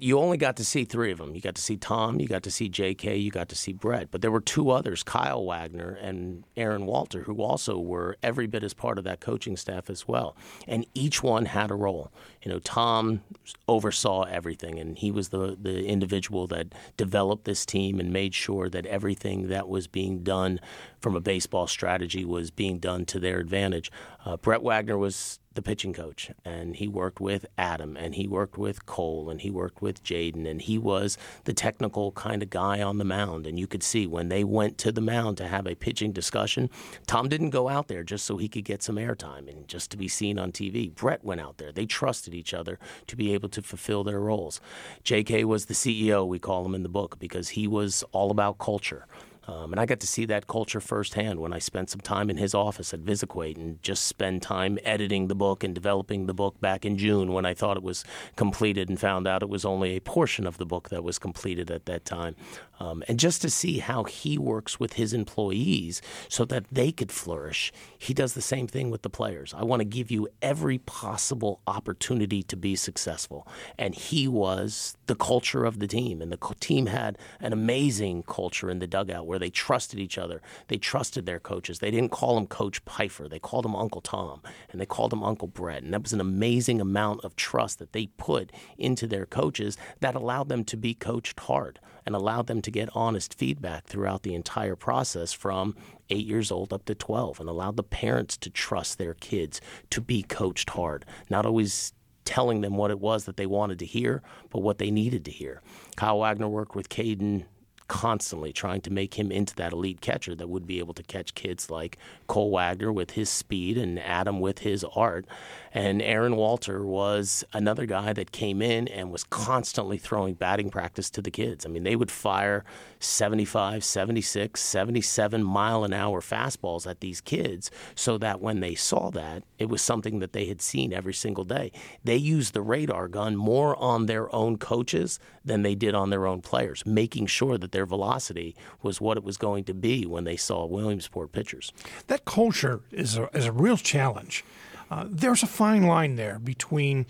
you 0.00 0.18
only 0.18 0.38
got 0.38 0.56
to 0.56 0.64
see 0.64 0.84
three 0.84 1.12
of 1.12 1.18
them. 1.18 1.34
You 1.34 1.42
got 1.42 1.54
to 1.56 1.62
see 1.62 1.76
Tom, 1.76 2.20
you 2.20 2.26
got 2.26 2.42
to 2.44 2.50
see 2.50 2.70
J.K., 2.70 3.16
you 3.16 3.30
got 3.30 3.50
to 3.50 3.54
see 3.54 3.72
Brett. 3.72 4.10
But 4.10 4.22
there 4.22 4.30
were 4.30 4.40
two 4.40 4.70
others, 4.70 5.02
Kyle 5.02 5.44
Wagner 5.44 5.90
and 5.90 6.44
Aaron 6.56 6.86
Walter, 6.86 7.22
who 7.24 7.42
also 7.42 7.78
were 7.78 8.16
every 8.22 8.46
bit 8.46 8.64
as 8.64 8.72
part 8.72 8.96
of 8.96 9.04
that 9.04 9.20
coaching 9.20 9.58
staff 9.58 9.90
as 9.90 10.08
well. 10.08 10.36
And 10.66 10.86
each 10.94 11.22
one 11.22 11.44
had 11.44 11.70
a 11.70 11.74
role. 11.74 12.10
You 12.42 12.50
know, 12.50 12.58
Tom 12.60 13.22
oversaw 13.68 14.22
everything, 14.22 14.78
and 14.78 14.96
he 14.96 15.10
was 15.10 15.28
the 15.28 15.56
the 15.60 15.84
individual 15.84 16.46
that 16.48 16.74
developed 16.96 17.44
this 17.44 17.66
team 17.66 18.00
and 18.00 18.12
made 18.12 18.34
sure 18.34 18.68
that 18.70 18.86
everything 18.86 19.48
that 19.48 19.68
was 19.68 19.86
being 19.86 20.22
done 20.22 20.58
from 21.00 21.14
a 21.14 21.20
baseball 21.20 21.66
strategy 21.66 22.24
was 22.24 22.50
being 22.50 22.78
done 22.78 23.04
to 23.06 23.20
their 23.20 23.38
advantage. 23.38 23.90
Uh, 24.24 24.36
Brett 24.36 24.62
Wagner 24.62 24.98
was 24.98 25.38
the 25.54 25.62
pitching 25.62 25.92
coach, 25.92 26.30
and 26.44 26.76
he 26.76 26.86
worked 26.86 27.20
with 27.20 27.44
Adam, 27.58 27.96
and 27.96 28.14
he 28.14 28.28
worked 28.28 28.56
with 28.56 28.86
Cole, 28.86 29.28
and 29.28 29.40
he 29.40 29.50
worked 29.50 29.82
with 29.82 30.02
Jaden, 30.04 30.48
and 30.48 30.62
he 30.62 30.78
was 30.78 31.18
the 31.44 31.52
technical 31.52 32.12
kind 32.12 32.42
of 32.42 32.50
guy 32.50 32.80
on 32.80 32.98
the 32.98 33.04
mound. 33.04 33.46
And 33.46 33.58
you 33.58 33.66
could 33.66 33.82
see 33.82 34.06
when 34.06 34.28
they 34.28 34.44
went 34.44 34.78
to 34.78 34.92
the 34.92 35.00
mound 35.00 35.38
to 35.38 35.48
have 35.48 35.66
a 35.66 35.74
pitching 35.74 36.12
discussion, 36.12 36.70
Tom 37.06 37.28
didn't 37.28 37.50
go 37.50 37.68
out 37.68 37.88
there 37.88 38.04
just 38.04 38.24
so 38.26 38.36
he 38.36 38.48
could 38.48 38.64
get 38.64 38.82
some 38.82 38.96
airtime 38.96 39.48
and 39.48 39.66
just 39.66 39.90
to 39.90 39.96
be 39.96 40.06
seen 40.06 40.38
on 40.38 40.52
TV. 40.52 40.94
Brett 40.94 41.24
went 41.24 41.40
out 41.40 41.58
there. 41.58 41.72
They 41.72 41.86
trusted 41.86 42.29
each 42.34 42.54
other 42.54 42.78
to 43.06 43.16
be 43.16 43.34
able 43.34 43.48
to 43.50 43.62
fulfill 43.62 44.04
their 44.04 44.20
roles. 44.20 44.60
JK 45.04 45.44
was 45.44 45.66
the 45.66 45.74
CEO, 45.74 46.26
we 46.26 46.38
call 46.38 46.64
him 46.64 46.74
in 46.74 46.82
the 46.82 46.88
book, 46.88 47.18
because 47.18 47.50
he 47.50 47.66
was 47.66 48.04
all 48.12 48.30
about 48.30 48.58
culture. 48.58 49.06
Um, 49.50 49.72
and 49.72 49.80
I 49.80 49.86
got 49.86 49.98
to 50.00 50.06
see 50.06 50.26
that 50.26 50.46
culture 50.46 50.80
firsthand 50.80 51.40
when 51.40 51.52
I 51.52 51.58
spent 51.58 51.90
some 51.90 52.00
time 52.00 52.30
in 52.30 52.36
his 52.36 52.54
office 52.54 52.94
at 52.94 53.00
Visaquate 53.00 53.56
and 53.56 53.82
just 53.82 54.04
spend 54.04 54.42
time 54.42 54.78
editing 54.84 55.26
the 55.26 55.34
book 55.34 55.64
and 55.64 55.74
developing 55.74 56.26
the 56.26 56.34
book 56.34 56.60
back 56.60 56.84
in 56.84 56.96
June 56.96 57.32
when 57.32 57.44
I 57.44 57.52
thought 57.52 57.76
it 57.76 57.82
was 57.82 58.04
completed 58.36 58.88
and 58.88 59.00
found 59.00 59.26
out 59.26 59.42
it 59.42 59.48
was 59.48 59.64
only 59.64 59.96
a 59.96 60.00
portion 60.00 60.46
of 60.46 60.58
the 60.58 60.66
book 60.66 60.90
that 60.90 61.02
was 61.02 61.18
completed 61.18 61.68
at 61.68 61.86
that 61.86 62.04
time. 62.04 62.36
Um, 62.78 63.02
and 63.08 63.18
just 63.18 63.42
to 63.42 63.50
see 63.50 63.80
how 63.80 64.04
he 64.04 64.38
works 64.38 64.78
with 64.78 64.92
his 64.92 65.12
employees 65.12 66.00
so 66.28 66.44
that 66.44 66.64
they 66.70 66.92
could 66.92 67.10
flourish, 67.10 67.72
he 67.98 68.14
does 68.14 68.34
the 68.34 68.40
same 68.40 68.68
thing 68.68 68.88
with 68.88 69.02
the 69.02 69.10
players. 69.10 69.52
I 69.52 69.64
want 69.64 69.80
to 69.80 69.84
give 69.84 70.12
you 70.12 70.28
every 70.40 70.78
possible 70.78 71.60
opportunity 71.66 72.44
to 72.44 72.56
be 72.56 72.76
successful. 72.76 73.48
And 73.76 73.96
he 73.96 74.28
was 74.28 74.96
the 75.06 75.16
culture 75.16 75.64
of 75.64 75.80
the 75.80 75.88
team. 75.88 76.22
And 76.22 76.30
the 76.30 76.54
team 76.60 76.86
had 76.86 77.18
an 77.40 77.52
amazing 77.52 78.22
culture 78.22 78.70
in 78.70 78.78
the 78.78 78.86
dugout 78.86 79.26
where 79.26 79.39
they 79.40 79.50
trusted 79.50 79.98
each 79.98 80.18
other. 80.18 80.40
They 80.68 80.78
trusted 80.78 81.26
their 81.26 81.40
coaches. 81.40 81.78
They 81.78 81.90
didn't 81.90 82.12
call 82.12 82.38
him 82.38 82.46
Coach 82.46 82.80
Pfeiffer, 82.86 83.28
they 83.28 83.38
called 83.38 83.66
him 83.66 83.76
Uncle 83.76 84.00
Tom 84.00 84.42
and 84.70 84.80
they 84.80 84.86
called 84.86 85.12
him 85.12 85.22
Uncle 85.22 85.48
Brett. 85.48 85.82
And 85.82 85.92
that 85.92 86.02
was 86.02 86.12
an 86.12 86.20
amazing 86.20 86.80
amount 86.80 87.24
of 87.24 87.36
trust 87.36 87.78
that 87.78 87.92
they 87.92 88.06
put 88.06 88.52
into 88.78 89.06
their 89.06 89.26
coaches 89.26 89.76
that 90.00 90.14
allowed 90.14 90.48
them 90.48 90.64
to 90.64 90.76
be 90.76 90.94
coached 90.94 91.40
hard 91.40 91.80
and 92.06 92.14
allowed 92.14 92.46
them 92.46 92.62
to 92.62 92.70
get 92.70 92.88
honest 92.94 93.34
feedback 93.34 93.86
throughout 93.86 94.22
the 94.22 94.34
entire 94.34 94.76
process 94.76 95.32
from 95.32 95.76
eight 96.08 96.26
years 96.26 96.50
old 96.50 96.72
up 96.72 96.84
to 96.86 96.94
12 96.94 97.40
and 97.40 97.48
allowed 97.48 97.76
the 97.76 97.82
parents 97.82 98.36
to 98.38 98.50
trust 98.50 98.98
their 98.98 99.14
kids 99.14 99.60
to 99.90 100.00
be 100.00 100.22
coached 100.22 100.70
hard, 100.70 101.04
not 101.28 101.46
always 101.46 101.92
telling 102.24 102.60
them 102.60 102.76
what 102.76 102.90
it 102.90 103.00
was 103.00 103.24
that 103.24 103.36
they 103.36 103.46
wanted 103.46 103.78
to 103.78 103.86
hear, 103.86 104.22
but 104.50 104.60
what 104.60 104.78
they 104.78 104.90
needed 104.90 105.24
to 105.24 105.30
hear. 105.30 105.62
Kyle 105.96 106.18
Wagner 106.18 106.48
worked 106.48 106.76
with 106.76 106.88
Caden 106.88 107.44
constantly 107.90 108.52
trying 108.52 108.80
to 108.80 108.88
make 108.88 109.14
him 109.14 109.32
into 109.32 109.52
that 109.56 109.72
elite 109.72 110.00
catcher 110.00 110.36
that 110.36 110.48
would 110.48 110.64
be 110.64 110.78
able 110.78 110.94
to 110.94 111.02
catch 111.02 111.34
kids 111.34 111.68
like 111.68 111.98
Cole 112.28 112.52
Wagner 112.52 112.92
with 112.92 113.10
his 113.10 113.28
speed 113.28 113.76
and 113.76 113.98
Adam 113.98 114.38
with 114.38 114.60
his 114.60 114.84
art. 114.94 115.26
And 115.72 116.02
Aaron 116.02 116.36
Walter 116.36 116.84
was 116.84 117.44
another 117.52 117.86
guy 117.86 118.12
that 118.12 118.32
came 118.32 118.60
in 118.60 118.88
and 118.88 119.10
was 119.10 119.24
constantly 119.24 119.98
throwing 119.98 120.34
batting 120.34 120.70
practice 120.70 121.10
to 121.10 121.22
the 121.22 121.30
kids. 121.30 121.64
I 121.64 121.68
mean, 121.68 121.84
they 121.84 121.96
would 121.96 122.10
fire 122.10 122.64
75, 122.98 123.84
76, 123.84 124.60
77 124.60 125.42
mile 125.44 125.84
an 125.84 125.92
hour 125.92 126.20
fastballs 126.20 126.88
at 126.88 127.00
these 127.00 127.20
kids 127.20 127.70
so 127.94 128.18
that 128.18 128.40
when 128.40 128.60
they 128.60 128.74
saw 128.74 129.10
that, 129.10 129.44
it 129.58 129.68
was 129.68 129.80
something 129.80 130.18
that 130.18 130.32
they 130.32 130.46
had 130.46 130.60
seen 130.60 130.92
every 130.92 131.14
single 131.14 131.44
day. 131.44 131.70
They 132.02 132.16
used 132.16 132.52
the 132.52 132.62
radar 132.62 133.08
gun 133.08 133.36
more 133.36 133.76
on 133.76 134.06
their 134.06 134.34
own 134.34 134.58
coaches 134.58 135.20
than 135.44 135.62
they 135.62 135.74
did 135.74 135.94
on 135.94 136.10
their 136.10 136.26
own 136.26 136.40
players, 136.42 136.84
making 136.84 137.26
sure 137.26 137.56
that 137.58 137.72
their 137.72 137.86
velocity 137.86 138.56
was 138.82 139.00
what 139.00 139.16
it 139.16 139.24
was 139.24 139.36
going 139.36 139.64
to 139.64 139.74
be 139.74 140.04
when 140.04 140.24
they 140.24 140.36
saw 140.36 140.64
Williamsport 140.64 141.32
pitchers. 141.32 141.72
That 142.08 142.24
culture 142.24 142.80
is 142.90 143.16
a, 143.16 143.28
is 143.36 143.46
a 143.46 143.52
real 143.52 143.76
challenge. 143.76 144.44
Uh, 144.90 145.06
there's 145.08 145.42
a 145.42 145.46
fine 145.46 145.84
line 145.84 146.16
there 146.16 146.38
between, 146.38 147.06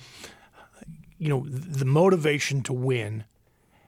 you 1.19 1.29
know, 1.29 1.47
the 1.49 1.85
motivation 1.85 2.63
to 2.63 2.73
win, 2.73 3.25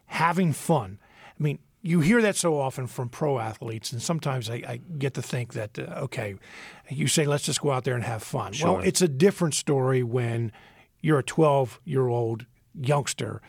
having 0.06 0.52
fun. 0.52 0.98
I 1.38 1.42
mean, 1.42 1.58
you 1.82 2.00
hear 2.00 2.22
that 2.22 2.36
so 2.36 2.58
often 2.58 2.86
from 2.86 3.08
pro 3.08 3.38
athletes, 3.38 3.92
and 3.92 4.00
sometimes 4.00 4.48
I, 4.48 4.54
I 4.66 4.80
get 4.98 5.14
to 5.14 5.22
think 5.22 5.52
that 5.54 5.78
uh, 5.78 5.82
okay, 6.04 6.36
you 6.88 7.08
say 7.08 7.26
let's 7.26 7.44
just 7.44 7.60
go 7.60 7.72
out 7.72 7.84
there 7.84 7.94
and 7.94 8.04
have 8.04 8.22
fun. 8.22 8.52
Sure. 8.52 8.74
Well, 8.74 8.82
it's 8.82 9.02
a 9.02 9.08
different 9.08 9.54
story 9.54 10.02
when 10.02 10.52
you're 11.00 11.18
a 11.18 11.24
12 11.24 11.80
year 11.84 12.06
old 12.06 12.46
youngster 12.80 13.42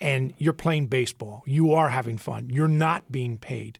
and 0.00 0.34
you're 0.36 0.52
playing 0.52 0.88
baseball. 0.88 1.42
You 1.46 1.72
are 1.72 1.88
having 1.88 2.18
fun. 2.18 2.50
You're 2.50 2.68
not 2.68 3.10
being 3.10 3.38
paid. 3.38 3.78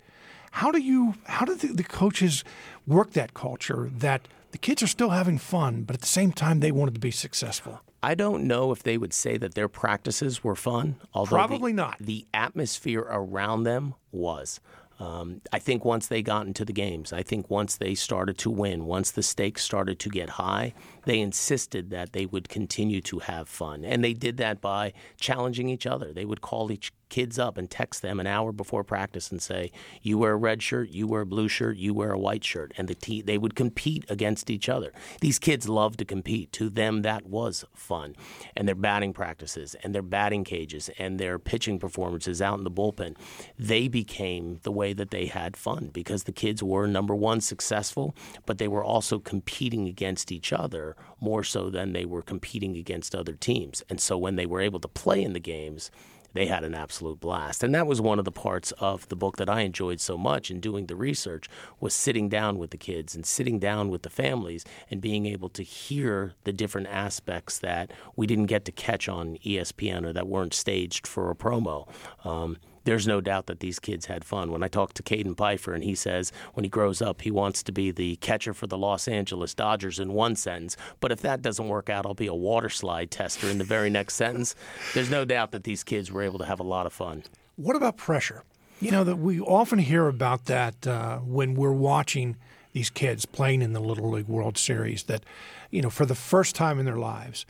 How 0.57 0.71
do 0.71 0.81
you? 0.81 1.17
How 1.25 1.45
do 1.45 1.55
the, 1.55 1.67
the 1.67 1.85
coaches 1.85 2.43
work 2.87 3.13
that 3.13 3.35
culture 3.35 3.91
that 3.95 4.27
the 4.53 4.59
kids 4.59 4.83
are 4.83 4.87
still 4.87 5.11
having 5.11 5.37
fun, 5.37 5.83
but 5.83 5.97
at 5.97 6.01
the 6.01 6.07
same 6.07 6.33
time 6.33 6.61
they 6.61 6.73
wanted 6.73 6.95
to 6.95 7.01
be 7.01 7.11
successful? 7.11 7.83
I 8.03 8.15
don't 8.15 8.45
know 8.45 8.73
if 8.73 8.83
they 8.83 8.97
would 8.97 9.13
say 9.13 9.37
that 9.37 9.53
their 9.53 9.69
practices 9.69 10.43
were 10.43 10.57
fun. 10.57 10.97
Although 11.13 11.37
Probably 11.37 11.73
the, 11.73 11.77
not. 11.77 11.99
The 12.01 12.27
atmosphere 12.33 13.07
around 13.07 13.65
them 13.65 13.97
was. 14.13 14.59
Um, 14.99 15.43
I 15.53 15.59
think 15.59 15.85
once 15.85 16.07
they 16.07 16.23
got 16.23 16.47
into 16.47 16.65
the 16.65 16.73
games, 16.73 17.13
I 17.13 17.23
think 17.23 17.51
once 17.51 17.77
they 17.77 17.95
started 17.95 18.39
to 18.39 18.51
win, 18.51 18.87
once 18.87 19.11
the 19.11 19.23
stakes 19.23 19.63
started 19.63 19.99
to 19.99 20.09
get 20.09 20.31
high, 20.31 20.73
they 21.07 21.21
insisted 21.21 21.91
that 21.91 22.13
they 22.13 22.27
would 22.27 22.49
continue 22.49 23.01
to 23.01 23.21
have 23.21 23.49
fun. 23.49 23.85
And 23.85 24.05
they 24.05 24.13
did 24.13 24.37
that 24.37 24.61
by 24.61 24.93
challenging 25.19 25.69
each 25.69 25.87
other. 25.87 26.13
They 26.13 26.25
would 26.25 26.43
call 26.43 26.71
each 26.71 26.93
kids 27.09 27.39
up 27.39 27.57
and 27.57 27.71
text 27.71 28.03
them 28.03 28.19
an 28.19 28.27
hour 28.27 28.51
before 28.53 28.83
practice 28.83 29.31
and 29.31 29.41
say, 29.41 29.71
"You 30.03 30.19
wear 30.19 30.33
a 30.33 30.37
red 30.37 30.61
shirt, 30.61 30.91
you 30.91 31.07
wear 31.07 31.21
a 31.21 31.27
blue 31.27 31.49
shirt, 31.49 31.77
you 31.77 31.95
wear 31.95 32.11
a 32.11 32.19
white 32.19 32.45
shirt," 32.45 32.73
and 32.77 32.89
the 32.89 32.97
te- 32.97 33.23
they 33.23 33.39
would 33.39 33.55
compete 33.55 34.05
against 34.09 34.51
each 34.51 34.69
other. 34.69 34.93
These 35.21 35.39
kids 35.39 35.69
love 35.69 35.97
to 35.99 36.05
compete. 36.05 36.53
To 36.55 36.69
them, 36.69 37.03
that 37.03 37.27
was 37.27 37.65
fun, 37.75 38.17
and 38.57 38.67
their 38.67 38.75
batting 38.75 39.13
practices 39.13 39.77
and 39.83 39.95
their 39.95 40.03
batting 40.03 40.43
cages 40.43 40.91
and 40.99 41.21
their 41.21 41.39
pitching 41.39 41.79
performances 41.79 42.43
out 42.43 42.59
in 42.59 42.65
the 42.65 42.71
bullpen, 42.71 43.17
they 43.57 43.87
became 43.87 44.59
the 44.63 44.73
way 44.73 44.93
that 44.93 45.11
they 45.11 45.27
had 45.27 45.57
fun 45.57 45.91
because 45.93 46.25
the 46.25 46.33
kids 46.33 46.63
were 46.63 46.89
number 46.89 47.15
one 47.15 47.41
successful, 47.41 48.17
but 48.47 48.59
they 48.59 48.69
were 48.69 48.83
also 48.85 49.21
competing 49.21 49.87
against 49.87 50.33
each 50.33 50.53
other 50.53 50.96
more 51.21 51.45
so 51.45 51.71
than 51.71 51.93
they 51.93 52.05
were 52.05 52.23
competing 52.23 52.77
against 52.77 53.15
other 53.15 53.35
teams. 53.35 53.83
And 53.89 54.01
so 54.01 54.17
when 54.19 54.37
they 54.37 54.47
were 54.47 54.61
able 54.61 54.81
to 54.81 54.89
play 54.89 55.23
in 55.23 55.33
the 55.33 55.41
games 55.41 55.91
they 56.37 56.47
had 56.47 56.65
an 56.65 56.75
absolute 56.75 57.19
blast. 57.19 57.63
And 57.63 57.75
that 57.75 57.87
was 57.87 58.01
one 58.01 58.19
of 58.19 58.25
the 58.25 58.31
parts 58.31 58.71
of 58.73 59.09
the 59.09 59.17
book 59.17 59.39
that 59.39 59.49
I 59.49 59.63
enjoyed 59.63 60.01
so 60.01 60.19
much 60.19 60.51
in 60.51 60.61
doing 60.61 60.87
the 60.87 60.95
research 60.95 61.49
was 61.81 61.95
sitting 61.95 62.29
down 62.29 62.59
with 62.59 62.71
the 62.71 62.77
kids 62.77 63.15
and 63.15 63.25
sitting 63.25 63.59
down 63.59 63.89
with 63.89 64.03
the 64.03 64.11
families 64.11 64.65
and 64.91 65.01
being 65.01 65.25
able 65.27 65.49
to 65.49 65.63
hear 65.63 66.35
the 66.45 66.53
different 66.53 66.89
aspects 66.89 67.59
that 67.61 67.91
we 68.17 68.27
didn't 68.27 68.47
get 68.47 68.67
to 68.67 68.73
catch 68.73 69.09
on 69.09 69.39
ESPN 69.47 70.05
or 70.05 70.13
that 70.13 70.29
weren't 70.29 70.55
staged 70.55 71.07
for 71.07 71.31
a 71.31 71.35
promo. 71.35 71.89
Um, 72.25 72.59
there's 72.87 73.07
no 73.07 73.21
doubt 73.21 73.47
that 73.47 73.59
these 73.59 73.81
kids 73.81 74.07
had 74.07 74.25
fun. 74.25 74.53
When 74.53 74.63
I 74.63 74.69
talked 74.69 74.97
to 74.97 75.03
Caden 75.03 75.37
Pfeiffer, 75.37 75.75
and 75.75 75.83
he 75.83 75.97
says 75.97 76.33
when 76.55 76.63
he 76.63 76.71
grows 76.71 77.03
up, 77.03 77.23
he 77.23 77.33
wants 77.33 77.63
to 77.65 77.73
be 77.73 77.91
the 77.91 78.15
catcher 78.17 78.55
for 78.55 78.69
the 78.69 78.79
Los 78.79 79.09
Angeles 79.09 79.55
Dodgers 79.55 79.99
in 79.99 80.13
one 80.13 80.37
sentence. 80.37 80.77
But 81.01 81.11
if 81.11 81.21
that 81.23 81.43
doesn't 81.43 81.67
work 81.67 81.91
out, 81.91 82.07
I'll 82.07 82.15
be 82.15 82.29
a 82.29 82.35
water 82.35 82.69
slide 82.69 83.11
tester 83.11 83.49
in 83.49 83.59
the 83.59 83.65
very 83.65 83.91
next 83.91 84.15
sentence. 84.15 84.55
There's 84.95 85.11
no 85.11 85.25
doubt 85.25 85.51
that 85.51 85.65
these 85.65 85.83
kids 85.83 86.13
were 86.13 86.23
able 86.23 86.39
to 86.39 86.47
have 86.47 86.61
a 86.61 86.65
lot 86.65 86.87
of 86.87 86.93
fun. 86.93 87.25
What 87.57 87.75
about 87.75 87.97
pressure? 87.97 88.45
You 88.81 88.93
know 88.93 89.03
that 89.05 89.17
we 89.17 89.41
often 89.41 89.81
hear 89.81 90.07
about 90.07 90.45
that 90.45 90.87
uh, 90.87 91.19
when 91.19 91.55
we're 91.55 91.73
watching 91.73 92.37
these 92.73 92.91
kids 92.91 93.27
playing 93.27 93.63
in 93.63 93.73
the 93.73 93.81
Little 93.81 94.11
League 94.11 94.29
World 94.29 94.57
Series. 94.57 95.03
That 95.05 95.25
you 95.71 95.83
know, 95.83 95.91
for 95.91 96.07
the 96.07 96.15
first 96.15 96.55
time 96.55 96.79
in 96.79 96.85
their 96.85 96.99
lives, 96.99 97.47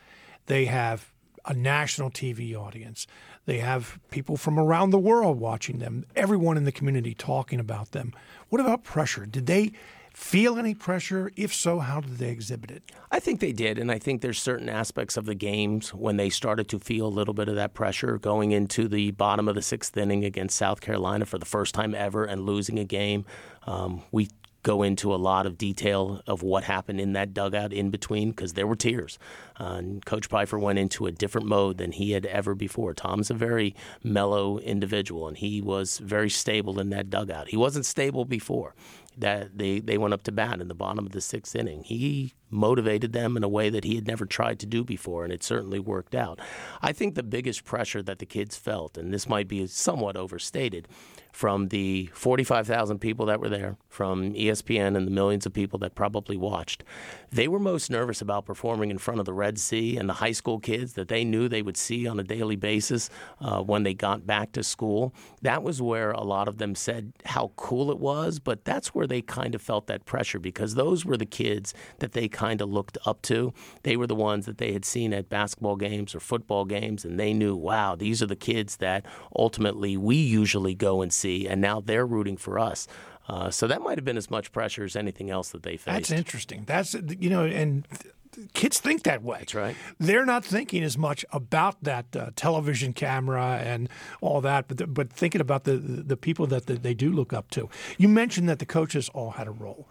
they 0.47 0.64
have 0.64 1.12
a 1.45 1.53
national 1.53 2.11
TV 2.11 2.55
audience. 2.55 3.07
They 3.47 3.59
have 3.59 3.99
people 4.11 4.36
from 4.36 4.59
around 4.59 4.90
the 4.90 4.99
world 4.99 5.38
watching 5.38 5.78
them, 5.78 6.05
everyone 6.14 6.57
in 6.57 6.64
the 6.64 6.72
community 6.72 7.14
talking 7.14 7.61
about 7.61 7.92
them. 7.92 8.12
What 8.49 8.61
about 8.61 8.84
pressure? 8.84 9.24
Did 9.24 9.47
they 9.47 9.72
feel 10.12 10.59
any 10.59 10.74
pressure? 10.74 11.30
If 11.36 11.55
so, 11.55 11.78
how 11.78 12.01
did 12.01 12.18
they 12.18 12.30
exhibit 12.30 12.72
it? 12.72 12.82
I 13.12 13.20
think 13.20 13.38
they 13.38 13.53
did, 13.53 13.78
and 13.78 13.92
I 13.92 13.99
think 13.99 14.20
there's 14.20 14.42
certain 14.42 14.68
aspects 14.68 15.16
of 15.16 15.26
the 15.26 15.34
games 15.34 15.94
when 15.94 16.16
they 16.16 16.28
started 16.28 16.68
to 16.70 16.80
feel 16.80 17.07
a 17.07 17.09
little 17.09 17.34
bit 17.34 17.49
of 17.49 17.55
that 17.55 17.72
pressure 17.72 18.18
going 18.18 18.51
into 18.51 18.88
the 18.88 19.12
bottom 19.12 19.47
of 19.47 19.55
the 19.55 19.62
sixth 19.62 19.97
inning 19.97 20.24
against 20.24 20.57
South 20.57 20.80
Carolina 20.80 21.24
for 21.24 21.38
the 21.38 21.47
first 21.47 21.74
time 21.74 21.94
ever 21.94 22.24
and 22.24 22.47
losing 22.47 22.78
a 22.80 22.84
game. 22.84 23.24
Um, 23.66 24.03
we 24.11 24.28
go 24.66 24.82
into 24.82 25.14
a 25.14 25.22
lot 25.30 25.46
of 25.46 25.56
detail 25.56 26.20
of 26.26 26.42
what 26.42 26.64
happened 26.64 27.00
in 27.00 27.12
that 27.12 27.32
dugout 27.32 27.72
in 27.72 27.88
between 27.88 28.30
because 28.30 28.54
there 28.54 28.66
were 28.66 28.74
tears. 28.74 29.16
Uh, 29.60 29.76
and 29.78 30.04
Coach 30.04 30.26
Pfeiffer 30.26 30.58
went 30.58 30.76
into 30.76 31.06
a 31.06 31.12
different 31.12 31.46
mode 31.46 31.78
than 31.78 31.92
he 31.92 32.10
had 32.10 32.26
ever 32.26 32.52
before. 32.52 32.92
Tom's 32.92 33.30
a 33.30 33.34
very 33.34 33.76
mellow 34.02 34.58
individual, 34.58 35.28
and 35.28 35.36
he 35.36 35.62
was 35.62 35.98
very 35.98 36.28
stable 36.28 36.80
in 36.80 36.90
that 36.90 37.10
dugout. 37.10 37.46
He 37.48 37.56
wasn't 37.56 37.86
stable 37.86 38.24
before. 38.24 38.74
that 39.16 39.56
they, 39.56 39.80
they 39.80 39.96
went 39.98 40.14
up 40.14 40.22
to 40.24 40.32
bat 40.32 40.60
in 40.60 40.68
the 40.68 40.74
bottom 40.74 41.06
of 41.06 41.12
the 41.12 41.20
sixth 41.20 41.56
inning. 41.56 41.82
He 41.84 42.34
motivated 42.50 43.12
them 43.12 43.36
in 43.36 43.42
a 43.42 43.48
way 43.48 43.70
that 43.70 43.84
he 43.84 43.94
had 43.94 44.06
never 44.06 44.26
tried 44.26 44.58
to 44.60 44.66
do 44.66 44.84
before, 44.84 45.24
and 45.24 45.32
it 45.32 45.42
certainly 45.42 45.78
worked 45.78 46.14
out. 46.14 46.38
I 46.82 46.92
think 46.92 47.14
the 47.14 47.22
biggest 47.22 47.64
pressure 47.64 48.02
that 48.02 48.18
the 48.18 48.26
kids 48.26 48.56
felt, 48.56 48.98
and 48.98 49.12
this 49.12 49.28
might 49.28 49.48
be 49.48 49.66
somewhat 49.66 50.16
overstated, 50.16 50.86
from 51.37 51.68
the 51.68 52.09
45,000 52.14 52.99
people 52.99 53.26
that 53.26 53.41
were 53.41 53.51
there, 53.51 53.76
from 53.91 54.32
ESPN 54.32 54.97
and 54.97 55.07
the 55.07 55.11
millions 55.11 55.45
of 55.45 55.53
people 55.53 55.78
that 55.78 55.95
probably 55.95 56.37
watched, 56.37 56.82
they 57.30 57.49
were 57.49 57.59
most 57.59 57.91
nervous 57.91 58.20
about 58.20 58.45
performing 58.45 58.91
in 58.91 58.99
front 58.99 59.20
of 59.20 59.26
the 59.26 59.32
Red 59.32 59.59
Sea 59.59 59.97
and 59.97 60.09
the 60.09 60.14
high 60.14 60.32
school 60.32 60.59
kids 60.59 60.93
that 60.95 61.09
they 61.09 61.24
knew 61.24 61.49
they 61.49 61.62
would 61.62 61.76
see 61.76 62.07
on 62.07 62.20
a 62.20 62.22
daily 62.22 62.57
basis 62.57 63.09
uh, 63.41 63.62
when 63.62 63.82
they 63.82 63.95
got 63.95 64.26
back 64.26 64.53
to 64.53 64.62
school. 64.62 65.14
That 65.43 65.62
was 65.62 65.80
where 65.80 66.11
a 66.11 66.22
lot 66.22 66.47
of 66.47 66.59
them 66.59 66.74
said 66.74 67.12
how 67.24 67.53
cool 67.57 67.91
it 67.91 67.99
was, 67.99 68.39
but 68.39 68.64
that's 68.64 68.95
where 68.95 69.07
they 69.07 69.22
kind 69.22 69.55
of 69.55 69.62
felt 69.62 69.87
that 69.89 70.05
pressure 70.05 70.39
because 70.39 70.74
those 70.74 71.05
were 71.05 71.16
the 71.16 71.26
kids 71.26 71.72
that 71.99 72.12
they 72.12 72.28
kind 72.28 72.61
of 72.61 72.70
looked 72.70 72.99
up 73.07 73.22
to. 73.22 73.53
They 73.82 73.97
were 73.97 74.07
the 74.07 74.14
ones 74.14 74.45
that 74.45 74.59
they 74.59 74.72
had 74.72 74.84
seen 74.84 75.14
at 75.14 75.30
basketball 75.30 75.76
games 75.76 76.14
or 76.14 76.20
football 76.20 76.66
games, 76.66 77.05
and 77.05 77.18
they 77.18 77.32
knew, 77.32 77.57
wow, 77.57 77.95
these 77.95 78.22
are 78.22 78.26
the 78.26 78.37
kids 78.37 78.76
that 78.76 79.07
ultimately 79.34 79.97
we 79.97 80.16
usually 80.16 80.74
go 80.74 81.01
and 81.01 81.12
see, 81.12 81.26
and 81.27 81.61
now 81.61 81.81
they're 81.81 82.07
rooting 82.07 82.37
for 82.37 82.59
us. 82.59 82.87
Uh, 83.29 83.51
so 83.51 83.66
that 83.66 83.83
might 83.83 83.99
have 83.99 84.05
been 84.05 84.16
as 84.16 84.31
much 84.31 84.53
pressure 84.53 84.85
as 84.85 84.95
anything 84.95 85.31
else 85.31 85.49
that 85.51 85.62
they 85.62 85.77
faced. 85.77 85.87
That's 85.87 86.11
interesting. 86.12 86.64
That's 86.64 86.95
you 86.95 87.29
know, 87.29 87.45
and 87.45 87.87
kids 88.55 88.81
think 88.81 89.03
that 89.03 89.22
way. 89.22 89.39
That's 89.41 89.55
right. 89.55 89.77
They're 89.99 90.27
not 90.27 90.45
thinking 90.45 90.83
as 90.83 90.97
much 90.97 91.24
about 91.33 91.83
that 91.83 92.14
uh, 92.14 92.31
television 92.37 92.93
camera 92.93 93.61
and 93.62 93.89
all 94.20 94.41
that, 94.43 94.68
but 94.68 94.93
but 94.95 95.12
thinking 95.12 95.41
about 95.41 95.64
the 95.64 95.77
the 95.77 96.16
people 96.16 96.47
that 96.49 96.66
they 96.66 96.95
do 96.95 97.11
look 97.11 97.33
up 97.33 97.51
to. 97.51 97.68
You 97.99 98.09
mentioned 98.09 98.49
that 98.49 98.59
the 98.59 98.66
coaches 98.66 99.09
all 99.12 99.33
had 99.33 99.49
a 99.49 99.53
role. 99.53 99.89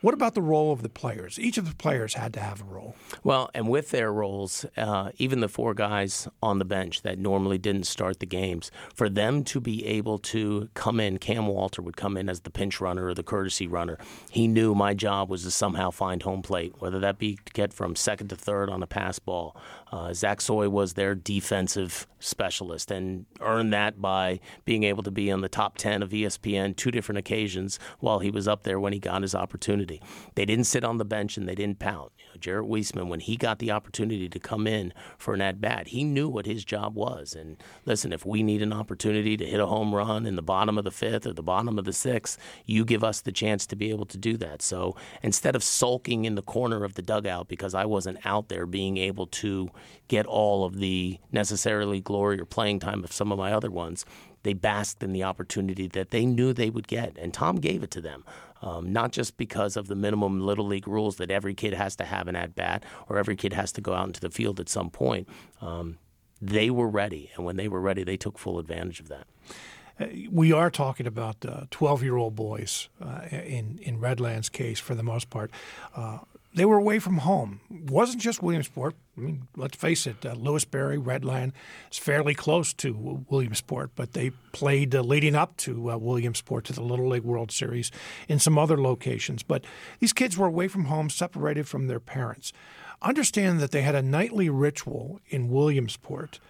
What 0.00 0.14
about 0.14 0.34
the 0.34 0.42
role 0.42 0.70
of 0.70 0.82
the 0.82 0.88
players? 0.88 1.40
Each 1.40 1.58
of 1.58 1.68
the 1.68 1.74
players 1.74 2.14
had 2.14 2.32
to 2.34 2.40
have 2.40 2.60
a 2.60 2.64
role. 2.64 2.94
Well, 3.24 3.50
and 3.52 3.68
with 3.68 3.90
their 3.90 4.12
roles, 4.12 4.64
uh, 4.76 5.10
even 5.18 5.40
the 5.40 5.48
four 5.48 5.74
guys 5.74 6.28
on 6.40 6.60
the 6.60 6.64
bench 6.64 7.02
that 7.02 7.18
normally 7.18 7.58
didn't 7.58 7.82
start 7.82 8.20
the 8.20 8.26
games, 8.26 8.70
for 8.94 9.08
them 9.08 9.42
to 9.44 9.60
be 9.60 9.84
able 9.86 10.18
to 10.18 10.68
come 10.74 11.00
in, 11.00 11.18
Cam 11.18 11.48
Walter 11.48 11.82
would 11.82 11.96
come 11.96 12.16
in 12.16 12.28
as 12.28 12.40
the 12.40 12.50
pinch 12.50 12.80
runner 12.80 13.06
or 13.06 13.14
the 13.14 13.24
courtesy 13.24 13.66
runner. 13.66 13.98
He 14.30 14.46
knew 14.46 14.72
my 14.72 14.94
job 14.94 15.28
was 15.28 15.42
to 15.42 15.50
somehow 15.50 15.90
find 15.90 16.22
home 16.22 16.42
plate, 16.42 16.74
whether 16.78 17.00
that 17.00 17.18
be 17.18 17.34
to 17.44 17.52
get 17.52 17.72
from 17.72 17.96
second 17.96 18.28
to 18.28 18.36
third 18.36 18.70
on 18.70 18.84
a 18.84 18.86
pass 18.86 19.18
ball. 19.18 19.56
Uh, 19.90 20.12
Zach 20.12 20.40
Soy 20.40 20.68
was 20.68 20.94
their 20.94 21.14
defensive 21.14 22.06
specialist 22.18 22.90
and 22.90 23.26
earned 23.40 23.72
that 23.72 24.00
by 24.00 24.40
being 24.64 24.84
able 24.84 25.02
to 25.02 25.10
be 25.10 25.30
on 25.30 25.40
the 25.40 25.48
top 25.48 25.78
10 25.78 26.02
of 26.02 26.10
ESPN 26.10 26.76
two 26.76 26.90
different 26.90 27.18
occasions 27.18 27.78
while 28.00 28.18
he 28.18 28.30
was 28.30 28.46
up 28.46 28.64
there 28.64 28.78
when 28.78 28.92
he 28.92 28.98
got 28.98 29.22
his 29.22 29.34
opportunity. 29.34 30.02
They 30.34 30.44
didn't 30.44 30.64
sit 30.64 30.84
on 30.84 30.98
the 30.98 31.04
bench 31.04 31.36
and 31.36 31.48
they 31.48 31.54
didn't 31.54 31.78
pout. 31.78 32.12
Jarrett 32.40 32.68
Weisman, 32.68 33.08
when 33.08 33.20
he 33.20 33.36
got 33.36 33.58
the 33.58 33.70
opportunity 33.70 34.28
to 34.28 34.38
come 34.38 34.66
in 34.66 34.92
for 35.16 35.34
an 35.34 35.40
at 35.40 35.60
bat, 35.60 35.88
he 35.88 36.04
knew 36.04 36.28
what 36.28 36.46
his 36.46 36.64
job 36.64 36.94
was. 36.94 37.34
And 37.34 37.56
listen, 37.84 38.12
if 38.12 38.24
we 38.24 38.42
need 38.42 38.62
an 38.62 38.72
opportunity 38.72 39.36
to 39.36 39.46
hit 39.46 39.60
a 39.60 39.66
home 39.66 39.94
run 39.94 40.26
in 40.26 40.36
the 40.36 40.42
bottom 40.42 40.78
of 40.78 40.84
the 40.84 40.90
fifth 40.90 41.26
or 41.26 41.32
the 41.32 41.42
bottom 41.42 41.78
of 41.78 41.84
the 41.84 41.92
sixth, 41.92 42.38
you 42.64 42.84
give 42.84 43.04
us 43.04 43.20
the 43.20 43.32
chance 43.32 43.66
to 43.66 43.76
be 43.76 43.90
able 43.90 44.06
to 44.06 44.18
do 44.18 44.36
that. 44.36 44.62
So 44.62 44.96
instead 45.22 45.56
of 45.56 45.62
sulking 45.62 46.24
in 46.24 46.34
the 46.34 46.42
corner 46.42 46.84
of 46.84 46.94
the 46.94 47.02
dugout 47.02 47.48
because 47.48 47.74
I 47.74 47.84
wasn't 47.84 48.24
out 48.24 48.48
there 48.48 48.66
being 48.66 48.96
able 48.96 49.26
to 49.26 49.70
get 50.08 50.26
all 50.26 50.64
of 50.64 50.78
the 50.78 51.18
necessarily 51.32 52.00
glory 52.00 52.40
or 52.40 52.44
playing 52.44 52.80
time 52.80 53.04
of 53.04 53.12
some 53.12 53.30
of 53.32 53.38
my 53.38 53.52
other 53.52 53.70
ones, 53.70 54.04
they 54.42 54.54
basked 54.54 55.02
in 55.02 55.12
the 55.12 55.24
opportunity 55.24 55.88
that 55.88 56.10
they 56.10 56.24
knew 56.24 56.52
they 56.52 56.70
would 56.70 56.88
get. 56.88 57.16
And 57.18 57.34
Tom 57.34 57.56
gave 57.56 57.82
it 57.82 57.90
to 57.92 58.00
them 58.00 58.24
um, 58.62 58.92
not 58.92 59.12
just 59.12 59.36
because 59.36 59.76
of 59.76 59.88
the 59.88 59.94
minimum 59.94 60.40
little 60.40 60.66
league 60.66 60.88
rules 60.88 61.16
that 61.16 61.30
every 61.30 61.54
kid 61.54 61.74
has 61.74 61.96
to 61.96 62.04
have 62.04 62.28
an 62.28 62.36
at 62.36 62.54
bat 62.54 62.84
or 63.08 63.18
every 63.18 63.36
kid 63.36 63.52
has 63.52 63.72
to 63.72 63.80
go 63.80 63.94
out 63.94 64.06
into 64.06 64.20
the 64.20 64.30
field 64.30 64.60
at 64.60 64.68
some 64.68 64.90
point. 64.90 65.28
Um, 65.60 65.98
they 66.40 66.70
were 66.70 66.88
ready, 66.88 67.30
and 67.34 67.44
when 67.44 67.56
they 67.56 67.68
were 67.68 67.80
ready, 67.80 68.04
they 68.04 68.16
took 68.16 68.38
full 68.38 68.58
advantage 68.58 69.00
of 69.00 69.08
that. 69.08 69.26
Uh, 69.98 70.06
we 70.30 70.52
are 70.52 70.70
talking 70.70 71.06
about 71.06 71.44
twelve-year-old 71.70 72.36
boys 72.36 72.88
uh, 73.00 73.22
in 73.32 73.80
in 73.82 73.98
Red 73.98 74.20
Land's 74.20 74.48
case 74.48 74.78
for 74.78 74.94
the 74.94 75.02
most 75.02 75.30
part. 75.30 75.50
Uh, 75.96 76.18
they 76.58 76.64
were 76.64 76.78
away 76.78 76.98
from 76.98 77.18
home. 77.18 77.60
It 77.70 77.90
wasn't 77.90 78.22
just 78.22 78.42
Williamsport. 78.42 78.94
I 79.16 79.20
mean, 79.20 79.48
let's 79.56 79.76
face 79.76 80.06
it, 80.06 80.24
uh, 80.24 80.34
Lewisberry, 80.34 80.98
Red 81.04 81.24
Land 81.24 81.52
is 81.90 81.98
fairly 81.98 82.34
close 82.34 82.72
to 82.74 83.24
Williamsport, 83.28 83.90
but 83.94 84.12
they 84.12 84.30
played 84.52 84.94
uh, 84.94 85.02
leading 85.02 85.34
up 85.34 85.56
to 85.58 85.90
uh, 85.90 85.96
Williamsport 85.96 86.64
to 86.66 86.72
the 86.72 86.82
Little 86.82 87.08
League 87.08 87.22
World 87.24 87.50
Series 87.50 87.90
in 88.28 88.38
some 88.38 88.58
other 88.58 88.80
locations. 88.80 89.42
But 89.42 89.64
these 90.00 90.12
kids 90.12 90.36
were 90.36 90.46
away 90.46 90.68
from 90.68 90.86
home, 90.86 91.10
separated 91.10 91.68
from 91.68 91.86
their 91.86 92.00
parents. 92.00 92.52
Understand 93.02 93.60
that 93.60 93.70
they 93.70 93.82
had 93.82 93.94
a 93.94 94.02
nightly 94.02 94.48
ritual 94.48 95.20
in 95.28 95.50
Williamsport, 95.50 96.40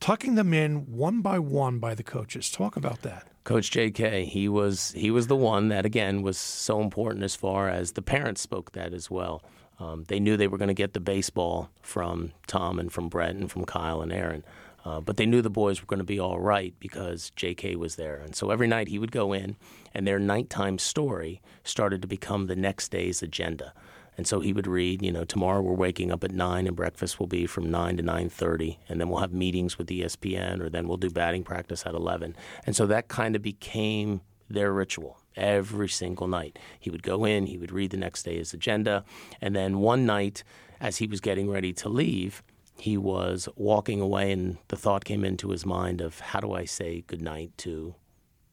tucking 0.00 0.34
them 0.34 0.52
in 0.52 0.96
one 0.96 1.20
by 1.20 1.38
one 1.38 1.78
by 1.78 1.94
the 1.94 2.02
coaches. 2.02 2.50
Talk 2.50 2.76
about 2.76 3.02
that. 3.02 3.28
Coach 3.44 3.70
J.K. 3.70 4.24
He 4.24 4.48
was 4.48 4.92
he 4.92 5.10
was 5.10 5.28
the 5.28 5.36
one 5.36 5.68
that 5.68 5.86
again 5.86 6.22
was 6.22 6.38
so 6.38 6.80
important 6.80 7.24
as 7.24 7.36
far 7.36 7.68
as 7.68 7.92
the 7.92 8.02
parents 8.02 8.40
spoke 8.40 8.72
that 8.72 8.92
as 8.92 9.10
well. 9.10 9.42
Um, 9.78 10.04
they 10.08 10.20
knew 10.20 10.36
they 10.36 10.48
were 10.48 10.58
going 10.58 10.68
to 10.68 10.74
get 10.74 10.92
the 10.92 11.00
baseball 11.00 11.70
from 11.80 12.32
Tom 12.46 12.78
and 12.78 12.92
from 12.92 13.08
Brett 13.08 13.34
and 13.34 13.50
from 13.50 13.64
Kyle 13.64 14.02
and 14.02 14.12
Aaron. 14.12 14.44
Uh, 14.84 15.00
but 15.00 15.16
they 15.16 15.26
knew 15.26 15.42
the 15.42 15.50
boys 15.50 15.80
were 15.80 15.86
going 15.86 15.98
to 15.98 16.04
be 16.04 16.18
all 16.18 16.38
right 16.40 16.74
because 16.80 17.32
JK 17.36 17.76
was 17.76 17.96
there. 17.96 18.16
And 18.16 18.34
so 18.34 18.50
every 18.50 18.66
night 18.66 18.88
he 18.88 18.98
would 18.98 19.12
go 19.12 19.32
in, 19.32 19.56
and 19.94 20.06
their 20.06 20.18
nighttime 20.18 20.78
story 20.78 21.42
started 21.64 22.00
to 22.02 22.08
become 22.08 22.46
the 22.46 22.56
next 22.56 22.90
day's 22.90 23.22
agenda. 23.22 23.74
And 24.20 24.26
so 24.26 24.40
he 24.40 24.52
would 24.52 24.66
read, 24.66 25.00
you 25.00 25.10
know, 25.10 25.24
tomorrow 25.24 25.62
we're 25.62 25.72
waking 25.72 26.12
up 26.12 26.22
at 26.22 26.30
9 26.30 26.66
and 26.66 26.76
breakfast 26.76 27.18
will 27.18 27.26
be 27.26 27.46
from 27.46 27.70
9 27.70 27.96
to 27.96 28.02
9:30 28.02 28.76
and 28.86 29.00
then 29.00 29.08
we'll 29.08 29.20
have 29.20 29.32
meetings 29.32 29.78
with 29.78 29.86
ESPN 29.86 30.60
or 30.60 30.68
then 30.68 30.86
we'll 30.86 30.98
do 30.98 31.08
batting 31.08 31.42
practice 31.42 31.86
at 31.86 31.94
11. 31.94 32.36
And 32.66 32.76
so 32.76 32.84
that 32.84 33.08
kind 33.08 33.34
of 33.34 33.40
became 33.40 34.20
their 34.50 34.74
ritual 34.74 35.16
every 35.36 35.88
single 35.88 36.28
night. 36.28 36.58
He 36.78 36.90
would 36.90 37.02
go 37.02 37.24
in, 37.24 37.46
he 37.46 37.56
would 37.56 37.72
read 37.72 37.92
the 37.92 37.96
next 37.96 38.24
day's 38.24 38.52
agenda, 38.52 39.06
and 39.40 39.56
then 39.56 39.78
one 39.78 40.04
night 40.04 40.44
as 40.82 40.98
he 40.98 41.06
was 41.06 41.22
getting 41.22 41.48
ready 41.48 41.72
to 41.72 41.88
leave, 41.88 42.42
he 42.76 42.98
was 42.98 43.48
walking 43.56 44.02
away 44.02 44.32
and 44.32 44.58
the 44.68 44.76
thought 44.76 45.06
came 45.06 45.24
into 45.24 45.48
his 45.48 45.64
mind 45.64 46.02
of 46.02 46.20
how 46.20 46.40
do 46.40 46.52
I 46.52 46.66
say 46.66 47.04
goodnight 47.06 47.56
to 47.64 47.94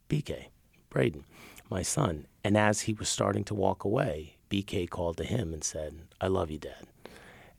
BK, 0.07 0.47
Braden, 0.89 1.25
my 1.69 1.81
son. 1.81 2.25
And 2.41 2.55
as 2.55 2.83
he 2.83 2.93
was 2.93 3.09
starting 3.09 3.43
to 3.43 3.53
walk 3.53 3.83
away, 3.83 4.36
BK 4.49 4.89
called 4.89 5.17
to 5.17 5.23
him 5.23 5.53
and 5.53 5.63
said, 5.63 5.95
I 6.19 6.27
love 6.27 6.51
you, 6.51 6.57
Dad. 6.57 6.87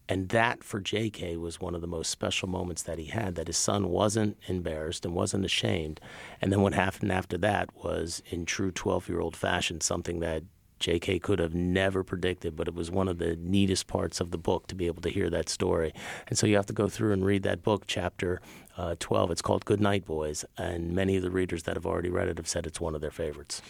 And 0.08 0.30
that 0.30 0.64
for 0.64 0.80
JK 0.80 1.38
was 1.38 1.60
one 1.60 1.74
of 1.74 1.82
the 1.82 1.86
most 1.86 2.10
special 2.10 2.48
moments 2.48 2.82
that 2.84 2.98
he 2.98 3.06
had, 3.06 3.34
that 3.34 3.46
his 3.46 3.58
son 3.58 3.90
wasn't 3.90 4.38
embarrassed 4.46 5.04
and 5.04 5.14
wasn't 5.14 5.44
ashamed. 5.44 6.00
And 6.40 6.50
then 6.50 6.62
what 6.62 6.72
happened 6.72 7.12
after 7.12 7.36
that 7.38 7.68
was, 7.84 8.22
in 8.30 8.46
true 8.46 8.70
12 8.70 9.08
year 9.08 9.20
old 9.20 9.36
fashion, 9.36 9.82
something 9.82 10.20
that 10.20 10.44
JK 10.80 11.20
could 11.20 11.40
have 11.40 11.54
never 11.54 12.02
predicted, 12.02 12.56
but 12.56 12.68
it 12.68 12.74
was 12.74 12.90
one 12.90 13.08
of 13.08 13.18
the 13.18 13.36
neatest 13.36 13.86
parts 13.86 14.20
of 14.20 14.30
the 14.30 14.38
book 14.38 14.66
to 14.68 14.74
be 14.74 14.86
able 14.86 15.02
to 15.02 15.10
hear 15.10 15.28
that 15.28 15.48
story. 15.48 15.92
And 16.28 16.38
so 16.38 16.46
you 16.46 16.56
have 16.56 16.66
to 16.66 16.72
go 16.72 16.88
through 16.88 17.12
and 17.12 17.26
read 17.26 17.42
that 17.42 17.62
book, 17.62 17.84
chapter 17.86 18.40
uh, 18.78 18.94
12. 19.00 19.32
It's 19.32 19.42
called 19.42 19.64
Good 19.64 19.80
Night 19.80 20.06
Boys, 20.06 20.44
and 20.56 20.92
many 20.94 21.16
of 21.16 21.22
the 21.22 21.30
readers 21.30 21.64
that 21.64 21.74
have 21.74 21.84
already 21.84 22.10
read 22.10 22.28
it 22.28 22.38
have 22.38 22.46
said 22.46 22.64
it's 22.64 22.80
one 22.80 22.94
of 22.94 23.00
their 23.00 23.10
favorites. 23.10 23.60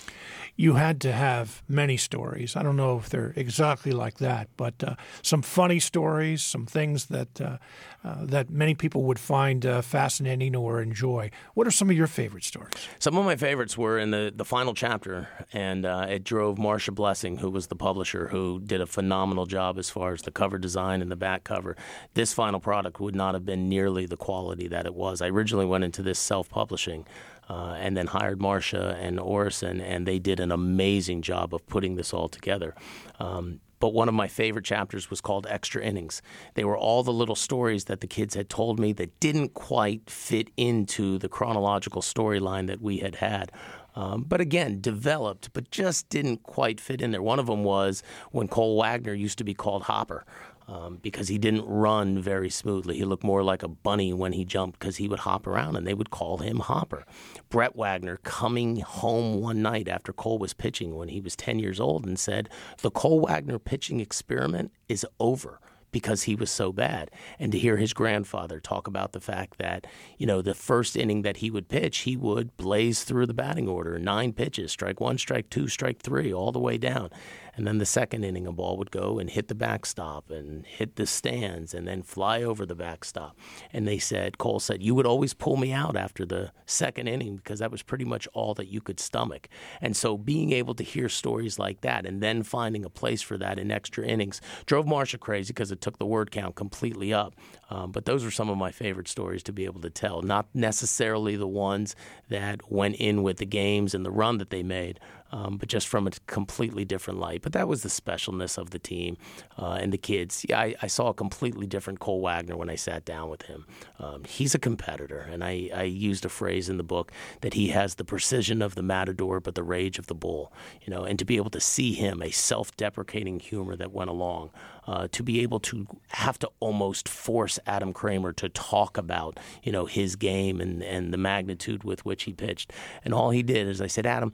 You 0.54 0.74
had 0.74 1.00
to 1.02 1.12
have 1.12 1.62
many 1.66 1.96
stories. 1.96 2.56
I 2.56 2.62
don't 2.62 2.76
know 2.76 2.98
if 2.98 3.08
they're 3.08 3.32
exactly 3.34 3.92
like 3.92 4.18
that, 4.18 4.48
but 4.56 4.74
uh, 4.84 4.96
some 5.22 5.40
funny 5.40 5.78
stories, 5.78 6.42
some 6.42 6.66
things 6.66 7.06
that 7.06 7.40
uh, 7.40 7.58
uh 8.04 8.26
that 8.26 8.50
many 8.50 8.74
people 8.74 9.02
would 9.04 9.18
find 9.18 9.64
uh, 9.64 9.82
fascinating 9.82 10.54
or 10.54 10.82
enjoy. 10.82 11.30
What 11.54 11.66
are 11.66 11.70
some 11.70 11.90
of 11.90 11.96
your 11.96 12.06
favorite 12.06 12.44
stories? 12.44 12.74
Some 12.98 13.16
of 13.16 13.24
my 13.24 13.36
favorites 13.36 13.78
were 13.78 13.98
in 13.98 14.10
the, 14.10 14.32
the 14.34 14.44
final 14.44 14.74
chapter, 14.74 15.28
and 15.52 15.86
uh, 15.86 16.06
it 16.08 16.24
drove 16.24 16.58
Marcia 16.58 16.92
Blessing, 16.92 17.38
who 17.38 17.50
was 17.50 17.68
the 17.68 17.76
publisher, 17.76 18.28
who 18.28 18.60
did 18.60 18.80
a 18.80 18.86
phenomenal 18.86 19.46
job 19.46 19.78
as 19.78 19.88
far 19.88 20.12
as 20.12 20.22
the 20.22 20.30
cover 20.30 20.58
design 20.58 21.00
and 21.00 21.10
the 21.10 21.16
back 21.16 21.44
cover. 21.44 21.76
This 22.14 22.34
final 22.34 22.60
product 22.60 23.00
would 23.00 23.14
not 23.14 23.34
have 23.34 23.46
been 23.46 23.68
nearly 23.68 24.06
the 24.06 24.16
quality 24.16 24.68
that 24.68 24.86
it 24.86 24.94
was. 24.98 25.22
I 25.22 25.28
originally 25.28 25.66
went 25.66 25.84
into 25.84 26.02
this 26.02 26.18
self 26.18 26.48
publishing. 26.48 27.06
Uh, 27.50 27.74
and 27.78 27.96
then 27.96 28.06
hired 28.06 28.42
Marcia 28.42 28.94
and 29.00 29.18
Orison, 29.18 29.80
and 29.80 30.06
they 30.06 30.18
did 30.18 30.38
an 30.38 30.52
amazing 30.52 31.22
job 31.22 31.54
of 31.54 31.66
putting 31.66 31.94
this 31.96 32.12
all 32.12 32.28
together. 32.28 32.74
Um, 33.20 33.60
but 33.80 33.94
one 33.94 34.08
of 34.08 34.14
my 34.14 34.28
favorite 34.28 34.64
chapters 34.64 35.10
was 35.10 35.20
called 35.20 35.46
Extra 35.48 35.82
Innings. 35.82 36.20
They 36.54 36.64
were 36.64 36.76
all 36.76 37.02
the 37.02 37.12
little 37.12 37.34
stories 37.34 37.84
that 37.84 38.00
the 38.00 38.06
kids 38.06 38.34
had 38.34 38.48
told 38.48 38.78
me 38.78 38.92
that 38.94 39.18
didn't 39.20 39.54
quite 39.54 40.10
fit 40.10 40.48
into 40.56 41.18
the 41.18 41.28
chronological 41.28 42.02
storyline 42.02 42.66
that 42.66 42.80
we 42.80 42.98
had 42.98 43.16
had. 43.16 43.52
Um, 43.94 44.22
but 44.22 44.40
again, 44.40 44.80
developed, 44.80 45.52
but 45.52 45.70
just 45.70 46.08
didn't 46.08 46.44
quite 46.44 46.80
fit 46.80 47.02
in 47.02 47.10
there. 47.10 47.22
One 47.22 47.38
of 47.40 47.46
them 47.46 47.64
was 47.64 48.02
when 48.30 48.46
Cole 48.46 48.76
Wagner 48.76 49.12
used 49.12 49.38
to 49.38 49.44
be 49.44 49.54
called 49.54 49.84
Hopper. 49.84 50.24
Um, 50.68 50.98
because 51.00 51.28
he 51.28 51.38
didn't 51.38 51.64
run 51.64 52.20
very 52.20 52.50
smoothly. 52.50 52.98
He 52.98 53.04
looked 53.04 53.24
more 53.24 53.42
like 53.42 53.62
a 53.62 53.68
bunny 53.68 54.12
when 54.12 54.34
he 54.34 54.44
jumped 54.44 54.78
because 54.78 54.98
he 54.98 55.08
would 55.08 55.20
hop 55.20 55.46
around 55.46 55.76
and 55.76 55.86
they 55.86 55.94
would 55.94 56.10
call 56.10 56.38
him 56.38 56.60
Hopper. 56.60 57.04
Brett 57.48 57.74
Wagner 57.74 58.18
coming 58.22 58.80
home 58.80 59.40
one 59.40 59.62
night 59.62 59.88
after 59.88 60.12
Cole 60.12 60.38
was 60.38 60.52
pitching 60.52 60.94
when 60.94 61.08
he 61.08 61.20
was 61.20 61.34
10 61.34 61.58
years 61.58 61.80
old 61.80 62.04
and 62.04 62.18
said, 62.18 62.50
The 62.82 62.90
Cole 62.90 63.20
Wagner 63.20 63.58
pitching 63.58 63.98
experiment 63.98 64.70
is 64.88 65.06
over 65.18 65.58
because 65.90 66.24
he 66.24 66.34
was 66.34 66.50
so 66.50 66.72
bad. 66.72 67.10
And 67.38 67.52
to 67.52 67.58
hear 67.58 67.76
his 67.76 67.92
grandfather 67.92 68.60
talk 68.60 68.86
about 68.86 69.12
the 69.12 69.20
fact 69.20 69.58
that, 69.58 69.86
you 70.18 70.26
know, 70.26 70.42
the 70.42 70.54
first 70.54 70.96
inning 70.96 71.22
that 71.22 71.38
he 71.38 71.50
would 71.50 71.68
pitch, 71.68 71.98
he 71.98 72.16
would 72.16 72.56
blaze 72.56 73.04
through 73.04 73.26
the 73.26 73.34
batting 73.34 73.68
order, 73.68 73.98
nine 73.98 74.32
pitches, 74.32 74.70
strike 74.70 75.00
one, 75.00 75.18
strike 75.18 75.48
two, 75.50 75.68
strike 75.68 76.00
three, 76.00 76.32
all 76.32 76.52
the 76.52 76.58
way 76.58 76.76
down. 76.78 77.10
And 77.58 77.66
then 77.66 77.78
the 77.78 77.86
second 77.86 78.22
inning, 78.22 78.46
a 78.46 78.52
ball 78.52 78.76
would 78.76 78.92
go 78.92 79.18
and 79.18 79.28
hit 79.28 79.48
the 79.48 79.54
backstop 79.54 80.30
and 80.30 80.64
hit 80.64 80.94
the 80.94 81.06
stands 81.06 81.74
and 81.74 81.88
then 81.88 82.04
fly 82.04 82.40
over 82.40 82.64
the 82.64 82.76
backstop. 82.76 83.36
And 83.72 83.86
they 83.86 83.98
said, 83.98 84.38
Cole 84.38 84.60
said, 84.60 84.80
you 84.80 84.94
would 84.94 85.06
always 85.06 85.34
pull 85.34 85.56
me 85.56 85.72
out 85.72 85.96
after 85.96 86.24
the 86.24 86.52
second 86.66 87.08
inning 87.08 87.34
because 87.34 87.58
that 87.58 87.72
was 87.72 87.82
pretty 87.82 88.04
much 88.04 88.28
all 88.32 88.54
that 88.54 88.68
you 88.68 88.80
could 88.80 89.00
stomach. 89.00 89.48
And 89.80 89.96
so 89.96 90.16
being 90.16 90.52
able 90.52 90.74
to 90.76 90.84
hear 90.84 91.08
stories 91.08 91.58
like 91.58 91.80
that 91.80 92.06
and 92.06 92.22
then 92.22 92.44
finding 92.44 92.84
a 92.84 92.90
place 92.90 93.22
for 93.22 93.36
that 93.38 93.58
in 93.58 93.72
extra 93.72 94.06
innings 94.06 94.40
drove 94.66 94.86
Marcia 94.86 95.18
crazy 95.18 95.52
because 95.52 95.72
it 95.72 95.80
took 95.80 95.98
the 95.98 96.06
word 96.06 96.30
count 96.30 96.54
completely 96.54 97.12
up. 97.12 97.34
Um, 97.70 97.90
but 97.90 98.04
those 98.04 98.24
were 98.24 98.30
some 98.30 98.48
of 98.48 98.56
my 98.56 98.70
favorite 98.70 99.08
stories 99.08 99.42
to 99.42 99.52
be 99.52 99.64
able 99.64 99.80
to 99.80 99.90
tell. 99.90 100.22
Not 100.22 100.46
necessarily 100.54 101.34
the 101.34 101.48
ones 101.48 101.96
that 102.28 102.70
went 102.70 102.94
in 102.96 103.24
with 103.24 103.38
the 103.38 103.46
games 103.46 103.94
and 103.94 104.06
the 104.06 104.12
run 104.12 104.38
that 104.38 104.50
they 104.50 104.62
made, 104.62 105.00
um, 105.30 105.56
but 105.56 105.68
just 105.68 105.88
from 105.88 106.06
a 106.06 106.10
completely 106.26 106.84
different 106.84 107.20
light. 107.20 107.42
But 107.42 107.52
that 107.52 107.68
was 107.68 107.82
the 107.82 107.88
specialness 107.88 108.58
of 108.58 108.70
the 108.70 108.78
team 108.78 109.16
uh, 109.58 109.78
and 109.80 109.92
the 109.92 109.98
kids. 109.98 110.44
Yeah, 110.48 110.60
I, 110.60 110.74
I, 110.82 110.86
saw 110.86 111.08
a 111.08 111.14
completely 111.14 111.66
different 111.66 112.00
Cole 112.00 112.20
Wagner 112.20 112.56
when 112.56 112.70
I 112.70 112.76
sat 112.76 113.04
down 113.04 113.28
with 113.28 113.42
him. 113.42 113.66
Um, 113.98 114.24
he's 114.24 114.54
a 114.54 114.58
competitor, 114.58 115.20
and 115.30 115.44
I, 115.44 115.70
I, 115.74 115.82
used 115.82 116.24
a 116.24 116.28
phrase 116.28 116.68
in 116.68 116.76
the 116.76 116.82
book 116.82 117.12
that 117.40 117.54
he 117.54 117.68
has 117.68 117.96
the 117.96 118.04
precision 118.04 118.62
of 118.62 118.74
the 118.74 118.82
matador, 118.82 119.40
but 119.40 119.54
the 119.54 119.62
rage 119.62 119.98
of 119.98 120.06
the 120.06 120.14
bull. 120.14 120.52
You 120.82 120.92
know, 120.92 121.04
and 121.04 121.18
to 121.18 121.24
be 121.24 121.36
able 121.36 121.50
to 121.50 121.60
see 121.60 121.92
him, 121.92 122.22
a 122.22 122.30
self-deprecating 122.30 123.40
humor 123.40 123.76
that 123.76 123.92
went 123.92 124.10
along, 124.10 124.50
uh, 124.88 125.06
to 125.12 125.22
be 125.22 125.40
able 125.40 125.60
to 125.60 125.86
have 126.08 126.38
to 126.38 126.50
almost 126.60 127.08
force 127.08 127.58
Adam 127.66 127.92
Kramer 127.92 128.32
to 128.32 128.48
talk 128.48 128.96
about, 128.96 129.38
you 129.62 129.70
know, 129.70 129.84
his 129.84 130.16
game 130.16 130.60
and, 130.62 130.82
and 130.82 131.12
the 131.12 131.18
magnitude 131.18 131.84
with 131.84 132.06
which 132.06 132.24
he 132.24 132.32
pitched. 132.32 132.72
And 133.04 133.12
all 133.12 133.30
he 133.30 133.42
did 133.42 133.68
is 133.68 133.82
I 133.82 133.86
said, 133.86 134.06
Adam, 134.06 134.32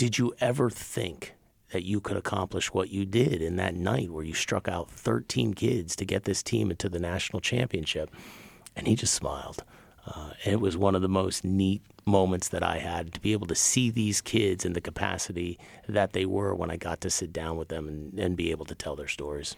did 0.00 0.16
you 0.16 0.32
ever 0.40 0.70
think 0.70 1.34
that 1.72 1.82
you 1.82 2.00
could 2.00 2.16
accomplish 2.16 2.72
what 2.72 2.88
you 2.88 3.04
did 3.04 3.42
in 3.42 3.56
that 3.56 3.74
night 3.74 4.08
where 4.08 4.24
you 4.24 4.32
struck 4.32 4.66
out 4.66 4.90
13 4.90 5.52
kids 5.52 5.94
to 5.94 6.06
get 6.06 6.24
this 6.24 6.42
team 6.42 6.70
into 6.70 6.88
the 6.88 6.98
national 6.98 7.38
championship? 7.40 8.08
And 8.74 8.86
he 8.86 8.94
just 8.94 9.12
smiled. 9.12 9.62
Uh, 10.06 10.30
it 10.46 10.58
was 10.58 10.74
one 10.74 10.94
of 10.94 11.02
the 11.02 11.08
most 11.10 11.44
neat 11.44 11.82
moments 12.06 12.48
that 12.48 12.62
I 12.62 12.78
had 12.78 13.12
to 13.12 13.20
be 13.20 13.32
able 13.32 13.46
to 13.48 13.54
see 13.54 13.90
these 13.90 14.22
kids 14.22 14.64
in 14.64 14.72
the 14.72 14.80
capacity 14.80 15.58
that 15.86 16.14
they 16.14 16.24
were 16.24 16.54
when 16.54 16.70
I 16.70 16.78
got 16.78 17.02
to 17.02 17.10
sit 17.10 17.30
down 17.30 17.58
with 17.58 17.68
them 17.68 17.86
and, 17.86 18.18
and 18.18 18.38
be 18.38 18.50
able 18.50 18.64
to 18.64 18.74
tell 18.74 18.96
their 18.96 19.06
stories. 19.06 19.54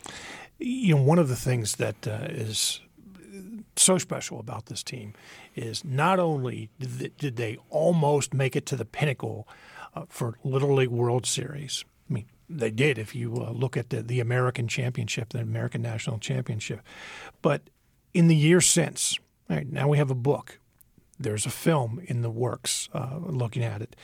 You 0.58 0.96
know, 0.96 1.02
one 1.02 1.20
of 1.20 1.28
the 1.28 1.36
things 1.36 1.76
that 1.76 2.04
uh, 2.04 2.26
is 2.28 2.80
so 3.76 3.96
special 3.96 4.40
about 4.40 4.66
this 4.66 4.82
team 4.82 5.14
is 5.54 5.84
not 5.84 6.18
only 6.18 6.68
did 6.80 7.36
they 7.36 7.58
almost 7.70 8.34
make 8.34 8.56
it 8.56 8.66
to 8.66 8.74
the 8.74 8.84
pinnacle 8.84 9.46
uh, 9.94 10.04
for 10.08 10.38
Little 10.44 10.74
League 10.74 10.88
World 10.88 11.26
Series. 11.26 11.84
I 12.08 12.14
mean, 12.14 12.26
they 12.48 12.70
did 12.70 12.98
if 12.98 13.14
you 13.14 13.36
uh, 13.36 13.50
look 13.50 13.76
at 13.76 13.90
the, 13.90 14.02
the 14.02 14.20
American 14.20 14.68
Championship, 14.68 15.30
the 15.30 15.40
American 15.40 15.82
National 15.82 16.18
Championship. 16.18 16.80
But 17.40 17.62
in 18.14 18.28
the 18.28 18.36
years 18.36 18.66
since, 18.66 19.18
right, 19.48 19.70
now 19.70 19.88
we 19.88 19.98
have 19.98 20.10
a 20.10 20.14
book. 20.16 20.58
There's 21.22 21.46
a 21.46 21.50
film 21.50 22.00
in 22.04 22.22
the 22.22 22.30
works 22.30 22.88
uh, 22.92 23.18
looking 23.20 23.62
at 23.64 23.80
it. 23.80 23.96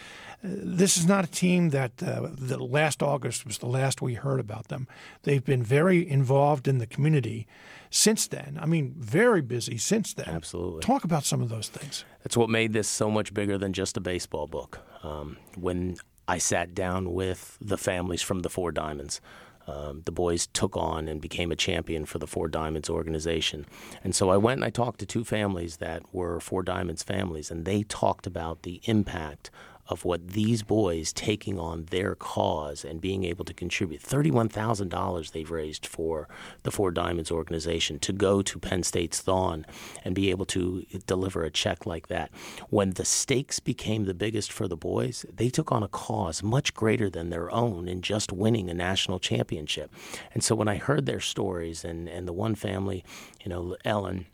This 0.42 0.96
is 0.96 1.06
not 1.06 1.24
a 1.24 1.28
team 1.28 1.70
that 1.70 2.00
uh, 2.02 2.28
the 2.32 2.58
last 2.58 3.02
August 3.02 3.44
was 3.44 3.58
the 3.58 3.66
last 3.66 4.00
we 4.00 4.14
heard 4.14 4.38
about 4.38 4.68
them. 4.68 4.86
They've 5.22 5.44
been 5.44 5.62
very 5.62 6.08
involved 6.08 6.68
in 6.68 6.78
the 6.78 6.86
community 6.86 7.46
since 7.90 8.28
then. 8.28 8.58
I 8.60 8.66
mean, 8.66 8.94
very 8.96 9.42
busy 9.42 9.78
since 9.78 10.14
then. 10.14 10.28
Absolutely. 10.28 10.82
Talk 10.82 11.04
about 11.04 11.24
some 11.24 11.42
of 11.42 11.48
those 11.48 11.68
things. 11.68 12.04
That's 12.22 12.36
what 12.36 12.50
made 12.50 12.72
this 12.72 12.88
so 12.88 13.10
much 13.10 13.34
bigger 13.34 13.58
than 13.58 13.72
just 13.72 13.96
a 13.96 14.00
baseball 14.00 14.46
book. 14.46 14.80
Um, 15.02 15.38
when 15.56 15.96
I 16.28 16.38
sat 16.38 16.74
down 16.74 17.14
with 17.14 17.56
the 17.60 17.78
families 17.78 18.22
from 18.22 18.40
the 18.40 18.50
Four 18.50 18.70
Diamonds, 18.70 19.20
um, 19.68 20.02
the 20.06 20.12
boys 20.12 20.46
took 20.48 20.76
on 20.76 21.06
and 21.08 21.20
became 21.20 21.52
a 21.52 21.56
champion 21.56 22.06
for 22.06 22.18
the 22.18 22.26
Four 22.26 22.48
Diamonds 22.48 22.88
organization. 22.88 23.66
And 24.02 24.14
so 24.14 24.30
I 24.30 24.38
went 24.38 24.58
and 24.58 24.64
I 24.64 24.70
talked 24.70 24.98
to 25.00 25.06
two 25.06 25.24
families 25.24 25.76
that 25.76 26.02
were 26.12 26.40
Four 26.40 26.62
Diamonds 26.62 27.02
families, 27.02 27.50
and 27.50 27.64
they 27.64 27.82
talked 27.82 28.26
about 28.26 28.62
the 28.62 28.80
impact 28.84 29.50
of 29.88 30.04
what 30.04 30.28
these 30.28 30.62
boys 30.62 31.12
taking 31.12 31.58
on 31.58 31.86
their 31.86 32.14
cause 32.14 32.84
and 32.84 33.00
being 33.00 33.24
able 33.24 33.44
to 33.44 33.54
contribute 33.54 34.02
$31,000 34.02 35.32
they've 35.32 35.50
raised 35.50 35.86
for 35.86 36.28
the 36.62 36.70
Four 36.70 36.90
Diamonds 36.90 37.30
organization 37.30 37.98
to 38.00 38.12
go 38.12 38.42
to 38.42 38.58
Penn 38.58 38.82
State's 38.82 39.20
Thon 39.20 39.64
and 40.04 40.14
be 40.14 40.30
able 40.30 40.46
to 40.46 40.84
deliver 41.06 41.42
a 41.42 41.50
check 41.50 41.86
like 41.86 42.08
that. 42.08 42.30
When 42.68 42.92
the 42.92 43.04
stakes 43.04 43.60
became 43.60 44.04
the 44.04 44.14
biggest 44.14 44.52
for 44.52 44.68
the 44.68 44.76
boys, 44.76 45.24
they 45.34 45.48
took 45.48 45.72
on 45.72 45.82
a 45.82 45.88
cause 45.88 46.42
much 46.42 46.74
greater 46.74 47.08
than 47.08 47.30
their 47.30 47.50
own 47.50 47.88
in 47.88 48.02
just 48.02 48.32
winning 48.32 48.68
a 48.68 48.74
national 48.74 49.18
championship. 49.18 49.90
And 50.34 50.44
so 50.44 50.54
when 50.54 50.68
I 50.68 50.76
heard 50.76 51.06
their 51.06 51.20
stories 51.20 51.84
and, 51.84 52.08
and 52.08 52.28
the 52.28 52.32
one 52.32 52.54
family, 52.54 53.04
you 53.42 53.48
know, 53.48 53.76
Ellen, 53.84 54.26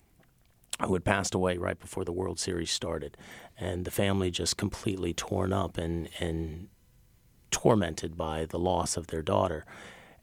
who 0.83 0.95
had 0.95 1.05
passed 1.05 1.35
away 1.35 1.57
right 1.57 1.79
before 1.79 2.05
the 2.05 2.13
World 2.13 2.39
Series 2.39 2.71
started, 2.71 3.17
and 3.59 3.85
the 3.85 3.91
family 3.91 4.31
just 4.31 4.57
completely 4.57 5.13
torn 5.13 5.53
up 5.53 5.79
and 5.79 6.09
and 6.19 6.69
tormented 7.51 8.17
by 8.17 8.45
the 8.45 8.59
loss 8.59 8.97
of 8.97 9.09
their 9.09 9.23
daughter 9.23 9.65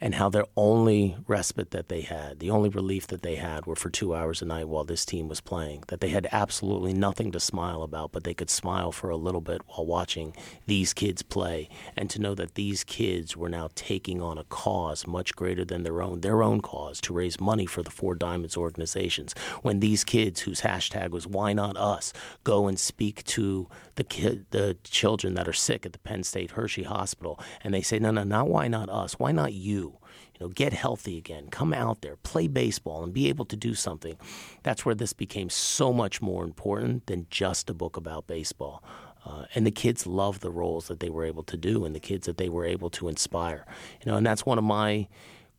and 0.01 0.15
how 0.15 0.27
their 0.29 0.47
only 0.57 1.15
respite 1.27 1.69
that 1.69 1.87
they 1.87 2.01
had, 2.01 2.39
the 2.39 2.49
only 2.49 2.69
relief 2.69 3.05
that 3.07 3.21
they 3.21 3.35
had, 3.35 3.67
were 3.67 3.75
for 3.75 3.91
two 3.91 4.15
hours 4.15 4.41
a 4.41 4.45
night 4.45 4.67
while 4.67 4.83
this 4.83 5.05
team 5.05 5.27
was 5.27 5.39
playing. 5.39 5.83
That 5.89 6.01
they 6.01 6.09
had 6.09 6.27
absolutely 6.31 6.91
nothing 6.91 7.31
to 7.33 7.39
smile 7.39 7.83
about, 7.83 8.11
but 8.11 8.23
they 8.23 8.33
could 8.33 8.49
smile 8.49 8.91
for 8.91 9.11
a 9.11 9.15
little 9.15 9.41
bit 9.41 9.61
while 9.67 9.85
watching 9.85 10.35
these 10.65 10.93
kids 10.93 11.21
play. 11.21 11.69
And 11.95 12.09
to 12.09 12.19
know 12.19 12.33
that 12.33 12.55
these 12.55 12.83
kids 12.83 13.37
were 13.37 13.49
now 13.49 13.69
taking 13.75 14.21
on 14.21 14.39
a 14.39 14.43
cause 14.45 15.05
much 15.05 15.35
greater 15.35 15.63
than 15.63 15.83
their 15.83 16.01
own, 16.01 16.21
their 16.21 16.41
own 16.41 16.61
cause 16.61 16.99
to 17.01 17.13
raise 17.13 17.39
money 17.39 17.67
for 17.67 17.83
the 17.83 17.91
Four 17.91 18.15
Diamonds 18.15 18.57
organizations. 18.57 19.35
When 19.61 19.81
these 19.81 20.03
kids, 20.03 20.41
whose 20.41 20.61
hashtag 20.61 21.11
was 21.11 21.27
"Why 21.27 21.53
Not 21.53 21.77
Us," 21.77 22.11
go 22.43 22.67
and 22.67 22.79
speak 22.79 23.23
to 23.25 23.67
the 23.95 24.03
kid, 24.03 24.45
the 24.51 24.77
children 24.83 25.33
that 25.35 25.47
are 25.47 25.53
sick 25.53 25.85
at 25.85 25.93
the 25.93 25.99
Penn 25.99 26.23
State 26.23 26.51
Hershey 26.51 26.83
Hospital, 26.83 27.39
and 27.63 27.73
they 27.73 27.81
say, 27.81 27.99
"No, 27.99 28.11
no, 28.11 28.23
not 28.23 28.47
why 28.47 28.67
not 28.67 28.89
us? 28.89 29.13
Why 29.13 29.31
not 29.31 29.53
you?" 29.53 29.97
you 30.33 30.47
know, 30.47 30.49
get 30.49 30.73
healthy 30.73 31.17
again, 31.17 31.47
come 31.49 31.73
out 31.73 32.01
there, 32.01 32.15
play 32.17 32.47
baseball, 32.47 33.03
and 33.03 33.13
be 33.13 33.29
able 33.29 33.45
to 33.45 33.55
do 33.55 33.73
something. 33.75 34.17
That's 34.63 34.85
where 34.85 34.95
this 34.95 35.13
became 35.13 35.49
so 35.49 35.93
much 35.93 36.21
more 36.21 36.43
important 36.43 37.07
than 37.07 37.27
just 37.29 37.69
a 37.69 37.73
book 37.73 37.95
about 37.95 38.27
baseball. 38.27 38.83
Uh, 39.23 39.45
and 39.53 39.67
the 39.67 39.71
kids 39.71 40.07
love 40.07 40.39
the 40.39 40.49
roles 40.49 40.87
that 40.87 40.99
they 40.99 41.09
were 41.09 41.25
able 41.25 41.43
to 41.43 41.57
do, 41.57 41.85
and 41.85 41.93
the 41.95 41.99
kids 41.99 42.25
that 42.25 42.37
they 42.37 42.49
were 42.49 42.65
able 42.65 42.89
to 42.89 43.07
inspire. 43.07 43.65
You 44.03 44.11
know, 44.11 44.17
and 44.17 44.25
that's 44.25 44.45
one 44.45 44.57
of 44.57 44.63
my 44.63 45.07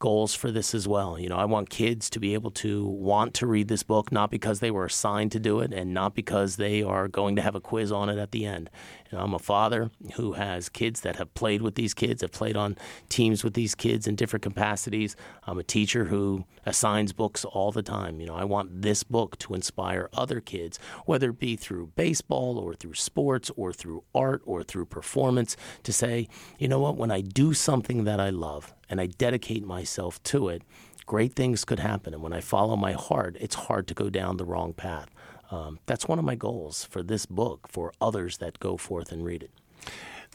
goals 0.02 0.34
for 0.34 0.50
this 0.50 0.74
as 0.74 0.88
well. 0.88 1.16
You 1.16 1.28
know, 1.28 1.36
I 1.36 1.44
want 1.44 1.70
kids 1.70 2.10
to 2.10 2.18
be 2.18 2.34
able 2.34 2.50
to 2.50 2.84
want 2.84 3.34
to 3.34 3.46
read 3.46 3.68
this 3.68 3.84
book, 3.84 4.10
not 4.10 4.32
because 4.32 4.58
they 4.58 4.72
were 4.72 4.84
assigned 4.84 5.30
to 5.30 5.38
do 5.38 5.60
it 5.60 5.72
and 5.72 5.94
not 5.94 6.16
because 6.16 6.56
they 6.56 6.82
are 6.82 7.06
going 7.06 7.36
to 7.36 7.42
have 7.42 7.54
a 7.54 7.60
quiz 7.60 7.92
on 7.92 8.08
it 8.08 8.18
at 8.18 8.32
the 8.32 8.44
end. 8.44 8.68
You 9.08 9.16
know, 9.16 9.22
I'm 9.22 9.32
a 9.32 9.38
father 9.38 9.92
who 10.14 10.32
has 10.32 10.68
kids 10.68 11.02
that 11.02 11.14
have 11.16 11.32
played 11.34 11.62
with 11.62 11.76
these 11.76 11.94
kids, 11.94 12.22
have 12.22 12.32
played 12.32 12.56
on 12.56 12.76
teams 13.10 13.44
with 13.44 13.54
these 13.54 13.76
kids 13.76 14.08
in 14.08 14.16
different 14.16 14.42
capacities. 14.42 15.14
I'm 15.46 15.60
a 15.60 15.62
teacher 15.62 16.06
who 16.06 16.46
assigns 16.66 17.12
books 17.12 17.44
all 17.44 17.70
the 17.70 17.82
time. 17.82 18.18
You 18.18 18.26
know, 18.26 18.34
I 18.34 18.42
want 18.42 18.82
this 18.82 19.04
book 19.04 19.38
to 19.38 19.54
inspire 19.54 20.08
other 20.12 20.40
kids, 20.40 20.80
whether 21.06 21.30
it 21.30 21.38
be 21.38 21.54
through 21.54 21.92
baseball 21.94 22.58
or 22.58 22.74
through 22.74 22.94
sports 22.94 23.52
or 23.54 23.72
through 23.72 24.02
art 24.16 24.42
or 24.46 24.64
through 24.64 24.86
performance, 24.86 25.56
to 25.84 25.92
say, 25.92 26.28
you 26.58 26.66
know 26.66 26.80
what, 26.80 26.96
when 26.96 27.12
I 27.12 27.20
do 27.20 27.54
something 27.54 28.02
that 28.02 28.18
I 28.18 28.30
love, 28.30 28.74
and 28.92 29.00
I 29.00 29.06
dedicate 29.06 29.64
myself 29.64 30.22
to 30.24 30.50
it, 30.50 30.60
great 31.06 31.32
things 31.32 31.64
could 31.64 31.78
happen. 31.78 32.12
And 32.12 32.22
when 32.22 32.34
I 32.34 32.42
follow 32.42 32.76
my 32.76 32.92
heart, 32.92 33.38
it's 33.40 33.54
hard 33.54 33.88
to 33.88 33.94
go 33.94 34.10
down 34.10 34.36
the 34.36 34.44
wrong 34.44 34.74
path. 34.74 35.08
Um, 35.50 35.78
that's 35.86 36.06
one 36.06 36.18
of 36.18 36.26
my 36.26 36.34
goals 36.34 36.84
for 36.84 37.02
this 37.02 37.24
book 37.24 37.68
for 37.70 37.94
others 38.02 38.36
that 38.36 38.60
go 38.60 38.76
forth 38.76 39.10
and 39.10 39.24
read 39.24 39.42
it. 39.42 39.50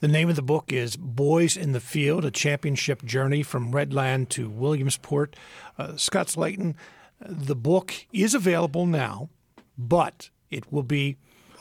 The 0.01 0.07
name 0.07 0.27
of 0.27 0.35
the 0.35 0.41
book 0.41 0.73
is 0.73 0.97
Boys 0.97 1.55
in 1.55 1.73
the 1.73 1.79
Field 1.79 2.25
A 2.25 2.31
Championship 2.31 3.05
Journey 3.05 3.43
from 3.43 3.73
Red 3.73 3.93
Land 3.93 4.31
to 4.31 4.49
Williamsport. 4.49 5.35
Uh, 5.77 5.95
Scott 5.95 6.27
Slayton, 6.27 6.75
the 7.21 7.55
book 7.55 8.07
is 8.11 8.33
available 8.33 8.87
now, 8.87 9.29
but 9.77 10.31
it 10.49 10.73
will 10.73 10.81
be 10.81 11.17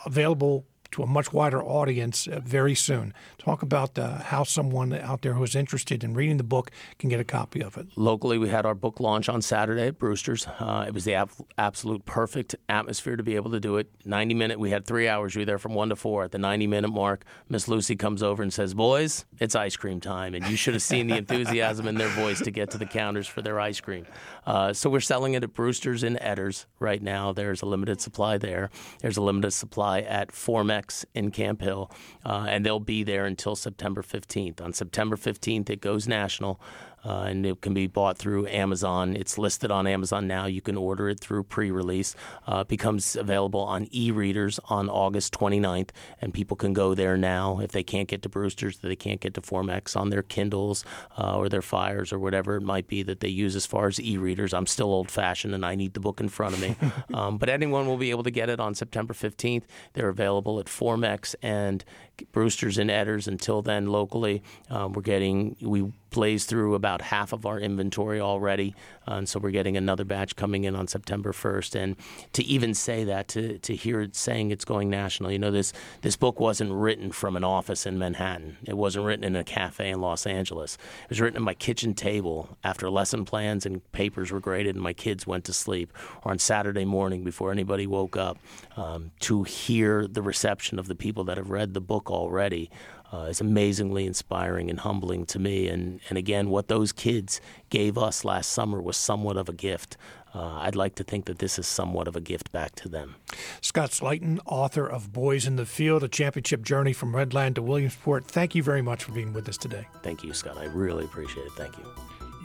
available 0.07 0.65
to 0.93 1.03
a 1.03 1.07
much 1.07 1.33
wider 1.33 1.63
audience 1.63 2.27
uh, 2.27 2.41
very 2.41 2.75
soon. 2.75 3.15
Talk 3.39 3.63
about 3.63 3.99
uh, 3.99 4.19
how 4.19 4.45
someone 4.45 4.93
out 4.93 5.23
there 5.23 5.35
who 5.35 5.43
is 5.43 5.55
interested 5.55 6.05
in 6.05 6.15
reading 6.15 6.37
the 6.37 6.45
book 6.45 6.71
can 6.99 7.09
get 7.09 7.21
a 7.21 7.25
copy 7.25 7.63
of 7.63 7.77
it. 7.77 7.87
Locally, 7.97 8.39
we 8.39 8.49
had 8.49 8.67
our 8.67 8.75
book 8.75 9.01
launch 9.01 9.29
on 9.29 9.43
Saturday 9.43 9.89
at 9.89 9.99
Brewster's. 9.99 10.47
Uh, 10.59 10.85
it 10.87 10.95
was 10.95 11.05
the 11.05 11.15
ab- 11.15 11.31
absolute 11.59 12.05
perfect 12.05 12.57
atmosphere 12.69 13.17
to 13.17 13.23
be 13.23 13.37
able 13.37 13.51
to 13.51 13.61
do 13.61 13.77
it. 13.77 13.91
90 14.05 14.35
minute, 14.35 14.59
we 14.59 14.71
had 14.71 14.87
three 14.87 15.09
hours. 15.09 15.35
We 15.35 15.43
were 15.43 15.47
there 15.47 15.59
from 15.59 15.75
1 15.75 15.91
to 15.91 15.97
4. 15.97 16.25
At 16.25 16.33
the 16.33 16.39
90 16.39 16.67
minute 16.67 16.93
mark, 16.93 17.25
Miss 17.49 17.69
Lucy 17.69 17.97
comes 17.97 18.23
over 18.23 18.43
and 18.43 18.53
says, 18.53 18.75
Boys, 18.75 19.25
it's 19.39 19.55
ice 19.55 19.77
cream 19.77 20.01
time. 20.01 20.35
And 20.35 20.47
you 20.47 20.57
should 20.57 20.75
have 20.75 20.83
seen 20.83 21.07
the 21.07 21.17
enthusiasm 21.17 21.87
in 21.87 21.97
their 21.97 22.09
voice 22.09 22.41
to 22.41 22.51
get 22.51 22.71
to 22.71 22.79
the 22.79 22.87
counters 22.87 23.27
for 23.27 23.43
their 23.43 23.61
ice 23.61 23.81
cream. 23.81 24.07
Uh, 24.47 24.73
so 24.73 24.89
we're 24.89 25.01
selling 25.01 25.35
it 25.35 25.43
at 25.43 25.53
Brewster's 25.53 26.05
in 26.05 26.17
Etters 26.17 26.67
right 26.79 27.03
now. 27.03 27.33
There's 27.33 27.63
a 27.63 27.67
limited 27.67 28.01
supply 28.01 28.39
there. 28.39 28.71
There's 29.01 29.17
a 29.17 29.23
limited 29.23 29.51
supply 29.51 30.01
at 30.01 30.31
Formex 30.31 31.05
in 31.15 31.31
Camp 31.31 31.61
Hill, 31.61 31.91
uh, 32.25 32.47
and 32.49 32.65
they'll 32.65 32.81
be 32.81 33.03
there 33.03 33.27
until 33.27 33.57
September 33.57 34.03
15th. 34.03 34.61
On 34.61 34.73
September 34.73 35.17
15th, 35.17 35.69
it 35.69 35.81
goes 35.81 36.07
national 36.07 36.61
uh, 37.07 37.27
and 37.29 37.47
it 37.47 37.61
can 37.61 37.73
be 37.73 37.87
bought 37.87 38.19
through 38.19 38.49
Amazon. 38.49 39.15
It's 39.15 39.39
listed 39.39 39.71
on 39.71 39.87
Amazon 39.87 40.27
now. 40.27 40.47
You 40.47 40.61
can 40.61 40.77
order 40.77 41.09
it 41.09 41.21
through 41.21 41.45
pre-release. 41.45 42.17
Uh, 42.47 42.59
it 42.59 42.69
becomes 42.69 43.15
available 43.15 43.61
on 43.61 43.87
e-readers 43.93 44.59
on 44.65 44.89
August 44.89 45.33
29th, 45.33 45.91
and 46.21 46.35
people 46.35 46.57
can 46.57 46.73
go 46.73 46.95
there 46.95 47.17
now 47.17 47.61
if 47.61 47.71
they 47.71 47.83
can't 47.85 48.09
get 48.09 48.23
to 48.23 48.29
Brewster's, 48.29 48.79
they 48.79 48.97
can't 48.97 49.21
get 49.21 49.35
to 49.35 49.41
Formex 49.41 49.97
on 49.97 50.11
their 50.11 50.23
Kindles 50.23 50.85
uh, 51.17 51.37
or 51.37 51.49
their 51.49 51.63
Fires 51.63 52.13
or 52.13 52.19
whatever 52.19 52.57
it 52.57 52.63
might 52.63 52.89
be 52.89 53.03
that 53.05 53.21
they 53.21 53.29
use 53.29 53.55
as 53.55 53.67
far 53.67 53.87
as 53.87 54.01
e-readers. 54.01 54.53
I'm 54.53 54.67
still 54.67 54.89
old-fashioned, 54.89 55.55
and 55.55 55.65
I 55.65 55.77
need 55.77 55.95
the 55.95 56.01
book 56.01 56.21
in 56.21 56.29
front 56.29 56.55
of 56.55 56.61
me. 56.61 56.77
um, 57.15 57.39
but 57.39 57.49
anyone 57.49 57.87
will 57.87 57.97
be 57.97 58.11
able 58.11 58.25
to 58.25 58.31
get 58.31 58.49
it 58.51 58.59
on 58.59 58.75
September 58.75 59.15
15th. 59.15 59.65
They're 59.93 60.09
available 60.09 60.59
at 60.59 60.67
Formex 60.67 61.35
and 61.43 61.85
Brewster's 62.33 62.79
and 62.79 62.91
Etters. 62.91 63.29
Until 63.29 63.63
then, 63.63 63.87
locally, 63.87 64.43
um, 64.71 64.93
we're 64.93 65.03
getting 65.03 65.57
we 65.61 65.93
blazed 66.11 66.49
through 66.49 66.75
about 66.75 67.03
half 67.03 67.33
of 67.33 67.45
our 67.45 67.61
inventory 67.61 68.21
already, 68.21 68.75
and 69.07 69.29
so 69.29 69.39
we're 69.39 69.51
getting 69.51 69.77
another 69.77 70.05
batch 70.05 70.37
coming 70.37 70.65
in 70.65 70.75
on 70.75 70.89
September 70.89 71.33
1st. 71.33 71.75
And 71.75 71.97
to 72.33 72.45
even 72.45 72.75
say 72.75 73.05
that, 73.05 73.29
to 73.29 73.59
to 73.59 73.75
hear 73.75 74.01
it 74.01 74.17
saying 74.17 74.51
it's 74.51 74.65
going 74.65 74.91
national, 74.91 75.33
you 75.33 75.39
know, 75.39 75.51
this 75.51 75.73
this 76.03 76.17
book 76.17 76.41
wasn't 76.41 76.73
written 76.73 77.13
from 77.13 77.37
an 77.37 77.45
office 77.45 77.87
in 77.87 77.99
Manhattan. 77.99 78.57
It 78.65 78.77
wasn't 78.77 79.07
written 79.07 79.25
in 79.25 79.37
a 79.37 79.45
cafe 79.45 79.91
in 79.91 80.01
Los 80.01 80.27
Angeles. 80.27 80.79
It 81.05 81.11
was 81.11 81.21
written 81.21 81.37
at 81.37 81.43
my 81.43 81.55
kitchen 81.55 81.95
table 81.95 82.57
after 82.65 82.91
lesson 82.91 83.25
plans 83.25 83.67
and 83.67 83.91
papers 83.93 84.31
were 84.31 84.41
graded 84.41 84.75
and 84.75 84.83
my 84.83 84.93
kids 84.93 85.27
went 85.27 85.45
to 85.45 85.53
sleep, 85.53 85.93
or 86.23 86.33
on 86.33 86.39
Saturday 86.39 86.85
morning 86.85 87.25
before 87.25 87.53
anybody 87.53 87.87
woke 87.87 88.17
up. 88.17 88.39
Um, 88.77 89.13
to 89.21 89.43
hear 89.43 90.07
the 90.07 90.21
reception 90.21 90.79
of 90.79 90.87
the 90.87 90.95
people 90.95 91.25
that 91.25 91.39
have 91.39 91.51
read 91.51 91.73
the 91.73 91.81
book 91.81 92.11
already 92.11 92.71
uh, 93.13 93.27
is 93.31 93.41
amazingly 93.41 94.07
inspiring 94.07 94.71
and 94.71 94.81
humbling 94.81 95.27
to 95.27 95.39
me. 95.39 95.69
And, 95.69 96.01
and 96.09 96.19
again, 96.19 96.51
what 96.51 96.69
those 96.69 96.93
kids 96.93 97.41
gave 97.71 97.97
us 97.97 98.25
last 98.25 98.51
summer 98.51 98.81
was 98.81 98.97
somewhat 98.97 99.37
of 99.37 99.49
a 99.49 99.53
gift. 99.53 99.97
Uh, 100.35 100.59
I'd 100.61 100.77
like 100.77 100.95
to 100.97 101.05
think 101.05 101.25
that 101.27 101.39
this 101.39 101.59
is 101.59 101.67
somewhat 101.67 102.09
of 102.09 102.15
a 102.15 102.21
gift 102.21 102.53
back 102.53 102.75
to 102.77 102.89
them. 102.89 103.17
Scott 103.63 103.93
Slayton, 103.93 104.41
author 104.45 104.87
of 104.87 105.13
Boys 105.13 105.47
in 105.47 105.57
the 105.57 105.65
Field, 105.65 106.03
a 106.03 106.09
championship 106.09 106.63
journey 106.63 106.93
from 106.93 107.17
Red 107.17 107.33
Land 107.33 107.55
to 107.55 107.63
Williamsport. 107.63 108.27
Thank 108.27 108.55
you 108.55 108.63
very 108.63 108.83
much 108.83 109.05
for 109.05 109.13
being 109.13 109.33
with 109.33 109.49
us 109.49 109.57
today. 109.57 109.87
Thank 110.03 110.23
you, 110.23 110.35
Scott. 110.35 110.59
I 110.59 110.65
really 110.65 111.05
appreciate 111.05 111.47
it. 111.47 111.53
Thank 111.53 111.79
you. 111.79 111.85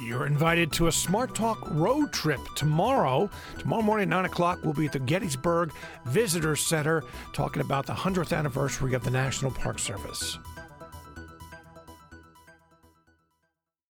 You're 0.02 0.26
invited 0.26 0.72
to 0.74 0.88
a 0.88 0.92
Smart 0.92 1.36
Talk 1.36 1.70
road 1.70 2.12
trip 2.12 2.40
tomorrow. 2.56 3.30
Tomorrow 3.60 3.84
morning 3.84 4.04
at 4.04 4.10
9 4.10 4.26
o'clock, 4.26 4.60
we'll 4.64 4.74
be 4.74 4.86
at 4.86 4.94
the 4.94 5.00
Gettysburg 5.00 5.74
Visitor 6.06 6.56
Center 6.56 7.04
talking 7.34 7.62
about 7.62 7.86
the 7.86 7.94
100th 7.94 8.36
anniversary 8.36 8.94
of 8.94 9.04
the 9.04 9.12
National 9.12 9.52
Park 9.52 9.78
Service. 9.78 10.40